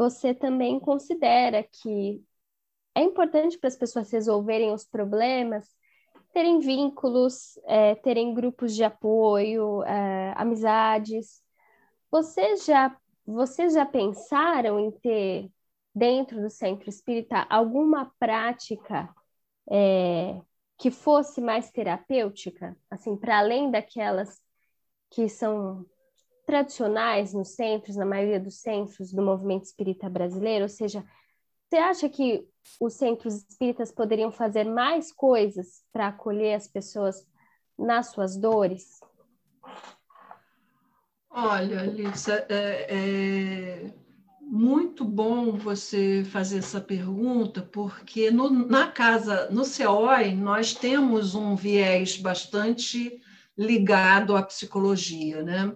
você 0.00 0.32
também 0.32 0.80
considera 0.80 1.62
que 1.62 2.24
é 2.94 3.02
importante 3.02 3.58
para 3.58 3.68
as 3.68 3.76
pessoas 3.76 4.10
resolverem 4.10 4.72
os 4.72 4.82
problemas 4.82 5.68
terem 6.32 6.58
vínculos, 6.58 7.58
é, 7.66 7.94
terem 7.96 8.32
grupos 8.32 8.74
de 8.74 8.82
apoio, 8.82 9.82
é, 9.82 10.32
amizades. 10.36 11.42
Vocês 12.10 12.64
já, 12.64 12.96
vocês 13.26 13.74
já 13.74 13.84
pensaram 13.84 14.80
em 14.80 14.90
ter, 14.90 15.50
dentro 15.94 16.40
do 16.40 16.48
centro 16.48 16.88
espírita, 16.88 17.46
alguma 17.50 18.10
prática 18.18 19.14
é, 19.70 20.40
que 20.78 20.90
fosse 20.90 21.42
mais 21.42 21.70
terapêutica? 21.70 22.74
Assim, 22.90 23.18
para 23.18 23.38
além 23.38 23.70
daquelas 23.70 24.40
que 25.10 25.28
são 25.28 25.84
tradicionais 26.50 27.32
nos 27.32 27.50
centros, 27.50 27.94
na 27.94 28.04
maioria 28.04 28.40
dos 28.40 28.56
centros 28.60 29.12
do 29.12 29.22
movimento 29.22 29.66
espírita 29.66 30.10
brasileiro, 30.10 30.64
ou 30.64 30.68
seja, 30.68 31.04
você 31.68 31.76
acha 31.76 32.08
que 32.08 32.44
os 32.80 32.94
centros 32.94 33.36
espíritas 33.48 33.92
poderiam 33.92 34.32
fazer 34.32 34.64
mais 34.64 35.12
coisas 35.12 35.84
para 35.92 36.08
acolher 36.08 36.54
as 36.54 36.66
pessoas 36.66 37.24
nas 37.78 38.10
suas 38.10 38.36
dores? 38.36 38.98
Olha, 41.30 41.82
Lisa, 41.82 42.44
é, 42.48 42.86
é, 42.90 43.94
muito 44.40 45.04
bom 45.04 45.52
você 45.52 46.24
fazer 46.24 46.58
essa 46.58 46.80
pergunta, 46.80 47.62
porque 47.62 48.28
no, 48.32 48.50
na 48.50 48.88
casa, 48.88 49.48
no 49.50 49.64
CEOI, 49.64 50.34
nós 50.34 50.74
temos 50.74 51.36
um 51.36 51.54
viés 51.54 52.16
bastante 52.16 53.22
ligado 53.56 54.36
à 54.36 54.42
psicologia, 54.42 55.44
né? 55.44 55.72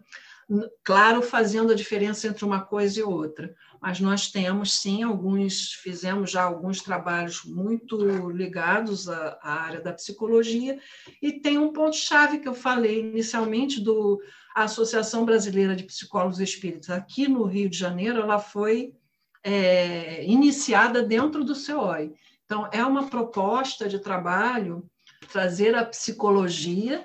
Claro, 0.82 1.22
fazendo 1.22 1.72
a 1.72 1.74
diferença 1.74 2.26
entre 2.26 2.44
uma 2.44 2.60
coisa 2.60 3.00
e 3.00 3.02
outra 3.02 3.54
mas 3.84 4.00
nós 4.00 4.30
temos 4.30 4.80
sim 4.80 5.02
alguns, 5.02 5.74
fizemos 5.74 6.30
já 6.30 6.42
alguns 6.44 6.80
trabalhos 6.80 7.44
muito 7.44 7.98
ligados 8.30 9.10
à, 9.10 9.38
à 9.42 9.52
área 9.60 9.78
da 9.78 9.92
psicologia, 9.92 10.80
e 11.20 11.32
tem 11.32 11.58
um 11.58 11.70
ponto-chave 11.70 12.38
que 12.38 12.48
eu 12.48 12.54
falei 12.54 13.00
inicialmente 13.00 13.82
do 13.82 14.22
a 14.56 14.62
Associação 14.62 15.26
Brasileira 15.26 15.76
de 15.76 15.84
Psicólogos 15.84 16.40
Espíritas, 16.40 16.88
aqui 16.88 17.28
no 17.28 17.44
Rio 17.44 17.68
de 17.68 17.76
Janeiro, 17.76 18.22
ela 18.22 18.38
foi 18.38 18.94
é, 19.42 20.24
iniciada 20.24 21.02
dentro 21.02 21.44
do 21.44 21.54
CEOI. 21.54 22.14
Então, 22.46 22.66
é 22.72 22.82
uma 22.82 23.10
proposta 23.10 23.86
de 23.86 23.98
trabalho 23.98 24.88
trazer 25.30 25.74
a 25.74 25.84
psicologia 25.84 27.04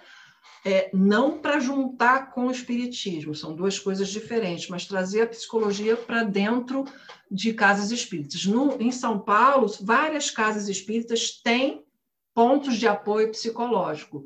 é, 0.65 0.89
não 0.93 1.39
para 1.39 1.59
juntar 1.59 2.31
com 2.31 2.47
o 2.47 2.51
espiritismo, 2.51 3.33
são 3.33 3.55
duas 3.55 3.79
coisas 3.79 4.09
diferentes, 4.09 4.67
mas 4.69 4.85
trazer 4.85 5.21
a 5.21 5.27
psicologia 5.27 5.95
para 5.95 6.23
dentro 6.23 6.85
de 7.31 7.53
casas 7.53 7.91
espíritas. 7.91 8.45
No, 8.45 8.81
em 8.81 8.91
São 8.91 9.19
Paulo, 9.19 9.71
várias 9.81 10.29
casas 10.29 10.67
espíritas 10.67 11.41
têm 11.41 11.85
pontos 12.33 12.77
de 12.77 12.87
apoio 12.87 13.31
psicológico, 13.31 14.25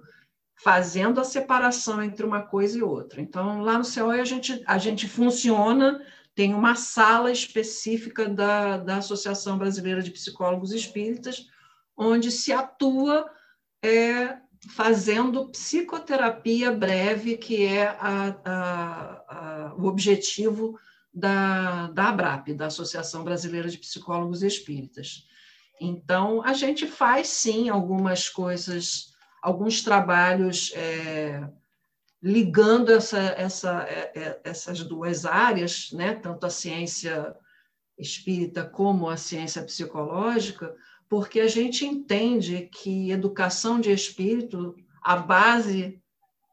fazendo 0.55 1.19
a 1.19 1.23
separação 1.23 2.01
entre 2.01 2.25
uma 2.25 2.41
coisa 2.41 2.77
e 2.77 2.83
outra. 2.83 3.21
Então, 3.21 3.61
lá 3.61 3.77
no 3.77 3.83
CEOI, 3.83 4.21
a 4.21 4.25
gente, 4.25 4.63
a 4.65 4.77
gente 4.77 5.07
funciona, 5.07 6.01
tem 6.33 6.53
uma 6.53 6.75
sala 6.75 7.31
específica 7.31 8.27
da, 8.27 8.77
da 8.77 8.97
Associação 8.97 9.57
Brasileira 9.57 10.01
de 10.01 10.11
Psicólogos 10.11 10.71
Espíritas, 10.71 11.47
onde 11.97 12.31
se 12.31 12.51
atua 12.51 13.29
é, 13.83 14.37
fazendo 14.69 15.49
psicoterapia 15.49 16.71
breve, 16.71 17.37
que 17.37 17.65
é 17.65 17.87
a, 17.87 18.35
a, 18.45 19.23
a, 19.27 19.75
o 19.75 19.85
objetivo 19.85 20.79
da, 21.13 21.87
da 21.87 22.09
ABRAP, 22.09 22.53
da 22.53 22.67
Associação 22.67 23.23
Brasileira 23.23 23.69
de 23.69 23.77
Psicólogos 23.77 24.41
Espíritas. 24.41 25.27
Então, 25.79 26.43
a 26.43 26.53
gente 26.53 26.87
faz 26.87 27.27
sim 27.27 27.69
algumas 27.69 28.29
coisas, 28.29 29.13
alguns 29.41 29.83
trabalhos 29.83 30.71
é, 30.75 31.47
ligando 32.21 32.89
essa, 32.89 33.19
essa, 33.19 33.83
é, 33.83 34.11
é, 34.15 34.41
essas 34.43 34.81
duas 34.81 35.25
áreas, 35.25 35.91
né? 35.91 36.15
tanto 36.15 36.45
a 36.45 36.49
ciência 36.49 37.35
espírita 37.97 38.63
como 38.63 39.09
a 39.09 39.17
ciência 39.17 39.61
psicológica, 39.61 40.73
porque 41.13 41.41
a 41.41 41.47
gente 41.47 41.85
entende 41.85 42.67
que 42.73 43.11
educação 43.11 43.79
de 43.79 43.91
espírito, 43.91 44.75
a 44.99 45.15
base 45.15 46.01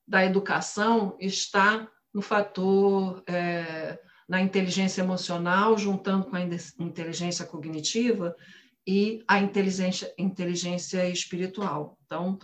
da 0.07 0.23
educação 0.23 1.17
está 1.19 1.89
no 2.13 2.21
fator, 2.21 3.23
é, 3.27 3.99
na 4.29 4.43
inteligência 4.43 5.01
emocional, 5.01 5.79
juntando 5.79 6.27
com 6.27 6.37
a 6.37 6.43
inteligência 6.79 7.47
cognitiva 7.47 8.37
e 8.87 9.25
a 9.27 9.39
inteligência, 9.39 10.13
inteligência 10.19 11.09
espiritual. 11.09 11.97
Então, 12.05 12.39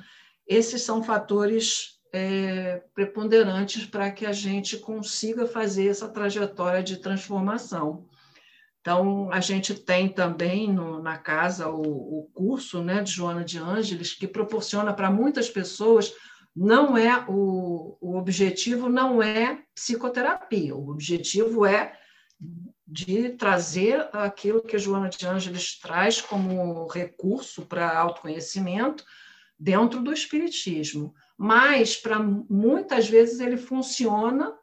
esses 0.47 0.81
são 0.81 1.03
fatores 1.03 2.01
é, 2.15 2.83
preponderantes 2.95 3.85
para 3.85 4.11
que 4.11 4.25
a 4.25 4.33
gente 4.33 4.79
consiga 4.79 5.47
fazer 5.47 5.89
essa 5.89 6.09
trajetória 6.09 6.83
de 6.83 6.97
transformação. 6.97 8.09
Então, 8.87 9.33
a 9.33 9.41
gente 9.41 9.75
tem 9.75 10.09
também 10.09 10.73
no, 10.73 11.03
na 11.03 11.19
casa 11.19 11.69
o, 11.69 12.21
o, 12.21 12.31
curso 12.33 12.81
né, 12.81 13.03
de 13.03 13.11
Joana 13.11 13.43
de 13.43 13.59
Ângeles, 13.59 14.15
que 14.15 14.29
proporciona 14.29 14.95
para 14.95 15.11
muitas 15.11 15.51
pessoas, 15.51 16.15
não 16.55 16.97
é 16.97 17.25
o, 17.27 17.99
o 18.01 18.17
objetivo 18.17 18.89
não 18.89 19.21
é 19.21 19.61
psicoterapia, 19.75 20.77
o 20.77 20.89
objetivo 20.89 21.67
é 21.67 21.99
de 22.87 23.31
trazer 23.31 24.09
aquilo 24.13 24.63
que 24.63 24.79
Joana 24.79 25.09
de 25.09 25.27
Ângeles 25.27 25.81
traz 25.81 26.21
como 26.21 26.87
recurso 26.87 27.67
para 27.67 27.99
autoconhecimento 27.99 29.05
dentro 29.59 30.01
do 30.01 30.13
espiritismo. 30.13 31.13
Mas, 31.37 31.97
para 31.97 32.21
muitas 32.21 33.09
vezes, 33.09 33.41
ele 33.41 33.57
funciona 33.57 34.55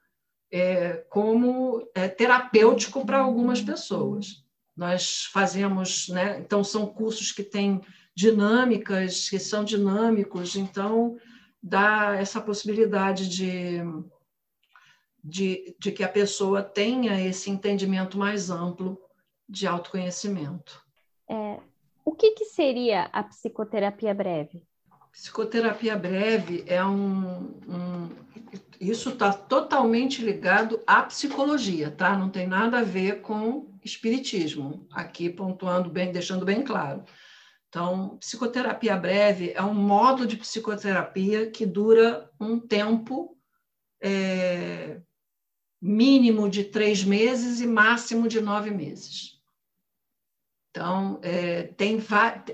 é, 0.53 1.03
como 1.09 1.89
é, 1.95 2.07
terapêutico 2.07 3.03
para 3.03 3.17
algumas 3.17 3.59
pessoas. 3.59 4.45
Nós 4.77 5.25
fazemos, 5.33 6.09
né? 6.09 6.37
então, 6.39 6.63
são 6.63 6.85
cursos 6.85 7.31
que 7.31 7.41
têm 7.41 7.81
dinâmicas, 8.15 9.27
que 9.27 9.39
são 9.39 9.63
dinâmicos, 9.63 10.55
então, 10.55 11.17
dá 11.61 12.15
essa 12.15 12.39
possibilidade 12.39 13.27
de, 13.27 13.79
de, 15.23 15.75
de 15.79 15.91
que 15.91 16.03
a 16.03 16.09
pessoa 16.09 16.61
tenha 16.61 17.19
esse 17.19 17.49
entendimento 17.49 18.15
mais 18.15 18.51
amplo 18.51 19.01
de 19.49 19.65
autoconhecimento. 19.65 20.83
É, 21.27 21.59
o 22.05 22.11
que, 22.11 22.31
que 22.31 22.45
seria 22.45 23.05
a 23.05 23.23
psicoterapia 23.23 24.13
breve? 24.13 24.63
Psicoterapia 25.11 25.95
breve 25.95 26.63
é 26.67 26.83
um, 26.85 27.59
um 27.67 28.09
isso 28.89 29.09
está 29.09 29.31
totalmente 29.31 30.23
ligado 30.23 30.81
à 30.85 31.01
psicologia, 31.03 31.91
tá? 31.91 32.17
Não 32.17 32.29
tem 32.29 32.47
nada 32.47 32.79
a 32.79 32.83
ver 32.83 33.21
com 33.21 33.71
espiritismo. 33.83 34.87
Aqui 34.91 35.29
pontuando 35.29 35.89
bem, 35.89 36.11
deixando 36.11 36.45
bem 36.45 36.63
claro. 36.63 37.03
Então, 37.69 38.17
psicoterapia 38.19 38.95
breve 38.95 39.51
é 39.55 39.63
um 39.63 39.73
modo 39.73 40.27
de 40.27 40.37
psicoterapia 40.37 41.49
que 41.49 41.65
dura 41.65 42.29
um 42.39 42.59
tempo 42.59 43.35
é, 44.01 45.01
mínimo 45.81 46.49
de 46.49 46.65
três 46.65 47.03
meses 47.03 47.61
e 47.61 47.67
máximo 47.67 48.27
de 48.27 48.39
nove 48.39 48.69
meses. 48.69 49.41
Então, 50.69 51.19
é, 51.21 51.63
tem 51.63 51.99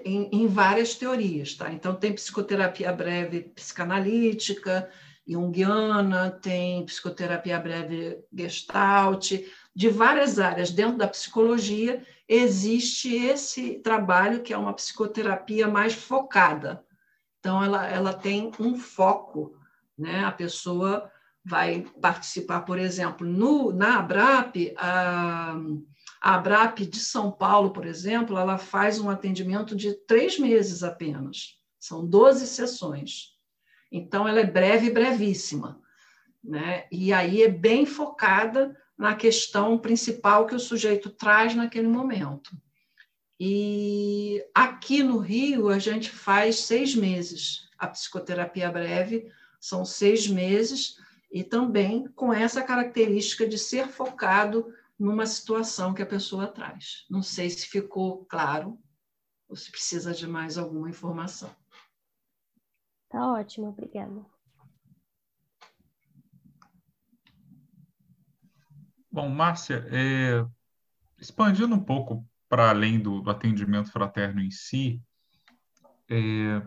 em, 0.04 0.30
em, 0.32 0.48
várias 0.48 0.96
teorias, 0.96 1.54
tá? 1.56 1.72
Então, 1.72 1.96
tem 1.96 2.14
psicoterapia 2.14 2.92
breve 2.92 3.42
psicanalítica, 3.42 4.90
junguiana, 5.30 6.32
tem 6.32 6.86
psicoterapia 6.86 7.60
breve 7.60 8.24
gestalt, 8.34 9.32
de 9.76 9.90
várias 9.90 10.40
áreas. 10.40 10.72
Dentro 10.72 10.98
da 10.98 11.08
psicologia, 11.08 12.06
existe 12.28 13.14
esse 13.14 13.76
trabalho 13.76 14.42
que 14.42 14.54
é 14.54 14.58
uma 14.58 14.74
psicoterapia 14.74 15.68
mais 15.68 15.94
focada. 15.94 16.84
Então, 17.40 17.64
ela, 17.64 17.88
ela 17.88 18.14
tem 18.14 18.52
um 18.60 18.78
foco, 18.78 19.56
né? 19.98 20.26
A 20.26 20.32
pessoa 20.32 21.10
vai 21.46 21.86
participar, 22.02 22.62
por 22.62 22.78
exemplo, 22.78 23.26
no, 23.26 23.72
na 23.72 24.00
ABRAP, 24.00 24.74
a 24.78 25.56
a 26.22 26.36
ABRAP 26.36 26.80
de 26.80 27.00
São 27.00 27.32
Paulo, 27.32 27.72
por 27.72 27.86
exemplo, 27.86 28.38
ela 28.38 28.58
faz 28.58 29.00
um 29.00 29.10
atendimento 29.10 29.76
de 29.76 29.94
três 29.94 30.38
meses 30.38 30.84
apenas. 30.84 31.58
São 31.80 32.06
12 32.06 32.46
sessões. 32.46 33.39
Então, 33.92 34.28
ela 34.28 34.40
é 34.40 34.46
breve, 34.46 34.90
brevíssima. 34.90 35.82
Né? 36.44 36.86
E 36.92 37.12
aí 37.12 37.44
é 37.44 37.48
bem 37.48 37.86
focada 37.86 38.78
na 38.98 39.16
questão 39.16 39.78
principal 39.78 40.46
que 40.46 40.56
o 40.56 40.60
sujeito 40.60 41.10
traz 41.10 41.56
naquele 41.56 41.88
momento. 41.88 42.52
E 43.40 44.44
aqui 44.54 45.02
no 45.02 45.18
Rio, 45.18 45.70
a 45.70 45.80
gente 45.80 46.10
faz 46.10 46.60
seis 46.60 46.94
meses. 46.94 47.70
A 47.78 47.88
psicoterapia 47.88 48.70
breve 48.70 49.32
são 49.60 49.86
seis 49.86 50.28
meses, 50.28 50.98
e 51.32 51.44
também 51.44 52.08
com 52.10 52.34
essa 52.34 52.62
característica 52.62 53.48
de 53.48 53.58
ser 53.58 53.88
focado 53.88 54.74
numa 54.98 55.26
situação 55.26 55.94
que 55.94 56.02
a 56.02 56.06
pessoa 56.06 56.48
traz. 56.48 57.06
Não 57.10 57.22
sei 57.22 57.50
se 57.50 57.68
ficou 57.68 58.26
claro 58.26 58.78
ou 59.48 59.56
se 59.56 59.72
precisa 59.72 60.14
de 60.14 60.28
mais 60.28 60.58
alguma 60.58 60.90
informação. 60.90 61.50
Tá 63.10 63.34
ótimo, 63.34 63.70
obrigada. 63.70 64.24
Bom, 69.12 69.28
Márcia, 69.28 69.84
é, 69.92 70.46
expandindo 71.18 71.74
um 71.74 71.84
pouco 71.84 72.24
para 72.48 72.70
além 72.70 73.00
do, 73.00 73.22
do, 73.22 73.32
atendimento 73.32 73.92
fraterno 73.92 74.40
em 74.40 74.52
si, 74.52 75.02
é, 76.08 76.62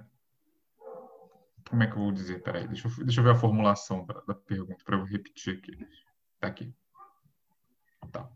como 1.71 1.83
é 1.85 1.87
que 1.87 1.93
eu 1.93 2.01
vou 2.03 2.13
dizer? 2.13 2.43
Peraí, 2.43 2.67
deixa 2.67 2.89
eu, 2.89 3.05
deixa 3.05 3.21
eu 3.21 3.25
ver 3.25 3.31
a 3.31 3.39
formulação 3.39 4.05
da, 4.05 4.21
da 4.23 4.35
pergunta 4.35 4.85
para 4.85 4.97
eu 4.97 5.05
repetir 5.05 5.59
aqui. 5.59 5.71
Está 6.35 6.49
aqui. 6.49 6.75
Tá. 8.11 8.29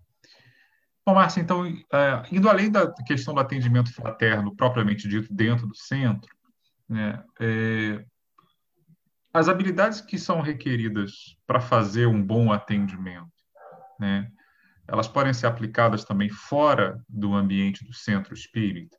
Bom, 1.05 1.15
Márcia, 1.15 1.41
então, 1.41 1.67
é, 1.67 2.23
indo 2.31 2.49
além 2.49 2.71
da 2.71 2.93
questão 3.05 3.35
do 3.35 3.41
atendimento 3.41 3.93
fraterno 3.93 4.55
propriamente 4.55 5.09
dito 5.09 5.35
dentro 5.35 5.67
do 5.67 5.77
centro, 5.77 6.36
né, 6.89 7.23
é, 7.41 8.05
as 9.33 9.49
habilidades 9.49 10.01
que 10.01 10.19
são 10.19 10.41
requeridas 10.41 11.37
para 11.47 11.61
fazer 11.61 12.07
um 12.07 12.23
bom 12.23 12.53
atendimento, 12.53 13.33
né, 13.99 14.31
elas 14.89 15.09
podem 15.09 15.35
ser 15.35 15.47
aplicadas 15.47 16.05
também 16.05 16.29
fora 16.29 17.03
do 17.09 17.35
ambiente 17.35 17.85
do 17.85 17.93
centro 17.93 18.33
espírita? 18.35 18.97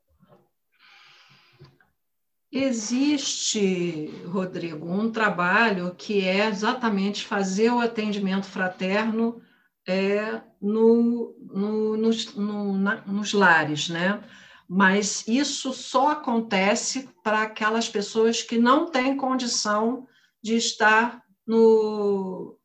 Existe, 2.52 4.08
Rodrigo, 4.26 4.90
um 4.90 5.12
trabalho 5.12 5.94
que 5.96 6.26
é 6.26 6.48
exatamente 6.48 7.26
fazer 7.26 7.70
o 7.72 7.80
atendimento 7.80 8.46
fraterno 8.46 9.42
é, 9.86 10.42
no, 10.62 11.36
no, 11.42 11.98
nos, 11.98 12.36
no, 12.36 12.78
na, 12.78 12.96
nos 13.06 13.34
lares, 13.34 13.90
né? 13.90 14.22
Mas 14.68 15.26
isso 15.28 15.72
só 15.72 16.12
acontece 16.12 17.10
para 17.24 17.44
aquelas 17.44 17.88
pessoas 17.88 18.42
que 18.42 18.58
não 18.58 18.88
têm 18.92 19.16
condição 19.16 20.06
de 20.44 20.56
estar 20.56 21.22
no, 21.46 22.58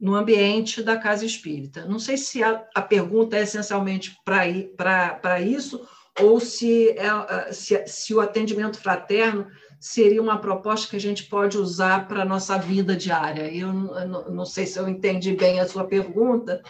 no 0.00 0.14
ambiente 0.14 0.82
da 0.82 0.96
casa 0.96 1.26
espírita. 1.26 1.84
Não 1.84 1.98
sei 1.98 2.16
se 2.16 2.42
a, 2.42 2.64
a 2.74 2.80
pergunta 2.80 3.36
é 3.36 3.42
essencialmente 3.42 4.16
para 4.24 5.40
isso 5.40 5.86
ou 6.20 6.40
se, 6.40 6.90
é, 6.90 7.52
se, 7.52 7.86
se 7.86 8.14
o 8.14 8.20
atendimento 8.20 8.78
fraterno 8.78 9.46
seria 9.80 10.20
uma 10.20 10.40
proposta 10.40 10.88
que 10.88 10.96
a 10.96 11.00
gente 11.00 11.24
pode 11.24 11.56
usar 11.56 12.08
para 12.08 12.22
a 12.22 12.26
nossa 12.26 12.58
vida 12.58 12.96
diária. 12.96 13.52
Eu 13.52 13.72
não 13.72 14.44
sei 14.44 14.66
se 14.66 14.78
eu 14.78 14.88
entendi 14.88 15.32
bem 15.32 15.60
a 15.60 15.68
sua 15.68 15.86
pergunta, 15.86 16.62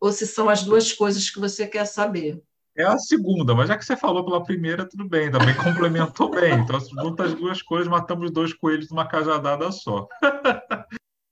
ou 0.00 0.12
se 0.12 0.26
são 0.26 0.48
as 0.48 0.62
duas 0.62 0.92
coisas 0.92 1.30
que 1.30 1.40
você 1.40 1.66
quer 1.66 1.86
saber. 1.86 2.42
É 2.76 2.82
a 2.82 2.98
segunda, 2.98 3.54
mas 3.54 3.68
já 3.68 3.78
que 3.78 3.84
você 3.84 3.96
falou 3.96 4.24
pela 4.24 4.42
primeira, 4.42 4.84
tudo 4.84 5.08
bem, 5.08 5.30
também 5.30 5.54
complementou 5.54 6.28
bem. 6.28 6.54
Então, 6.54 6.80
junta 6.80 7.24
as 7.24 7.34
duas 7.34 7.62
coisas, 7.62 7.86
matamos 7.86 8.32
dois 8.32 8.52
coelhos 8.52 8.90
numa 8.90 9.06
cajadada 9.06 9.70
só. 9.70 10.08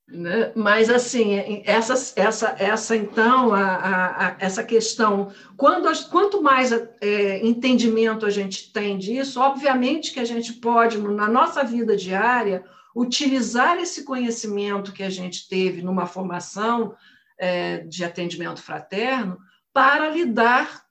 Né? 0.09 0.53
Mas, 0.55 0.91
assim, 0.91 1.63
essa, 1.65 1.95
essa, 2.21 2.55
essa 2.59 2.95
então, 2.95 3.55
a, 3.55 3.63
a, 3.63 4.29
a 4.29 4.37
essa 4.39 4.63
questão, 4.63 5.33
quando, 5.57 5.89
quanto 6.11 6.43
mais 6.43 6.71
é, 7.01 7.45
entendimento 7.45 8.27
a 8.27 8.31
gente 8.31 8.71
tem 8.73 8.99
disso, 8.99 9.41
obviamente 9.41 10.13
que 10.13 10.21
a 10.21 10.25
gente 10.25 10.53
pode, 10.53 10.99
na 10.99 11.29
nossa 11.29 11.65
vida 11.65 11.97
diária, 11.97 12.63
utilizar 12.95 13.79
esse 13.79 14.05
conhecimento 14.05 14.93
que 14.93 15.03
a 15.03 15.11
gente 15.11 15.49
teve 15.49 15.81
numa 15.81 16.05
formação 16.05 16.95
é, 17.39 17.79
de 17.79 18.05
atendimento 18.05 18.63
fraterno 18.63 19.39
para 19.73 20.11
lidar 20.11 20.83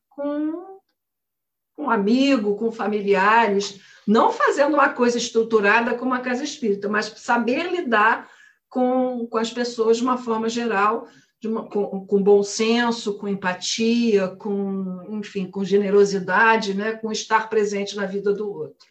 com 1.76 1.84
um 1.86 1.89
amigo, 1.89 2.55
com 2.55 2.72
familiares, 2.72 3.80
não 4.07 4.32
fazendo 4.32 4.74
uma 4.76 4.89
coisa 4.89 5.17
estruturada 5.17 5.95
como 5.95 6.13
a 6.13 6.19
casa 6.19 6.43
espírita, 6.43 6.88
mas 6.89 7.05
saber 7.17 7.72
lidar 7.72 8.30
com, 8.69 9.28
com 9.28 9.38
as 9.38 9.51
pessoas 9.51 9.97
de 9.97 10.03
uma 10.03 10.17
forma 10.17 10.47
geral, 10.47 11.07
uma, 11.43 11.67
com, 11.67 12.05
com, 12.05 12.22
bom 12.22 12.43
senso, 12.43 13.17
com 13.17 13.28
empatia, 13.28 14.28
com, 14.30 15.03
enfim, 15.09 15.49
com 15.49 15.65
generosidade, 15.65 16.74
né? 16.74 16.93
com 16.93 17.11
estar 17.11 17.49
presente 17.49 17.95
na 17.95 18.05
vida 18.05 18.32
do 18.32 18.51
outro. 18.51 18.88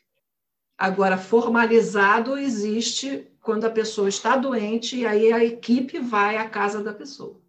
Agora, 0.77 1.17
formalizado 1.17 2.37
existe 2.37 3.31
quando 3.41 3.65
a 3.65 3.71
pessoa 3.71 4.09
está 4.09 4.37
doente 4.37 4.97
e 4.97 5.07
aí 5.07 5.33
a 5.33 5.45
equipe 5.45 5.99
vai 5.99 6.37
à 6.37 6.49
casa 6.49 6.83
da 6.83 6.93
pessoa. 6.93 7.40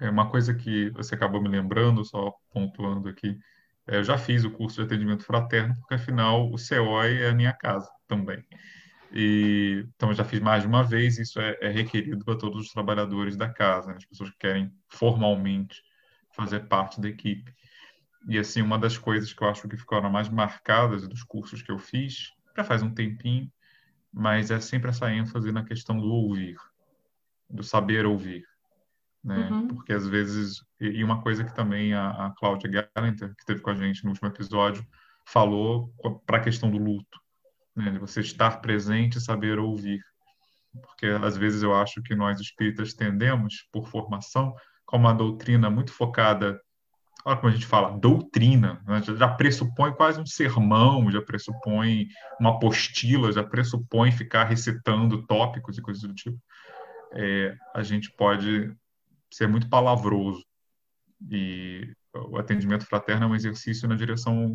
É 0.00 0.10
uma 0.10 0.30
coisa 0.30 0.54
que 0.54 0.90
você 0.90 1.14
acabou 1.14 1.40
me 1.40 1.48
lembrando, 1.48 2.04
só 2.04 2.34
pontuando 2.52 3.08
aqui, 3.08 3.38
é, 3.86 3.98
eu 3.98 4.04
já 4.04 4.18
fiz 4.18 4.44
o 4.44 4.50
curso 4.50 4.76
de 4.76 4.82
atendimento 4.82 5.24
fraterno, 5.24 5.74
porque 5.76 5.94
afinal 5.94 6.50
o 6.50 6.58
CEOI 6.58 7.22
é 7.22 7.28
a 7.28 7.34
minha 7.34 7.52
casa 7.52 7.88
também. 8.06 8.44
E, 9.12 9.86
então, 9.94 10.10
eu 10.10 10.14
já 10.14 10.24
fiz 10.24 10.40
mais 10.40 10.62
de 10.62 10.68
uma 10.68 10.82
vez, 10.82 11.18
isso 11.18 11.40
é, 11.40 11.56
é 11.60 11.68
requerido 11.68 12.24
para 12.24 12.36
todos 12.36 12.66
os 12.66 12.72
trabalhadores 12.72 13.36
da 13.36 13.48
casa, 13.48 13.90
né? 13.90 13.96
as 13.96 14.04
pessoas 14.04 14.30
que 14.30 14.38
querem 14.38 14.72
formalmente 14.88 15.82
fazer 16.32 16.60
parte 16.66 17.00
da 17.00 17.08
equipe. 17.08 17.54
E, 18.28 18.38
assim, 18.38 18.60
uma 18.60 18.78
das 18.78 18.98
coisas 18.98 19.32
que 19.32 19.42
eu 19.42 19.48
acho 19.48 19.68
que 19.68 19.76
ficaram 19.76 20.10
mais 20.10 20.28
marcadas 20.28 21.06
dos 21.08 21.22
cursos 21.22 21.62
que 21.62 21.70
eu 21.70 21.78
fiz, 21.78 22.32
já 22.56 22.64
faz 22.64 22.82
um 22.82 22.92
tempinho, 22.92 23.50
mas 24.12 24.50
é 24.50 24.58
sempre 24.60 24.90
essa 24.90 25.10
ênfase 25.12 25.52
na 25.52 25.64
questão 25.64 25.98
do 25.98 26.08
ouvir, 26.08 26.56
do 27.48 27.62
saber 27.62 28.04
ouvir. 28.04 28.44
Né? 29.26 29.48
Uhum. 29.50 29.68
Porque, 29.68 29.92
às 29.92 30.06
vezes, 30.06 30.64
e 30.80 31.02
uma 31.02 31.20
coisa 31.20 31.42
que 31.42 31.52
também 31.52 31.92
a, 31.92 32.10
a 32.10 32.34
Cláudia 32.38 32.70
Gallanter, 32.70 33.34
que 33.34 33.40
esteve 33.40 33.60
com 33.60 33.70
a 33.70 33.74
gente 33.74 34.04
no 34.04 34.10
último 34.10 34.28
episódio, 34.28 34.86
falou 35.26 35.92
para 36.24 36.36
a 36.36 36.40
questão 36.40 36.70
do 36.70 36.78
luto 36.78 37.18
né? 37.74 37.90
de 37.90 37.98
você 37.98 38.20
estar 38.20 38.60
presente 38.60 39.18
e 39.18 39.20
saber 39.20 39.58
ouvir. 39.58 40.00
Porque 40.80 41.06
às 41.06 41.36
vezes 41.36 41.64
eu 41.64 41.74
acho 41.74 42.00
que 42.02 42.14
nós 42.14 42.38
espíritas 42.38 42.94
tendemos, 42.94 43.66
por 43.72 43.88
formação, 43.88 44.54
com 44.84 44.96
uma 44.96 45.12
doutrina 45.12 45.68
muito 45.68 45.92
focada, 45.92 46.60
olha 47.24 47.36
como 47.36 47.48
a 47.48 47.52
gente 47.52 47.66
fala, 47.66 47.98
doutrina, 47.98 48.80
né? 48.86 49.02
já 49.02 49.26
pressupõe 49.26 49.92
quase 49.92 50.20
um 50.20 50.26
sermão, 50.26 51.10
já 51.10 51.20
pressupõe 51.20 52.06
uma 52.38 52.50
apostila, 52.50 53.32
já 53.32 53.42
pressupõe 53.42 54.12
ficar 54.12 54.44
recitando 54.44 55.26
tópicos 55.26 55.76
e 55.76 55.82
coisas 55.82 56.04
do 56.04 56.14
tipo. 56.14 56.38
É, 57.12 57.56
a 57.74 57.82
gente 57.82 58.12
pode 58.12 58.72
ser 59.30 59.48
muito 59.48 59.68
palavroso. 59.68 60.44
E 61.30 61.92
o 62.14 62.38
atendimento 62.38 62.86
fraterno 62.86 63.24
é 63.24 63.28
um 63.28 63.34
exercício 63.34 63.88
na 63.88 63.94
direção, 63.94 64.54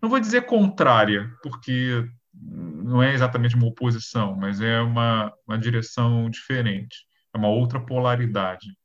não 0.00 0.08
vou 0.08 0.20
dizer 0.20 0.46
contrária, 0.46 1.30
porque 1.42 2.08
não 2.32 3.02
é 3.02 3.14
exatamente 3.14 3.54
uma 3.54 3.66
oposição, 3.66 4.34
mas 4.36 4.60
é 4.60 4.80
uma, 4.80 5.32
uma 5.46 5.58
direção 5.58 6.28
diferente, 6.28 7.06
é 7.32 7.38
uma 7.38 7.48
outra 7.48 7.80
polaridade, 7.80 8.76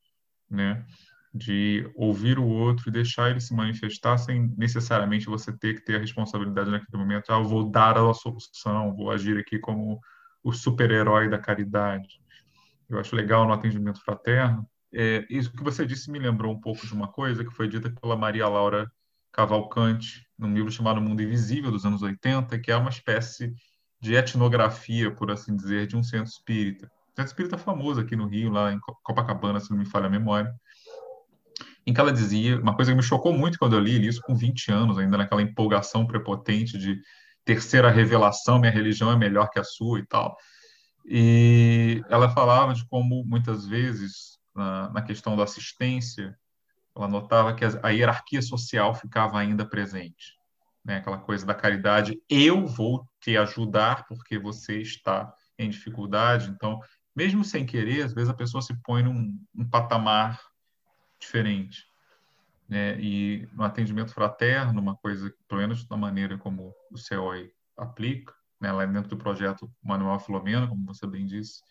né? 0.50 0.86
De 1.34 1.90
ouvir 1.96 2.40
o 2.40 2.48
outro 2.48 2.90
e 2.90 2.92
deixar 2.92 3.30
ele 3.30 3.40
se 3.40 3.54
manifestar 3.54 4.18
sem 4.18 4.52
necessariamente 4.58 5.28
você 5.28 5.56
ter 5.56 5.76
que 5.76 5.86
ter 5.86 5.96
a 5.96 6.00
responsabilidade 6.00 6.72
naquele 6.72 6.98
momento. 6.98 7.32
Ah, 7.32 7.38
eu 7.38 7.44
vou 7.44 7.70
dar 7.70 7.98
a 7.98 8.14
solução, 8.14 8.96
vou 8.96 9.12
agir 9.12 9.38
aqui 9.38 9.60
como 9.60 10.00
o 10.44 10.52
super-herói 10.52 11.30
da 11.30 11.38
caridade. 11.38 12.20
Eu 12.90 13.00
acho 13.00 13.16
legal 13.16 13.46
no 13.46 13.54
atendimento 13.54 14.04
fraterno. 14.04 14.68
É, 14.94 15.26
isso 15.30 15.52
que 15.52 15.64
você 15.64 15.86
disse 15.86 16.10
me 16.10 16.20
lembrou 16.20 16.54
um 16.54 16.60
pouco 16.60 16.86
de 16.86 16.94
uma 16.94 17.08
coisa 17.08 17.44
que 17.44 17.54
foi 17.54 17.68
dita 17.68 17.90
pela 17.90 18.16
Maria 18.16 18.48
Laura 18.48 18.92
Cavalcante, 19.32 20.26
num 20.38 20.54
livro 20.54 20.72
chamado 20.72 21.00
Mundo 21.00 21.22
Invisível, 21.22 21.72
dos 21.72 21.86
anos 21.86 22.02
80, 22.02 22.60
que 22.60 22.72
é 22.72 22.76
uma 22.76 22.90
espécie 22.90 23.54
de 24.02 24.16
etnografia, 24.16 25.12
por 25.12 25.30
assim 25.30 25.56
dizer, 25.56 25.88
de 25.88 25.96
um 25.96 26.04
centro 26.04 26.32
espírita. 26.32 26.86
Um 26.86 27.16
centro 27.16 27.26
espírita 27.26 27.58
famoso 27.58 28.00
aqui 28.00 28.16
no 28.16 28.28
Rio, 28.28 28.50
lá 28.50 28.72
em 28.72 28.80
Copacabana, 29.04 29.60
se 29.60 29.70
não 29.70 29.78
me 29.78 29.86
falha 29.86 30.08
a 30.08 30.10
memória, 30.10 30.54
em 31.86 31.94
que 31.94 32.00
ela 32.00 32.12
dizia, 32.12 32.60
uma 32.60 32.76
coisa 32.76 32.92
que 32.92 32.98
me 32.98 33.04
chocou 33.04 33.34
muito 33.34 33.58
quando 33.58 33.74
eu 33.74 33.80
li, 33.80 34.06
isso 34.06 34.22
com 34.22 34.36
20 34.36 34.72
anos, 34.72 34.98
ainda 34.98 35.18
naquela 35.18 35.42
empolgação 35.42 36.06
prepotente 36.06 36.78
de 36.78 37.00
terceira 37.44 37.90
revelação, 37.90 38.60
minha 38.60 38.72
religião 38.72 39.12
é 39.12 39.16
melhor 39.16 39.50
que 39.50 39.60
a 39.60 39.64
sua 39.64 40.00
e 40.00 40.06
tal. 40.06 40.36
E 41.06 42.04
ela 42.10 42.30
falava 42.30 42.74
de 42.74 42.86
como, 42.86 43.24
muitas 43.26 43.66
vezes, 43.66 44.39
na, 44.60 44.90
na 44.90 45.02
questão 45.02 45.36
da 45.36 45.44
assistência, 45.44 46.38
ela 46.96 47.08
notava 47.08 47.56
que 47.56 47.64
a 47.82 47.90
hierarquia 47.90 48.42
social 48.42 48.94
ficava 48.94 49.40
ainda 49.40 49.66
presente. 49.66 50.38
Né? 50.84 50.98
Aquela 50.98 51.18
coisa 51.18 51.46
da 51.46 51.56
caridade, 51.56 52.22
eu 52.30 52.68
vou 52.68 53.08
te 53.22 53.38
ajudar 53.38 54.06
porque 54.08 54.38
você 54.38 54.82
está 54.82 55.34
em 55.58 55.70
dificuldade. 55.70 56.50
Então, 56.50 56.80
mesmo 57.16 57.44
sem 57.44 57.66
querer, 57.66 58.04
às 58.04 58.14
vezes 58.14 58.30
a 58.30 58.34
pessoa 58.34 58.62
se 58.62 58.74
põe 58.84 59.02
num, 59.02 59.40
patamar 59.72 60.42
diferente. 61.20 61.86
Né? 62.68 63.00
E 63.00 63.48
no 63.54 63.64
atendimento 63.64 64.14
fraterno, 64.14 64.80
uma 64.80 64.96
coisa, 64.96 65.34
pelo 65.48 65.62
menos 65.62 65.86
da 65.86 65.98
maneira 65.98 66.38
como 66.38 66.74
o 66.92 66.98
CEOI 66.98 67.52
aplica, 67.78 68.34
né? 68.60 68.72
lá 68.72 68.86
dentro 68.86 69.10
do 69.10 69.18
projeto 69.18 69.72
Manuel 69.82 70.20
Filomena, 70.20 70.68
como 70.68 70.86
você 70.86 71.08
bem 71.08 71.26
disse, 71.26 71.62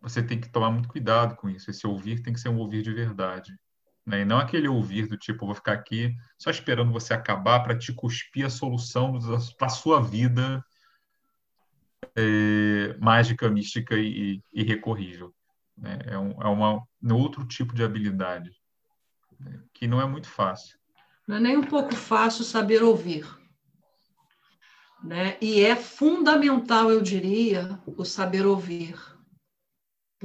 você 0.00 0.22
tem 0.22 0.40
que 0.40 0.48
tomar 0.48 0.70
muito 0.70 0.88
cuidado 0.88 1.36
com 1.36 1.48
isso. 1.48 1.70
Esse 1.70 1.86
ouvir 1.86 2.22
tem 2.22 2.32
que 2.32 2.40
ser 2.40 2.48
um 2.48 2.58
ouvir 2.58 2.82
de 2.82 2.92
verdade. 2.92 3.58
Né? 4.04 4.20
E 4.20 4.24
não 4.24 4.38
aquele 4.38 4.68
ouvir 4.68 5.08
do 5.08 5.16
tipo, 5.16 5.46
vou 5.46 5.54
ficar 5.54 5.72
aqui 5.72 6.14
só 6.38 6.50
esperando 6.50 6.92
você 6.92 7.12
acabar 7.12 7.60
para 7.60 7.76
te 7.76 7.92
cuspir 7.92 8.46
a 8.46 8.50
solução 8.50 9.18
para 9.58 9.66
a 9.66 9.70
sua 9.70 10.00
vida 10.00 10.64
é, 12.14 12.96
mágica, 13.00 13.50
mística 13.50 13.96
e, 13.96 14.40
e 14.52 14.62
recorrível. 14.62 15.34
Né? 15.76 15.98
É, 16.06 16.18
um, 16.18 16.30
é 16.40 16.46
uma, 16.46 16.86
um 17.02 17.14
outro 17.14 17.44
tipo 17.44 17.74
de 17.74 17.82
habilidade 17.82 18.52
né? 19.40 19.60
que 19.74 19.88
não 19.88 20.00
é 20.00 20.06
muito 20.06 20.28
fácil. 20.28 20.78
Não 21.26 21.36
é 21.36 21.40
nem 21.40 21.56
um 21.56 21.64
pouco 21.64 21.94
fácil 21.94 22.44
saber 22.44 22.84
ouvir. 22.84 23.26
Né? 25.02 25.36
E 25.40 25.64
é 25.64 25.74
fundamental, 25.74 26.90
eu 26.90 27.02
diria, 27.02 27.80
o 27.84 28.04
saber 28.04 28.46
ouvir 28.46 28.96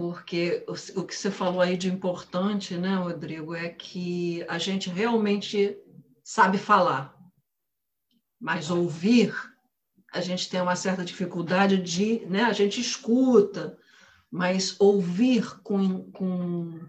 porque 0.02 0.66
o, 0.68 1.04
que 1.04 1.16
você 1.16 1.30
falou 1.30 1.62
aí 1.62 1.78
de 1.78 1.88
importante, 1.88 2.76
né, 2.76 2.95
Rodrigo, 2.95 3.54
é 3.54 3.70
que 3.70 4.43
a 4.47 4.58
gente 4.58 4.89
realmente 4.89 5.78
sabe 6.24 6.58
falar, 6.58 7.16
mas 8.39 8.72
ouvir, 8.72 9.32
a 10.12 10.20
gente 10.20 10.49
tem 10.49 10.60
uma 10.60 10.76
certa 10.76 11.06
dificuldade 11.06 11.78
de, 11.78 12.26
né, 12.26 12.41
a 12.41 12.52
gente 12.52 12.82
escuta, 12.82 13.78
mas 14.32 14.76
ouvir 14.80 15.62
com, 15.62 16.10
com 16.12 16.80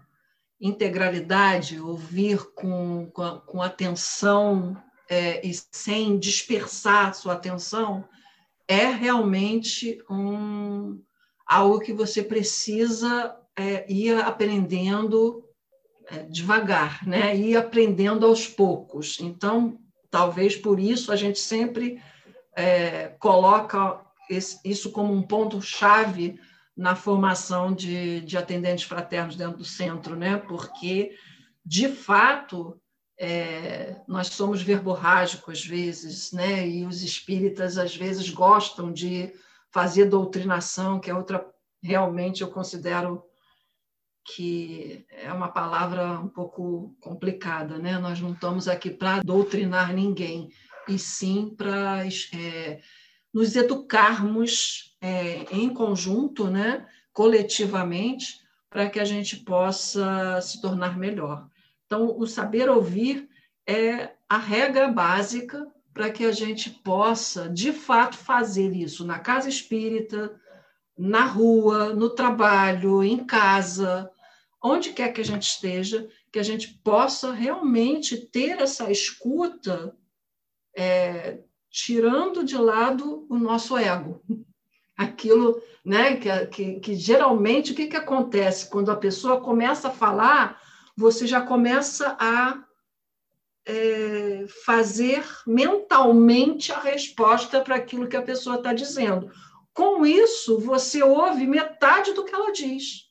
integralidade, 0.59 1.79
ouvir 1.79 2.43
com, 2.55 3.11
com, 3.13 3.39
com 3.41 3.61
atenção 3.61 4.75
é, 5.07 5.45
e 5.47 5.53
sem 5.71 6.17
dispersar 6.17 7.13
sua 7.13 7.33
atenção, 7.33 8.09
é 8.67 8.87
realmente 8.87 10.03
um 10.09 10.99
algo 11.45 11.79
que 11.79 11.93
você 11.93 12.23
precisa 12.23 13.35
é, 13.55 13.91
ir 13.91 14.19
aprendendo 14.21 15.43
é, 16.07 16.23
devagar, 16.23 17.05
né? 17.07 17.35
ir 17.35 17.55
aprendendo 17.55 18.25
aos 18.25 18.47
poucos. 18.47 19.19
Então, 19.19 19.79
talvez 20.09 20.55
por 20.55 20.79
isso 20.79 21.11
a 21.11 21.15
gente 21.15 21.39
sempre 21.39 22.01
é, 22.55 23.09
coloca 23.19 24.01
esse, 24.29 24.59
isso 24.63 24.91
como 24.91 25.13
um 25.13 25.21
ponto-chave 25.21 26.39
na 26.75 26.95
formação 26.95 27.73
de, 27.73 28.21
de 28.21 28.37
atendentes 28.37 28.85
fraternos 28.85 29.35
dentro 29.35 29.57
do 29.57 29.65
centro, 29.65 30.15
né? 30.15 30.37
porque, 30.37 31.11
de 31.65 31.87
fato, 31.87 32.79
é, 33.17 33.95
nós 34.07 34.27
somos 34.27 34.61
verborrágicos 34.61 35.59
às 35.59 35.65
vezes, 35.65 36.31
né? 36.31 36.67
E 36.67 36.85
os 36.85 37.03
espíritas 37.03 37.77
às 37.77 37.95
vezes 37.95 38.29
gostam 38.29 38.91
de 38.91 39.31
fazer 39.73 40.05
doutrinação, 40.05 40.99
que 40.99 41.09
é 41.09 41.15
outra 41.15 41.45
realmente 41.81 42.41
eu 42.41 42.49
considero 42.49 43.25
que 44.25 45.05
é 45.09 45.33
uma 45.33 45.49
palavra 45.49 46.17
um 46.17 46.29
pouco 46.29 46.95
complicada, 47.01 47.77
né? 47.77 47.99
Nós 47.99 48.21
não 48.21 48.31
estamos 48.31 48.69
aqui 48.69 48.89
para 48.89 49.21
doutrinar 49.21 49.93
ninguém, 49.93 50.49
e 50.87 50.97
sim 50.97 51.53
para 51.57 52.05
é, 52.07 52.79
nos 53.33 53.55
educarmos 53.55 54.95
é, 55.01 55.43
em 55.51 55.73
conjunto, 55.73 56.49
né? 56.49 56.87
coletivamente, 57.11 58.39
para 58.69 58.89
que 58.89 58.99
a 58.99 59.05
gente 59.05 59.37
possa 59.37 60.41
se 60.41 60.59
tornar 60.61 60.97
melhor. 60.97 61.47
Então, 61.85 62.17
o 62.17 62.25
saber 62.25 62.69
ouvir 62.69 63.29
é 63.67 64.13
a 64.27 64.37
regra 64.37 64.87
básica 64.87 65.71
para 65.93 66.09
que 66.09 66.25
a 66.25 66.31
gente 66.31 66.69
possa, 66.69 67.47
de 67.49 67.71
fato, 67.71 68.17
fazer 68.17 68.73
isso 68.75 69.05
na 69.05 69.19
casa 69.19 69.47
espírita, 69.47 70.39
na 70.97 71.25
rua, 71.25 71.93
no 71.93 72.09
trabalho, 72.09 73.03
em 73.03 73.23
casa, 73.23 74.09
onde 74.63 74.91
quer 74.91 75.11
que 75.13 75.21
a 75.21 75.25
gente 75.25 75.43
esteja, 75.43 76.07
que 76.31 76.39
a 76.39 76.43
gente 76.43 76.79
possa 76.83 77.31
realmente 77.31 78.17
ter 78.17 78.59
essa 78.61 78.89
escuta, 78.91 79.95
é, 80.75 81.39
tirando 81.69 82.43
de 82.43 82.57
lado 82.57 83.27
o 83.29 83.37
nosso 83.37 83.77
ego. 83.77 84.23
Aquilo 84.97 85.61
né, 85.83 86.15
que, 86.15 86.45
que, 86.47 86.79
que 86.79 86.95
geralmente 86.95 87.71
o 87.71 87.75
que, 87.75 87.87
que 87.87 87.97
acontece 87.97 88.69
quando 88.69 88.91
a 88.91 88.95
pessoa 88.95 89.41
começa 89.41 89.89
a 89.89 89.91
falar, 89.91 90.61
você 90.95 91.27
já 91.27 91.41
começa 91.41 92.15
a 92.19 92.63
é, 93.65 94.45
fazer 94.65 95.25
mentalmente 95.47 96.71
a 96.71 96.79
resposta 96.79 97.61
para 97.61 97.75
aquilo 97.75 98.07
que 98.07 98.17
a 98.17 98.21
pessoa 98.21 98.57
está 98.57 98.73
dizendo. 98.73 99.31
Com 99.73 100.05
isso, 100.05 100.59
você 100.59 101.01
ouve 101.01 101.47
metade 101.47 102.13
do 102.13 102.23
que 102.23 102.33
ela 102.33 102.51
diz, 102.51 103.09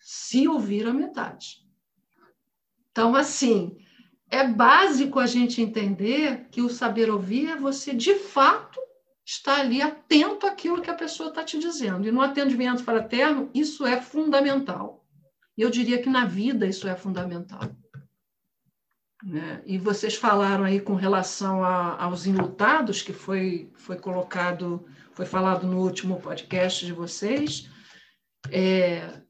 se 0.00 0.48
ouvir 0.48 0.86
a 0.86 0.92
metade. 0.92 1.58
Então, 2.90 3.14
assim, 3.14 3.76
é 4.30 4.46
básico 4.46 5.20
a 5.20 5.26
gente 5.26 5.62
entender 5.62 6.48
que 6.50 6.60
o 6.60 6.68
saber 6.68 7.10
ouvir 7.10 7.50
é 7.50 7.56
você, 7.56 7.94
de 7.94 8.14
fato, 8.14 8.80
estar 9.24 9.60
ali 9.60 9.80
atento 9.82 10.46
àquilo 10.46 10.80
que 10.80 10.90
a 10.90 10.94
pessoa 10.94 11.28
está 11.28 11.44
te 11.44 11.58
dizendo. 11.58 12.08
E 12.08 12.10
no 12.10 12.22
atendimento 12.22 12.82
fraterno, 12.82 13.50
isso 13.54 13.86
é 13.86 14.00
fundamental. 14.00 15.06
E 15.56 15.62
eu 15.62 15.70
diria 15.70 16.00
que 16.00 16.08
na 16.08 16.24
vida 16.24 16.66
isso 16.66 16.88
é 16.88 16.96
fundamental. 16.96 17.60
Né? 19.22 19.62
E 19.66 19.78
vocês 19.78 20.14
falaram 20.14 20.64
aí 20.64 20.80
com 20.80 20.94
relação 20.94 21.64
a, 21.64 22.02
aos 22.02 22.26
enlutados, 22.26 23.02
que 23.02 23.12
foi, 23.12 23.70
foi 23.74 23.98
colocado, 23.98 24.86
foi 25.12 25.26
falado 25.26 25.66
no 25.66 25.80
último 25.80 26.20
podcast 26.20 26.86
de 26.86 26.92
vocês. 26.92 27.68
É, 28.50 29.20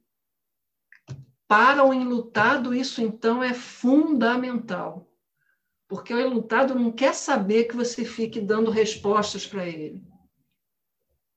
para 1.46 1.82
o 1.84 1.94
enlutado, 1.94 2.74
isso 2.74 3.00
então 3.00 3.42
é 3.42 3.54
fundamental, 3.54 5.10
porque 5.88 6.12
o 6.12 6.20
enlutado 6.20 6.74
não 6.74 6.92
quer 6.92 7.14
saber 7.14 7.64
que 7.64 7.74
você 7.74 8.04
fique 8.04 8.38
dando 8.38 8.70
respostas 8.70 9.46
para 9.46 9.66
ele. 9.66 10.06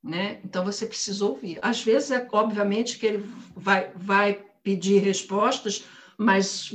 Né? 0.03 0.41
Então 0.43 0.65
você 0.65 0.85
precisa 0.85 1.25
ouvir. 1.25 1.57
Às 1.61 1.81
vezes 1.81 2.11
é 2.11 2.27
obviamente 2.33 2.99
que 2.99 3.05
ele 3.05 3.25
vai, 3.55 3.93
vai 3.95 4.45
pedir 4.61 4.99
respostas, 4.99 5.85
mas 6.17 6.73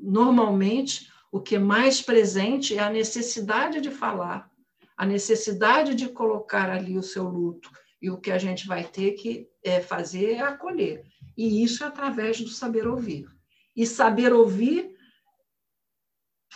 normalmente 0.00 1.09
o 1.30 1.40
que 1.40 1.56
é 1.56 1.58
mais 1.58 2.02
presente 2.02 2.76
é 2.76 2.80
a 2.80 2.90
necessidade 2.90 3.80
de 3.80 3.90
falar, 3.90 4.50
a 4.96 5.06
necessidade 5.06 5.94
de 5.94 6.08
colocar 6.08 6.70
ali 6.70 6.98
o 6.98 7.02
seu 7.02 7.24
luto. 7.24 7.70
E 8.02 8.10
o 8.10 8.18
que 8.18 8.30
a 8.30 8.38
gente 8.38 8.66
vai 8.66 8.82
ter 8.84 9.12
que 9.12 9.48
é, 9.62 9.80
fazer 9.80 10.32
é 10.32 10.40
acolher. 10.40 11.04
E 11.36 11.62
isso 11.62 11.84
é 11.84 11.86
através 11.86 12.40
do 12.40 12.48
saber 12.48 12.86
ouvir. 12.86 13.28
E 13.76 13.86
saber 13.86 14.32
ouvir 14.32 14.96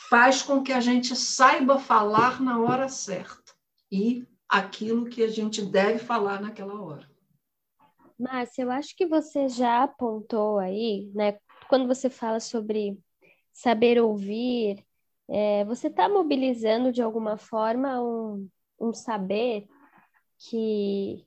faz 0.09 0.43
com 0.43 0.63
que 0.63 0.73
a 0.73 0.81
gente 0.81 1.15
saiba 1.15 1.79
falar 1.79 2.41
na 2.41 2.61
hora 2.61 2.89
certa 2.89 3.53
e 3.91 4.27
aquilo 4.49 5.07
que 5.07 5.23
a 5.23 5.29
gente 5.29 5.63
deve 5.63 5.99
falar 5.99 6.41
naquela 6.41 6.81
hora. 6.81 7.09
Márcia, 8.19 8.63
eu 8.63 8.71
acho 8.71 8.97
que 8.97 9.07
você 9.07 9.49
já 9.49 9.83
apontou 9.83 10.59
aí, 10.59 11.11
né? 11.15 11.39
Quando 11.69 11.87
você 11.87 12.09
fala 12.09 12.41
sobre 12.41 12.99
saber 13.55 14.01
ouvir, 14.01 14.85
é, 15.29 15.65
você 15.65 15.87
está 15.87 16.09
mobilizando 16.09 16.93
de 16.93 17.01
alguma 17.01 17.39
forma 17.39 18.03
um, 18.03 18.49
um 18.79 18.93
saber 18.93 19.67
que 20.39 21.27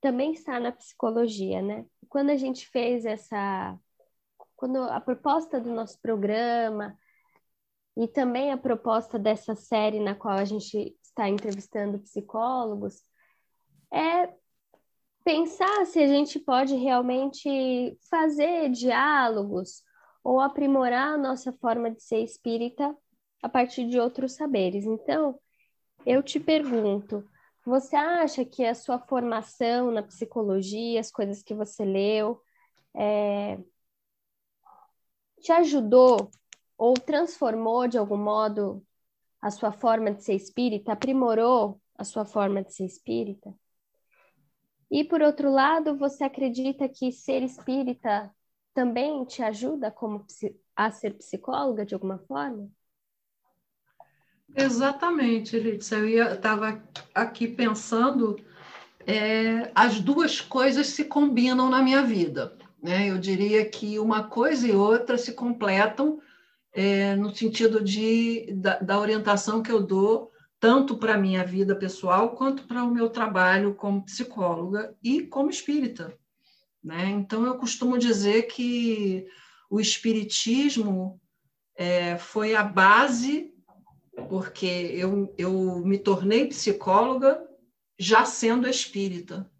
também 0.00 0.32
está 0.32 0.60
na 0.60 0.72
psicologia, 0.72 1.62
né? 1.62 1.86
Quando 2.08 2.30
a 2.30 2.36
gente 2.36 2.68
fez 2.68 3.06
essa, 3.06 3.78
quando 4.56 4.82
a 4.82 5.00
proposta 5.00 5.60
do 5.60 5.72
nosso 5.72 5.98
programa 6.00 6.98
e 7.96 8.08
também 8.08 8.52
a 8.52 8.58
proposta 8.58 9.18
dessa 9.18 9.54
série 9.54 10.00
na 10.00 10.14
qual 10.14 10.36
a 10.36 10.44
gente 10.44 10.96
está 11.02 11.28
entrevistando 11.28 11.98
psicólogos 12.00 13.02
é 13.92 14.32
pensar 15.24 15.86
se 15.86 16.00
a 16.00 16.06
gente 16.06 16.38
pode 16.38 16.74
realmente 16.74 17.98
fazer 18.10 18.70
diálogos 18.70 19.82
ou 20.22 20.40
aprimorar 20.40 21.14
a 21.14 21.18
nossa 21.18 21.52
forma 21.52 21.90
de 21.90 22.02
ser 22.02 22.22
espírita 22.22 22.96
a 23.42 23.48
partir 23.48 23.88
de 23.88 23.98
outros 23.98 24.32
saberes. 24.32 24.84
Então, 24.84 25.38
eu 26.04 26.22
te 26.22 26.40
pergunto, 26.40 27.28
você 27.64 27.96
acha 27.96 28.44
que 28.44 28.64
a 28.64 28.74
sua 28.74 28.98
formação 28.98 29.90
na 29.90 30.02
psicologia, 30.02 31.00
as 31.00 31.10
coisas 31.10 31.42
que 31.42 31.54
você 31.54 31.84
leu, 31.84 32.40
é, 32.94 33.58
te 35.40 35.52
ajudou 35.52 36.30
ou 36.76 36.94
transformou 36.94 37.86
de 37.86 37.98
algum 37.98 38.16
modo 38.16 38.84
a 39.40 39.50
sua 39.50 39.72
forma 39.72 40.12
de 40.12 40.24
ser 40.24 40.34
espírita, 40.34 40.92
aprimorou 40.92 41.80
a 41.96 42.04
sua 42.04 42.24
forma 42.24 42.62
de 42.62 42.72
ser 42.72 42.84
espírita? 42.84 43.54
E 44.90 45.04
por 45.04 45.20
outro 45.20 45.50
lado, 45.50 45.96
você 45.96 46.24
acredita 46.24 46.88
que 46.88 47.12
ser 47.12 47.42
espírita 47.42 48.34
também 48.78 49.24
te 49.24 49.42
ajuda 49.42 49.90
como 49.90 50.24
a 50.76 50.88
ser 50.92 51.14
psicóloga 51.14 51.84
de 51.84 51.94
alguma 51.94 52.16
forma? 52.16 52.70
Exatamente, 54.54 55.58
Lídia. 55.58 55.96
Eu 55.96 56.34
estava 56.34 56.80
aqui 57.12 57.48
pensando, 57.48 58.38
é, 59.04 59.72
as 59.74 59.98
duas 59.98 60.40
coisas 60.40 60.86
se 60.86 61.06
combinam 61.06 61.68
na 61.68 61.82
minha 61.82 62.04
vida. 62.04 62.56
Né? 62.80 63.10
Eu 63.10 63.18
diria 63.18 63.68
que 63.68 63.98
uma 63.98 64.28
coisa 64.28 64.68
e 64.68 64.70
outra 64.70 65.18
se 65.18 65.32
completam 65.32 66.20
é, 66.72 67.16
no 67.16 67.34
sentido 67.34 67.82
de, 67.82 68.46
da, 68.54 68.78
da 68.78 69.00
orientação 69.00 69.60
que 69.60 69.72
eu 69.72 69.82
dou 69.82 70.30
tanto 70.60 70.96
para 70.96 71.14
a 71.14 71.18
minha 71.18 71.44
vida 71.44 71.74
pessoal 71.74 72.36
quanto 72.36 72.62
para 72.62 72.84
o 72.84 72.94
meu 72.94 73.10
trabalho 73.10 73.74
como 73.74 74.04
psicóloga 74.04 74.94
e 75.02 75.22
como 75.22 75.50
espírita. 75.50 76.16
Né? 76.88 77.10
Então, 77.10 77.44
eu 77.44 77.58
costumo 77.58 77.98
dizer 77.98 78.44
que 78.44 79.26
o 79.68 79.78
Espiritismo 79.78 81.20
é, 81.76 82.16
foi 82.16 82.54
a 82.54 82.62
base, 82.62 83.52
porque 84.30 84.64
eu, 84.64 85.34
eu 85.36 85.82
me 85.84 85.98
tornei 85.98 86.46
psicóloga 86.46 87.46
já 87.98 88.24
sendo 88.24 88.66
espírita. 88.66 89.50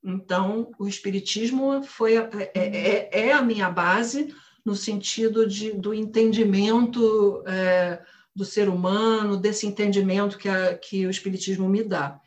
Então, 0.00 0.70
o 0.78 0.86
Espiritismo 0.86 1.82
foi 1.82 2.16
a, 2.16 2.30
é, 2.32 2.52
é, 2.54 3.26
é, 3.26 3.32
a 3.32 3.42
minha 3.42 3.68
base 3.68 4.32
no 4.64 4.76
sentido 4.76 5.44
de, 5.44 5.72
do 5.72 5.92
entendimento 5.92 7.42
é, 7.48 8.00
do 8.32 8.44
ser 8.44 8.68
humano, 8.68 9.36
desse 9.36 9.66
entendimento 9.66 10.38
que, 10.38 10.48
a, 10.48 10.78
que 10.78 11.04
o 11.04 11.10
Espiritismo 11.10 11.68
me 11.68 11.82
dá. 11.82 12.20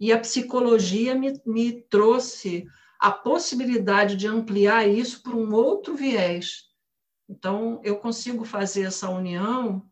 E 0.00 0.12
a 0.12 0.18
psicologia 0.18 1.14
me, 1.14 1.40
me 1.46 1.82
trouxe 1.82 2.66
a 2.98 3.12
possibilidade 3.12 4.16
de 4.16 4.26
ampliar 4.26 4.88
isso 4.88 5.22
para 5.22 5.36
um 5.36 5.54
outro 5.54 5.94
viés. 5.94 6.64
Então, 7.28 7.80
eu 7.84 7.98
consigo 7.98 8.44
fazer 8.44 8.82
essa 8.82 9.08
união 9.08 9.86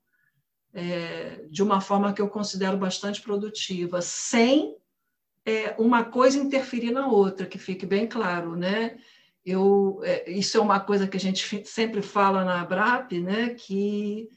é, 0.73 1.47
de 1.49 1.63
uma 1.63 1.81
forma 1.81 2.13
que 2.13 2.21
eu 2.21 2.29
considero 2.29 2.77
bastante 2.77 3.23
produtiva, 3.23 4.03
sem 4.03 4.77
é, 5.45 5.75
uma 5.79 6.05
coisa 6.05 6.39
interferir 6.39 6.91
na 6.91 7.07
outra, 7.07 7.47
que 7.47 7.59
fique 7.59 7.87
bem 7.87 8.07
claro, 8.07 8.57
né? 8.57 8.99
Eu, 9.45 10.01
é, 10.03 10.29
isso 10.29 10.57
é 10.57 10.61
uma 10.61 10.81
coisa 10.81 11.07
que 11.07 11.17
a 11.17 11.21
gente 11.21 11.65
sempre 11.65 12.03
fala 12.03 12.45
na 12.45 12.61
ABRAP, 12.63 13.21
né? 13.21 13.51
Que 13.51 14.29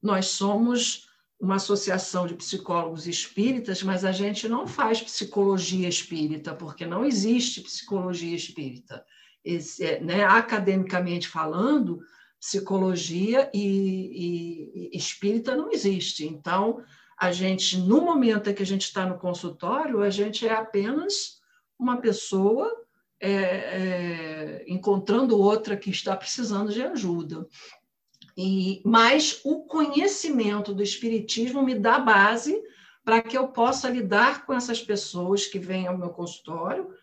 nós 0.00 0.26
somos 0.26 1.08
uma 1.42 1.56
associação 1.56 2.24
de 2.24 2.34
psicólogos 2.34 3.08
espíritas, 3.08 3.82
mas 3.82 4.04
a 4.04 4.12
gente 4.12 4.48
não 4.48 4.64
faz 4.64 5.02
psicologia 5.02 5.88
espírita, 5.88 6.54
porque 6.54 6.86
não 6.86 7.04
existe 7.04 7.60
psicologia 7.62 8.36
espírita. 8.36 9.04
Esse, 9.44 9.84
é, 9.84 10.00
né, 10.00 10.22
academicamente 10.22 11.26
falando, 11.26 11.98
psicologia 12.38 13.50
e, 13.52 14.90
e, 14.92 14.96
espírita 14.96 15.56
não 15.56 15.72
existe. 15.72 16.24
Então, 16.24 16.80
a 17.18 17.32
gente, 17.32 17.76
no 17.76 18.02
momento 18.02 18.48
em 18.48 18.54
que 18.54 18.62
a 18.62 18.66
gente 18.66 18.82
está 18.82 19.04
no 19.04 19.18
consultório, 19.18 20.00
a 20.00 20.10
gente 20.10 20.46
é 20.46 20.52
apenas 20.54 21.40
uma 21.76 21.96
pessoa 21.96 22.72
é, 23.20 23.32
é, 23.32 24.64
encontrando 24.68 25.36
outra 25.36 25.76
que 25.76 25.90
está 25.90 26.16
precisando 26.16 26.72
de 26.72 26.84
ajuda. 26.84 27.48
E, 28.36 28.80
mas 28.84 29.40
o 29.44 29.64
conhecimento 29.64 30.72
do 30.72 30.82
Espiritismo 30.82 31.62
me 31.62 31.74
dá 31.74 31.98
base 31.98 32.62
para 33.04 33.20
que 33.20 33.36
eu 33.36 33.48
possa 33.48 33.88
lidar 33.88 34.46
com 34.46 34.52
essas 34.52 34.80
pessoas 34.80 35.46
que 35.46 35.58
vêm 35.58 35.86
ao 35.86 35.98
meu 35.98 36.10
consultório 36.10 36.94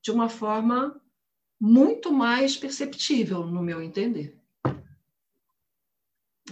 de 0.00 0.10
uma 0.10 0.28
forma 0.28 1.00
muito 1.60 2.12
mais 2.12 2.56
perceptível, 2.56 3.46
no 3.46 3.62
meu 3.62 3.82
entender. 3.82 4.38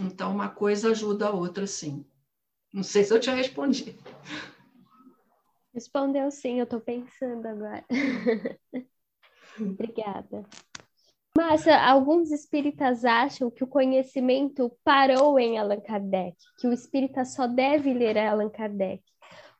Então, 0.00 0.32
uma 0.32 0.48
coisa 0.48 0.90
ajuda 0.90 1.28
a 1.28 1.30
outra, 1.30 1.66
sim. 1.66 2.04
Não 2.72 2.82
sei 2.82 3.04
se 3.04 3.14
eu 3.14 3.20
te 3.20 3.30
respondi. 3.30 3.96
Respondeu 5.72 6.30
sim, 6.30 6.58
eu 6.58 6.64
estou 6.64 6.80
pensando 6.80 7.46
agora. 7.46 7.84
Obrigada. 9.60 10.44
Márcia, 11.36 11.76
alguns 11.76 12.30
espíritas 12.30 13.04
acham 13.04 13.50
que 13.50 13.64
o 13.64 13.66
conhecimento 13.66 14.70
parou 14.84 15.36
em 15.36 15.58
Allan 15.58 15.80
Kardec, 15.80 16.36
que 16.58 16.68
o 16.68 16.72
espírita 16.72 17.24
só 17.24 17.48
deve 17.48 17.92
ler 17.92 18.16
Allan 18.16 18.48
Kardec. 18.48 19.02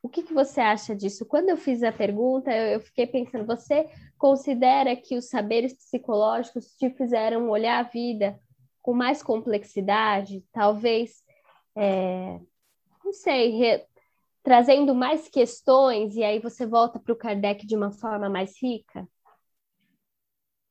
O 0.01 0.07
que, 0.07 0.23
que 0.23 0.33
você 0.33 0.61
acha 0.61 0.95
disso? 0.95 1.25
Quando 1.25 1.49
eu 1.49 1.57
fiz 1.57 1.83
a 1.83 1.91
pergunta, 1.91 2.49
eu, 2.49 2.75
eu 2.75 2.79
fiquei 2.79 3.05
pensando: 3.05 3.45
você 3.45 3.89
considera 4.17 4.95
que 4.95 5.17
os 5.17 5.27
saberes 5.27 5.73
psicológicos 5.73 6.67
te 6.77 6.89
fizeram 6.91 7.49
olhar 7.49 7.79
a 7.79 7.89
vida 7.89 8.39
com 8.81 8.93
mais 8.93 9.21
complexidade, 9.21 10.45
talvez, 10.53 11.23
é, 11.75 12.39
não 13.03 13.11
sei, 13.11 13.49
re, 13.57 13.85
trazendo 14.43 14.95
mais 14.95 15.27
questões, 15.27 16.15
e 16.15 16.23
aí 16.23 16.39
você 16.39 16.65
volta 16.65 16.99
para 16.99 17.11
o 17.11 17.17
Kardec 17.17 17.65
de 17.65 17.75
uma 17.75 17.91
forma 17.91 18.29
mais 18.29 18.61
rica? 18.61 19.05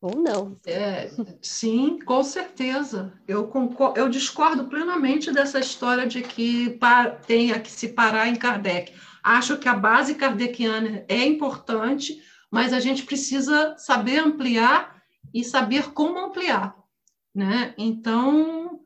Ou 0.05 0.17
não? 0.17 0.61
É, 0.67 1.11
sim, 1.41 1.99
com 2.05 2.23
certeza. 2.23 3.15
Eu, 3.27 3.49
concordo, 3.49 3.99
eu 3.99 4.07
discordo 4.07 4.67
plenamente 4.67 5.33
dessa 5.33 5.59
história 5.59 6.07
de 6.07 6.21
que 6.21 6.79
tenha 7.27 7.59
que 7.59 7.71
se 7.71 7.89
parar 7.89 8.29
em 8.29 8.37
Kardec. 8.37 8.93
Acho 9.23 9.57
que 9.57 9.67
a 9.67 9.73
base 9.73 10.15
kardeciana 10.17 11.07
é 11.09 11.25
importante, 11.25 12.23
mas 12.51 12.75
a 12.75 12.81
gente 12.81 13.05
precisa 13.05 13.79
saber 13.79 14.19
ampliar 14.19 15.03
e 15.33 15.43
saber 15.43 15.91
como 15.95 16.19
ampliar. 16.19 16.77
Né? 17.35 17.73
Então, 17.79 18.81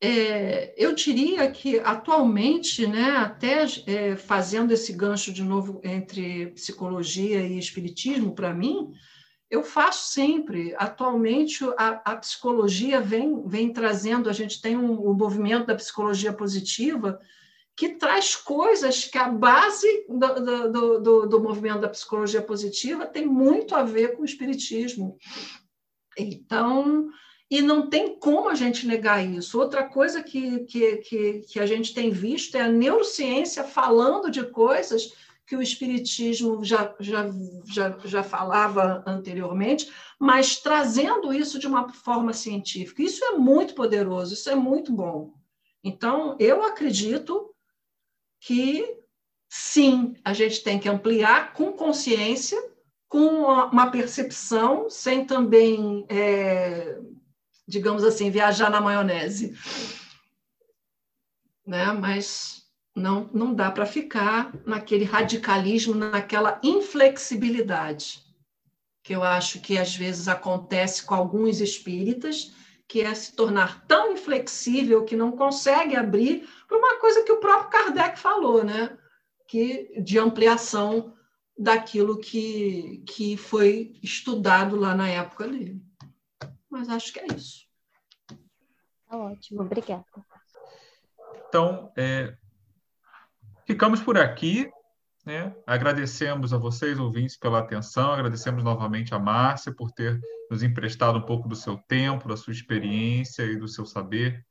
é, 0.00 0.74
eu 0.82 0.94
diria 0.94 1.50
que 1.50 1.78
atualmente, 1.80 2.86
né, 2.86 3.10
até 3.18 3.66
é, 3.86 4.16
fazendo 4.16 4.72
esse 4.72 4.94
gancho 4.94 5.30
de 5.30 5.42
novo 5.42 5.82
entre 5.84 6.46
psicologia 6.52 7.46
e 7.46 7.58
espiritismo, 7.58 8.34
para 8.34 8.54
mim, 8.54 8.94
eu 9.54 9.62
faço 9.62 10.12
sempre. 10.12 10.74
Atualmente, 10.76 11.64
a, 11.76 12.12
a, 12.12 12.16
psicologia 12.16 13.00
vem, 13.00 13.46
vem 13.46 13.72
trazendo, 13.72 14.28
a 14.28 14.32
gente 14.32 14.60
tem 14.60 14.76
um, 14.76 15.10
um 15.10 15.14
movimento 15.14 15.66
da 15.66 15.76
psicologia 15.76 16.32
positiva 16.32 17.20
que 17.76 17.90
traz 17.90 18.36
coisas 18.36 19.04
que 19.04 19.18
a 19.18 19.28
base 19.28 20.06
do, 20.08 20.70
do, 20.70 21.00
do, 21.00 21.26
do 21.26 21.40
movimento 21.40 21.80
da 21.80 21.88
psicologia 21.88 22.42
positiva 22.42 23.06
tem 23.06 23.26
muito 23.26 23.74
a 23.74 23.82
ver 23.82 24.16
com 24.16 24.22
o 24.22 24.24
espiritismo. 24.24 25.16
Então, 26.16 27.08
e 27.50 27.60
não 27.60 27.88
tem 27.88 28.18
como 28.18 28.48
a 28.48 28.54
gente 28.54 28.86
negar 28.86 29.24
isso. 29.24 29.58
Outra 29.58 29.84
coisa 29.84 30.22
que, 30.22 30.60
que, 30.64 30.96
que, 30.98 31.40
que, 31.40 31.60
a 31.60 31.66
gente 31.66 31.92
tem 31.92 32.10
visto 32.10 32.56
é 32.56 32.62
a 32.62 32.68
neurociência 32.68 33.64
falando 33.64 34.30
de 34.30 34.44
coisas 34.44 35.12
que 35.46 35.56
o 35.56 35.62
Espiritismo 35.62 36.64
já, 36.64 36.94
já, 36.98 37.26
já, 37.66 37.98
já 38.04 38.22
falava 38.22 39.02
anteriormente, 39.06 39.92
mas 40.18 40.58
trazendo 40.58 41.32
isso 41.32 41.58
de 41.58 41.66
uma 41.66 41.92
forma 41.92 42.32
científica. 42.32 43.02
Isso 43.02 43.24
é 43.24 43.32
muito 43.32 43.74
poderoso, 43.74 44.34
isso 44.34 44.48
é 44.48 44.54
muito 44.54 44.92
bom. 44.92 45.34
Então, 45.82 46.36
eu 46.40 46.64
acredito 46.64 47.54
que, 48.40 48.98
sim, 49.48 50.14
a 50.24 50.32
gente 50.32 50.62
tem 50.62 50.78
que 50.78 50.88
ampliar 50.88 51.52
com 51.52 51.72
consciência, 51.72 52.58
com 53.06 53.42
uma 53.42 53.90
percepção, 53.90 54.88
sem 54.88 55.26
também. 55.26 56.06
É, 56.08 56.98
digamos 57.66 58.04
assim, 58.04 58.30
viajar 58.30 58.70
na 58.70 58.80
maionese. 58.80 59.56
Né? 61.66 61.92
Mas 61.92 62.63
não, 62.94 63.28
não 63.32 63.54
dá 63.54 63.70
para 63.70 63.86
ficar 63.86 64.52
naquele 64.64 65.04
radicalismo, 65.04 65.94
naquela 65.94 66.60
inflexibilidade, 66.62 68.22
que 69.02 69.14
eu 69.14 69.22
acho 69.22 69.60
que 69.60 69.76
às 69.76 69.94
vezes 69.94 70.28
acontece 70.28 71.04
com 71.04 71.14
alguns 71.14 71.60
espíritas, 71.60 72.54
que 72.86 73.00
é 73.00 73.12
se 73.14 73.34
tornar 73.34 73.84
tão 73.86 74.12
inflexível 74.12 75.04
que 75.04 75.16
não 75.16 75.32
consegue 75.32 75.96
abrir 75.96 76.48
para 76.68 76.78
uma 76.78 77.00
coisa 77.00 77.22
que 77.22 77.32
o 77.32 77.40
próprio 77.40 77.70
Kardec 77.70 78.18
falou, 78.18 78.62
né? 78.62 78.96
que 79.46 80.00
de 80.00 80.18
ampliação 80.18 81.14
daquilo 81.56 82.18
que, 82.18 83.02
que 83.06 83.36
foi 83.36 83.98
estudado 84.02 84.76
lá 84.76 84.94
na 84.94 85.08
época 85.08 85.46
dele. 85.46 85.80
Mas 86.68 86.88
acho 86.88 87.12
que 87.12 87.20
é 87.20 87.26
isso. 87.26 87.64
Tá 89.08 89.16
ótimo, 89.16 89.62
obrigada. 89.62 90.04
Então, 91.48 91.92
é, 91.96 92.36
ficamos 93.66 94.00
por 94.00 94.18
aqui. 94.18 94.70
Né? 95.24 95.54
Agradecemos 95.66 96.52
a 96.52 96.58
vocês, 96.58 96.98
ouvintes, 96.98 97.36
pela 97.36 97.60
atenção, 97.60 98.12
agradecemos 98.12 98.62
novamente 98.62 99.14
a 99.14 99.18
Márcia 99.18 99.72
por 99.72 99.90
ter 99.90 100.20
nos 100.50 100.62
emprestado 100.62 101.18
um 101.18 101.22
pouco 101.22 101.48
do 101.48 101.56
seu 101.56 101.78
tempo, 101.88 102.28
da 102.28 102.36
sua 102.36 102.52
experiência 102.52 103.42
e 103.42 103.56
do 103.56 103.66
seu 103.66 103.86
saber. 103.86 104.44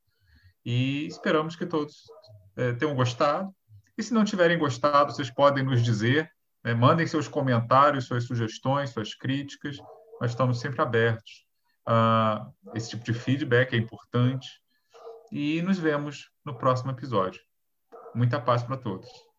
E 0.65 1.05
esperamos 1.05 1.55
que 1.55 1.65
todos 1.65 2.03
é, 2.55 2.73
tenham 2.73 2.95
gostado. 2.95 3.53
E 3.97 4.01
se 4.01 4.13
não 4.13 4.23
tiverem 4.23 4.57
gostado, 4.57 5.13
vocês 5.13 5.29
podem 5.29 5.63
nos 5.63 5.83
dizer, 5.83 6.29
né? 6.63 6.73
mandem 6.73 7.05
seus 7.05 7.27
comentários, 7.27 8.05
suas 8.05 8.23
sugestões, 8.23 8.89
suas 8.89 9.13
críticas. 9.13 9.77
Nós 10.19 10.31
estamos 10.31 10.59
sempre 10.59 10.81
abertos. 10.81 11.45
Uh, 11.87 12.51
esse 12.73 12.91
tipo 12.91 13.03
de 13.03 13.13
feedback 13.13 13.73
é 13.73 13.77
importante. 13.77 14.49
E 15.31 15.61
nos 15.61 15.77
vemos 15.77 16.29
no 16.43 16.57
próximo 16.57 16.91
episódio. 16.91 17.41
Muita 18.13 18.43
paz 18.43 18.63
para 18.63 18.77
todos. 18.77 19.32